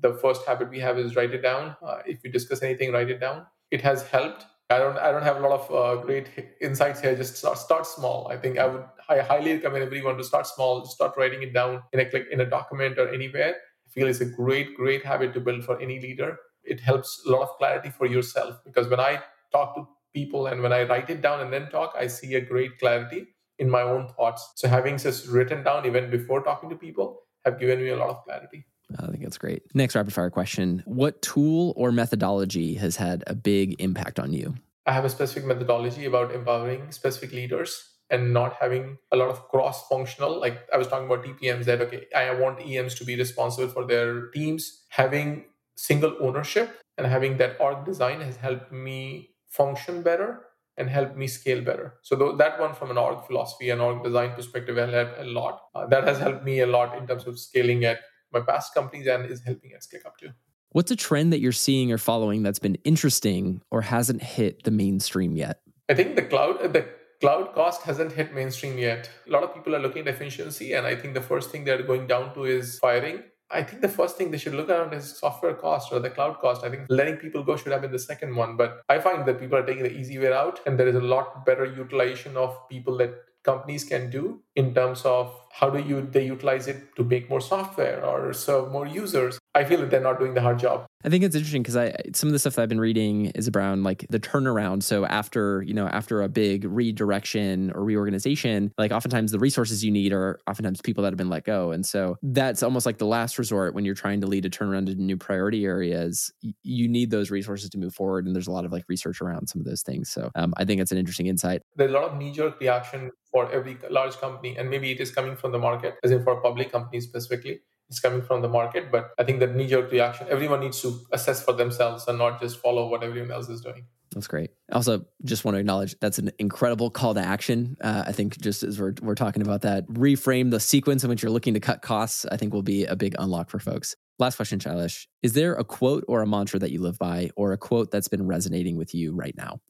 the 0.00 0.14
first 0.14 0.46
habit 0.46 0.70
we 0.70 0.78
have 0.80 0.98
is 0.98 1.16
write 1.16 1.34
it 1.34 1.42
down. 1.42 1.76
Uh, 1.82 1.98
if 2.06 2.22
you 2.22 2.30
discuss 2.30 2.62
anything, 2.62 2.92
write 2.92 3.10
it 3.10 3.20
down. 3.20 3.46
It 3.70 3.80
has 3.82 4.02
helped. 4.02 4.44
I 4.70 4.78
don't 4.78 4.98
I 4.98 5.10
don't 5.12 5.22
have 5.22 5.36
a 5.36 5.40
lot 5.40 5.60
of 5.60 5.74
uh, 5.74 6.02
great 6.02 6.28
insights 6.60 7.00
here. 7.00 7.16
Just 7.16 7.36
start, 7.36 7.58
start 7.58 7.86
small. 7.86 8.28
I 8.28 8.36
think 8.36 8.58
I 8.58 8.66
would 8.66 8.84
I 9.08 9.20
highly 9.20 9.54
recommend 9.54 9.84
everyone 9.84 10.18
to 10.18 10.24
start 10.24 10.46
small. 10.46 10.84
Start 10.84 11.14
writing 11.16 11.42
it 11.42 11.54
down 11.54 11.82
in 11.92 12.00
a 12.00 12.04
click 12.04 12.26
in 12.30 12.40
a 12.40 12.44
document 12.46 12.98
or 12.98 13.08
anywhere. 13.08 13.54
I 13.86 13.90
feel 13.90 14.08
it's 14.08 14.20
a 14.20 14.26
great 14.26 14.76
great 14.76 15.04
habit 15.04 15.32
to 15.34 15.40
build 15.40 15.64
for 15.64 15.80
any 15.80 15.98
leader. 16.00 16.36
It 16.64 16.80
helps 16.80 17.22
a 17.26 17.30
lot 17.30 17.42
of 17.42 17.56
clarity 17.56 17.90
for 17.90 18.06
yourself 18.06 18.60
because 18.64 18.88
when 18.88 19.00
I 19.00 19.22
talk 19.52 19.74
to 19.76 19.88
people 20.14 20.48
and 20.48 20.60
when 20.62 20.72
I 20.72 20.82
write 20.82 21.08
it 21.08 21.22
down 21.22 21.40
and 21.40 21.50
then 21.52 21.70
talk, 21.70 21.94
I 21.98 22.06
see 22.06 22.34
a 22.34 22.40
great 22.42 22.78
clarity 22.78 23.26
in 23.58 23.70
my 23.70 23.82
own 23.82 24.08
thoughts. 24.08 24.52
So 24.56 24.68
having 24.68 24.98
this 24.98 25.26
written 25.26 25.64
down 25.64 25.86
even 25.86 26.10
before 26.10 26.42
talking 26.42 26.68
to 26.68 26.76
people 26.76 27.20
have 27.46 27.58
given 27.58 27.78
me 27.82 27.88
a 27.88 27.96
lot 27.96 28.10
of 28.10 28.22
clarity. 28.24 28.67
I 28.98 29.06
think 29.06 29.22
that's 29.22 29.38
great. 29.38 29.62
Next 29.74 29.94
rapid 29.94 30.12
fire 30.12 30.30
question 30.30 30.82
What 30.86 31.20
tool 31.22 31.74
or 31.76 31.92
methodology 31.92 32.74
has 32.74 32.96
had 32.96 33.24
a 33.26 33.34
big 33.34 33.80
impact 33.80 34.18
on 34.18 34.32
you? 34.32 34.54
I 34.86 34.92
have 34.92 35.04
a 35.04 35.10
specific 35.10 35.44
methodology 35.44 36.06
about 36.06 36.32
empowering 36.32 36.92
specific 36.92 37.32
leaders 37.32 37.90
and 38.10 38.32
not 38.32 38.54
having 38.58 38.96
a 39.12 39.16
lot 39.16 39.28
of 39.28 39.46
cross 39.48 39.86
functional. 39.88 40.40
Like 40.40 40.66
I 40.72 40.78
was 40.78 40.88
talking 40.88 41.06
about 41.06 41.24
TPMs, 41.24 41.66
that 41.66 41.82
okay, 41.82 42.06
I 42.16 42.32
want 42.32 42.60
EMs 42.60 42.94
to 42.96 43.04
be 43.04 43.16
responsible 43.16 43.68
for 43.68 43.86
their 43.86 44.28
teams. 44.28 44.84
Having 44.88 45.44
single 45.76 46.16
ownership 46.20 46.80
and 46.96 47.06
having 47.06 47.36
that 47.36 47.60
org 47.60 47.84
design 47.84 48.20
has 48.22 48.36
helped 48.36 48.72
me 48.72 49.30
function 49.48 50.02
better 50.02 50.40
and 50.78 50.88
helped 50.88 51.16
me 51.16 51.26
scale 51.26 51.60
better. 51.60 51.94
So 52.02 52.16
th- 52.16 52.38
that 52.38 52.58
one 52.58 52.74
from 52.74 52.90
an 52.90 52.98
org 52.98 53.24
philosophy 53.26 53.70
and 53.70 53.80
org 53.80 54.02
design 54.02 54.32
perspective 54.32 54.76
helped 54.76 55.18
a 55.18 55.24
lot. 55.24 55.60
Uh, 55.74 55.86
that 55.86 56.04
has 56.04 56.18
helped 56.18 56.44
me 56.44 56.60
a 56.60 56.66
lot 56.66 56.96
in 56.96 57.06
terms 57.06 57.26
of 57.26 57.38
scaling 57.38 57.84
at 57.84 57.98
my 58.32 58.40
past 58.40 58.74
companies 58.74 59.06
and 59.06 59.26
is 59.26 59.42
helping 59.44 59.74
us 59.74 59.88
at 59.92 60.00
ClickUp 60.00 60.16
too. 60.18 60.30
What's 60.70 60.90
a 60.90 60.96
trend 60.96 61.32
that 61.32 61.40
you're 61.40 61.52
seeing 61.52 61.90
or 61.92 61.98
following 61.98 62.42
that's 62.42 62.58
been 62.58 62.76
interesting 62.84 63.62
or 63.70 63.80
hasn't 63.80 64.22
hit 64.22 64.64
the 64.64 64.70
mainstream 64.70 65.36
yet? 65.36 65.60
I 65.88 65.94
think 65.94 66.16
the 66.16 66.22
cloud 66.22 66.60
uh, 66.62 66.68
the 66.68 66.86
cloud 67.20 67.54
cost 67.54 67.82
hasn't 67.82 68.12
hit 68.12 68.34
mainstream 68.34 68.78
yet. 68.78 69.10
A 69.26 69.30
lot 69.30 69.42
of 69.42 69.54
people 69.54 69.74
are 69.74 69.80
looking 69.80 70.06
at 70.06 70.14
efficiency, 70.14 70.74
and 70.74 70.86
I 70.86 70.94
think 70.94 71.14
the 71.14 71.22
first 71.22 71.50
thing 71.50 71.64
they're 71.64 71.82
going 71.82 72.06
down 72.06 72.34
to 72.34 72.44
is 72.44 72.78
firing. 72.78 73.22
I 73.50 73.62
think 73.62 73.80
the 73.80 73.88
first 73.88 74.18
thing 74.18 74.30
they 74.30 74.36
should 74.36 74.54
look 74.54 74.68
at 74.68 74.92
is 74.92 75.16
software 75.18 75.54
cost 75.54 75.90
or 75.90 76.00
the 76.00 76.10
cloud 76.10 76.38
cost. 76.40 76.64
I 76.64 76.68
think 76.68 76.84
letting 76.90 77.16
people 77.16 77.42
go 77.42 77.56
should 77.56 77.72
have 77.72 77.80
been 77.80 77.92
the 77.92 77.98
second 77.98 78.36
one. 78.36 78.58
But 78.58 78.82
I 78.90 78.98
find 78.98 79.26
that 79.26 79.40
people 79.40 79.56
are 79.56 79.64
taking 79.64 79.84
the 79.84 79.96
easy 79.96 80.18
way 80.18 80.32
out, 80.32 80.60
and 80.66 80.78
there 80.78 80.86
is 80.86 80.94
a 80.94 81.00
lot 81.00 81.46
better 81.46 81.64
utilization 81.64 82.36
of 82.36 82.68
people 82.68 82.98
that 82.98 83.14
companies 83.42 83.84
can 83.84 84.10
do 84.10 84.42
in 84.54 84.74
terms 84.74 85.02
of 85.06 85.34
how 85.50 85.70
do 85.70 85.80
you 85.80 86.02
they 86.02 86.26
utilize 86.26 86.68
it 86.68 86.94
to 86.96 87.04
make 87.04 87.28
more 87.28 87.40
software 87.40 88.04
or 88.04 88.32
serve 88.32 88.70
more 88.70 88.86
users? 88.86 89.38
I 89.54 89.64
feel 89.64 89.80
that 89.80 89.90
they're 89.90 90.00
not 90.00 90.18
doing 90.18 90.34
the 90.34 90.40
hard 90.40 90.58
job. 90.58 90.86
I 91.04 91.08
think 91.08 91.24
it's 91.24 91.34
interesting 91.34 91.62
because 91.62 91.76
i 91.76 91.94
some 92.12 92.28
of 92.28 92.32
the 92.32 92.38
stuff 92.38 92.56
that 92.56 92.62
i've 92.62 92.68
been 92.68 92.80
reading 92.80 93.26
is 93.26 93.48
around 93.48 93.84
like 93.84 94.04
the 94.10 94.20
turnaround. 94.20 94.82
So 94.82 95.04
after 95.06 95.62
you 95.62 95.74
know 95.74 95.86
after 95.86 96.22
a 96.22 96.28
big 96.28 96.64
redirection 96.64 97.72
or 97.72 97.84
reorganization 97.84 98.72
like 98.78 98.92
oftentimes 98.92 99.32
the 99.32 99.38
resources 99.38 99.84
you 99.84 99.90
need 99.90 100.12
are 100.12 100.38
oftentimes 100.48 100.80
people 100.80 101.02
that 101.04 101.12
have 101.12 101.18
been 101.18 101.28
let 101.28 101.44
go. 101.44 101.72
And 101.72 101.84
so 101.86 102.16
that's 102.22 102.62
almost 102.62 102.86
like 102.86 102.98
the 102.98 103.06
last 103.06 103.38
resort 103.38 103.74
when 103.74 103.84
you're 103.84 103.94
trying 103.94 104.20
to 104.20 104.26
lead 104.26 104.44
a 104.44 104.50
turnaround 104.50 104.88
into 104.88 105.02
new 105.02 105.16
priority 105.16 105.64
areas 105.64 106.32
you 106.62 106.88
need 106.88 107.10
those 107.10 107.30
resources 107.30 107.70
to 107.70 107.78
move 107.78 107.94
forward. 107.94 108.26
And 108.26 108.34
there's 108.34 108.48
a 108.48 108.52
lot 108.52 108.64
of 108.64 108.72
like 108.72 108.84
research 108.88 109.20
around 109.20 109.48
some 109.48 109.60
of 109.60 109.66
those 109.66 109.82
things. 109.82 110.10
So 110.10 110.30
um, 110.34 110.52
i 110.56 110.64
think 110.64 110.80
it's 110.80 110.92
an 110.92 110.98
interesting 110.98 111.26
insight. 111.26 111.62
There's 111.76 111.90
a 111.90 111.94
lot 111.94 112.04
of 112.10 112.16
knee-jerk 112.16 112.60
reaction 112.60 113.10
for 113.30 113.50
every 113.52 113.76
large 113.90 114.16
company 114.16 114.56
and 114.56 114.70
maybe 114.70 114.90
it 114.90 115.00
is 115.00 115.10
coming 115.10 115.36
from 115.36 115.47
the 115.52 115.58
market 115.58 115.96
as 116.02 116.10
in 116.10 116.22
for 116.22 116.40
public 116.40 116.70
companies 116.72 117.04
specifically 117.04 117.60
it's 117.88 118.00
coming 118.00 118.22
from 118.22 118.42
the 118.42 118.48
market 118.48 118.90
but 118.92 119.10
i 119.18 119.24
think 119.24 119.40
that 119.40 119.54
knee-jerk 119.54 119.90
reaction 119.90 120.26
everyone 120.30 120.60
needs 120.60 120.80
to 120.80 121.00
assess 121.12 121.42
for 121.42 121.52
themselves 121.52 122.06
and 122.08 122.18
not 122.18 122.40
just 122.40 122.58
follow 122.58 122.88
what 122.88 123.02
everyone 123.02 123.30
else 123.30 123.48
is 123.48 123.60
doing 123.60 123.84
that's 124.14 124.26
great. 124.26 124.50
Also, 124.72 125.04
just 125.24 125.44
want 125.44 125.54
to 125.54 125.58
acknowledge 125.60 125.94
that's 126.00 126.18
an 126.18 126.30
incredible 126.38 126.90
call 126.90 127.14
to 127.14 127.20
action. 127.20 127.76
Uh, 127.80 128.04
I 128.06 128.12
think 128.12 128.40
just 128.40 128.62
as 128.62 128.80
we're, 128.80 128.94
we're 129.02 129.14
talking 129.14 129.42
about 129.42 129.62
that, 129.62 129.86
reframe 129.88 130.50
the 130.50 130.60
sequence 130.60 131.04
in 131.04 131.10
which 131.10 131.22
you're 131.22 131.30
looking 131.30 131.54
to 131.54 131.60
cut 131.60 131.82
costs, 131.82 132.24
I 132.32 132.36
think 132.36 132.52
will 132.52 132.62
be 132.62 132.84
a 132.84 132.96
big 132.96 133.14
unlock 133.18 133.50
for 133.50 133.58
folks. 133.58 133.94
Last 134.18 134.36
question, 134.36 134.58
Shailesh. 134.58 135.06
Is 135.22 135.34
there 135.34 135.54
a 135.54 135.64
quote 135.64 136.04
or 136.08 136.22
a 136.22 136.26
mantra 136.26 136.58
that 136.58 136.72
you 136.72 136.80
live 136.80 136.98
by, 136.98 137.30
or 137.36 137.52
a 137.52 137.58
quote 137.58 137.90
that's 137.90 138.08
been 138.08 138.26
resonating 138.26 138.76
with 138.76 138.94
you 138.94 139.14
right 139.14 139.34
now? 139.36 139.60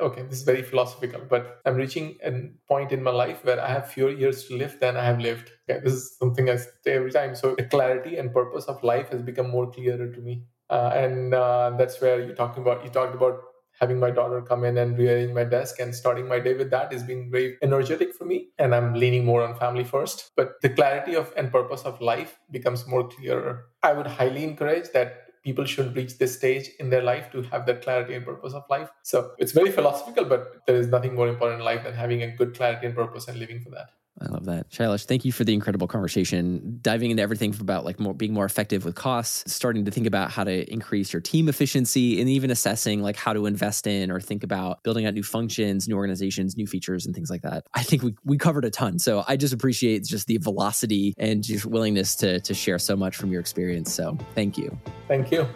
Okay, 0.00 0.22
this 0.22 0.38
is 0.38 0.44
very 0.44 0.62
philosophical, 0.62 1.20
but 1.28 1.60
I'm 1.64 1.76
reaching 1.76 2.16
a 2.24 2.32
point 2.68 2.92
in 2.92 3.02
my 3.02 3.10
life 3.10 3.44
where 3.44 3.60
I 3.60 3.68
have 3.68 3.90
fewer 3.90 4.10
years 4.10 4.44
to 4.46 4.56
live 4.56 4.78
than 4.80 4.96
I 4.96 5.04
have 5.04 5.20
lived. 5.20 5.50
Okay, 5.68 5.80
this 5.82 5.92
is 5.92 6.16
something 6.18 6.48
I 6.50 6.56
say 6.56 6.92
every 6.94 7.12
time. 7.12 7.34
So 7.34 7.54
the 7.54 7.64
clarity 7.64 8.16
and 8.16 8.32
purpose 8.32 8.64
of 8.66 8.82
life 8.82 9.10
has 9.10 9.22
become 9.22 9.50
more 9.50 9.70
clearer 9.70 10.12
to 10.12 10.20
me. 10.20 10.44
Uh, 10.68 10.90
and 10.94 11.34
uh, 11.34 11.72
that's 11.78 12.00
where 12.00 12.20
you're 12.20 12.34
talking 12.34 12.62
about, 12.62 12.84
you 12.84 12.90
talked 12.90 13.14
about 13.14 13.40
having 13.80 13.98
my 13.98 14.10
daughter 14.10 14.40
come 14.40 14.64
in 14.64 14.78
and 14.78 14.96
rearrange 14.98 15.32
my 15.32 15.44
desk 15.44 15.78
and 15.80 15.94
starting 15.94 16.26
my 16.26 16.38
day 16.38 16.54
with 16.54 16.70
that 16.70 16.92
has 16.92 17.02
been 17.02 17.30
very 17.30 17.56
energetic 17.62 18.14
for 18.14 18.24
me 18.24 18.48
and 18.58 18.74
i'm 18.74 18.94
leaning 18.94 19.24
more 19.24 19.42
on 19.42 19.54
family 19.54 19.84
first 19.84 20.32
but 20.36 20.54
the 20.62 20.68
clarity 20.68 21.14
of 21.14 21.32
and 21.36 21.52
purpose 21.52 21.82
of 21.82 22.00
life 22.00 22.38
becomes 22.50 22.86
more 22.86 23.06
clearer 23.08 23.66
i 23.82 23.92
would 23.92 24.06
highly 24.06 24.44
encourage 24.44 24.90
that 24.92 25.25
people 25.46 25.64
should 25.64 25.94
reach 25.94 26.18
this 26.18 26.36
stage 26.36 26.70
in 26.80 26.90
their 26.90 27.02
life 27.02 27.30
to 27.30 27.42
have 27.42 27.66
that 27.66 27.80
clarity 27.80 28.14
and 28.14 28.24
purpose 28.24 28.52
of 28.52 28.64
life. 28.68 28.88
So 29.04 29.30
it's 29.38 29.52
very 29.52 29.70
philosophical, 29.70 30.24
but 30.24 30.66
there 30.66 30.74
is 30.74 30.88
nothing 30.88 31.14
more 31.14 31.28
important 31.28 31.60
in 31.60 31.64
life 31.64 31.84
than 31.84 31.94
having 31.94 32.24
a 32.24 32.34
good 32.40 32.56
clarity 32.56 32.86
and 32.86 32.96
purpose 32.96 33.28
and 33.28 33.38
living 33.38 33.60
for 33.60 33.70
that. 33.70 33.90
I 34.20 34.26
love 34.26 34.46
that. 34.46 34.70
Shailesh, 34.70 35.04
thank 35.04 35.24
you 35.24 35.32
for 35.32 35.44
the 35.44 35.52
incredible 35.52 35.86
conversation, 35.86 36.78
diving 36.80 37.10
into 37.10 37.22
everything 37.22 37.54
about 37.60 37.84
like 37.84 38.00
more 38.00 38.14
being 38.14 38.32
more 38.32 38.46
effective 38.46 38.84
with 38.84 38.94
costs, 38.94 39.52
starting 39.52 39.84
to 39.84 39.90
think 39.90 40.06
about 40.06 40.30
how 40.30 40.44
to 40.44 40.72
increase 40.72 41.12
your 41.12 41.20
team 41.20 41.48
efficiency 41.48 42.20
and 42.20 42.28
even 42.28 42.50
assessing 42.50 43.02
like 43.02 43.16
how 43.16 43.32
to 43.32 43.46
invest 43.46 43.86
in 43.86 44.10
or 44.10 44.20
think 44.20 44.42
about 44.42 44.82
building 44.82 45.04
out 45.06 45.14
new 45.14 45.22
functions, 45.22 45.86
new 45.86 45.96
organizations, 45.96 46.56
new 46.56 46.66
features 46.66 47.04
and 47.04 47.14
things 47.14 47.30
like 47.30 47.42
that. 47.42 47.66
I 47.74 47.82
think 47.82 48.02
we, 48.02 48.14
we 48.24 48.38
covered 48.38 48.64
a 48.64 48.70
ton. 48.70 48.98
So 48.98 49.22
I 49.28 49.36
just 49.36 49.52
appreciate 49.52 50.04
just 50.04 50.26
the 50.26 50.38
velocity 50.38 51.14
and 51.18 51.42
just 51.42 51.66
willingness 51.66 52.16
to 52.16 52.40
to 52.40 52.54
share 52.54 52.78
so 52.78 52.96
much 52.96 53.16
from 53.16 53.30
your 53.30 53.40
experience. 53.40 53.92
So 53.92 54.16
thank 54.34 54.56
you. 54.56 54.78
Thank 55.08 55.30
you. 55.30 55.46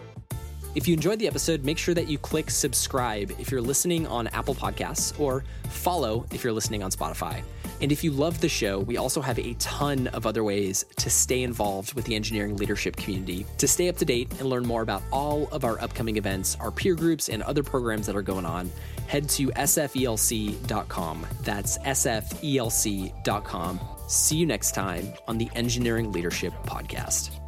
If 0.73 0.87
you 0.87 0.93
enjoyed 0.93 1.19
the 1.19 1.27
episode, 1.27 1.65
make 1.65 1.77
sure 1.77 1.93
that 1.93 2.07
you 2.07 2.17
click 2.17 2.49
subscribe 2.49 3.31
if 3.39 3.51
you're 3.51 3.61
listening 3.61 4.07
on 4.07 4.27
Apple 4.27 4.55
Podcasts 4.55 5.19
or 5.19 5.43
follow 5.65 6.25
if 6.31 6.43
you're 6.43 6.53
listening 6.53 6.83
on 6.83 6.91
Spotify. 6.91 7.43
And 7.81 7.91
if 7.91 8.03
you 8.03 8.11
love 8.11 8.39
the 8.39 8.49
show, 8.49 8.79
we 8.79 8.97
also 8.97 9.21
have 9.21 9.39
a 9.39 9.55
ton 9.55 10.07
of 10.07 10.27
other 10.27 10.43
ways 10.43 10.85
to 10.97 11.09
stay 11.09 11.43
involved 11.43 11.93
with 11.93 12.05
the 12.05 12.15
engineering 12.15 12.55
leadership 12.55 12.95
community. 12.95 13.45
To 13.57 13.67
stay 13.67 13.89
up 13.89 13.97
to 13.97 14.05
date 14.05 14.31
and 14.39 14.47
learn 14.47 14.65
more 14.65 14.83
about 14.83 15.01
all 15.11 15.49
of 15.51 15.65
our 15.65 15.81
upcoming 15.81 16.17
events, 16.17 16.55
our 16.59 16.71
peer 16.71 16.93
groups, 16.93 17.27
and 17.27 17.41
other 17.43 17.63
programs 17.63 18.05
that 18.05 18.15
are 18.15 18.21
going 18.21 18.45
on, 18.45 18.71
head 19.07 19.27
to 19.29 19.47
sfelc.com. 19.47 21.27
That's 21.41 21.79
sfelc.com 21.79 23.79
See 24.11 24.35
you 24.35 24.45
next 24.45 24.75
time 24.75 25.13
on 25.29 25.37
the 25.37 25.49
Engineering 25.55 26.11
Leadership 26.11 26.51
Podcast. 26.65 27.40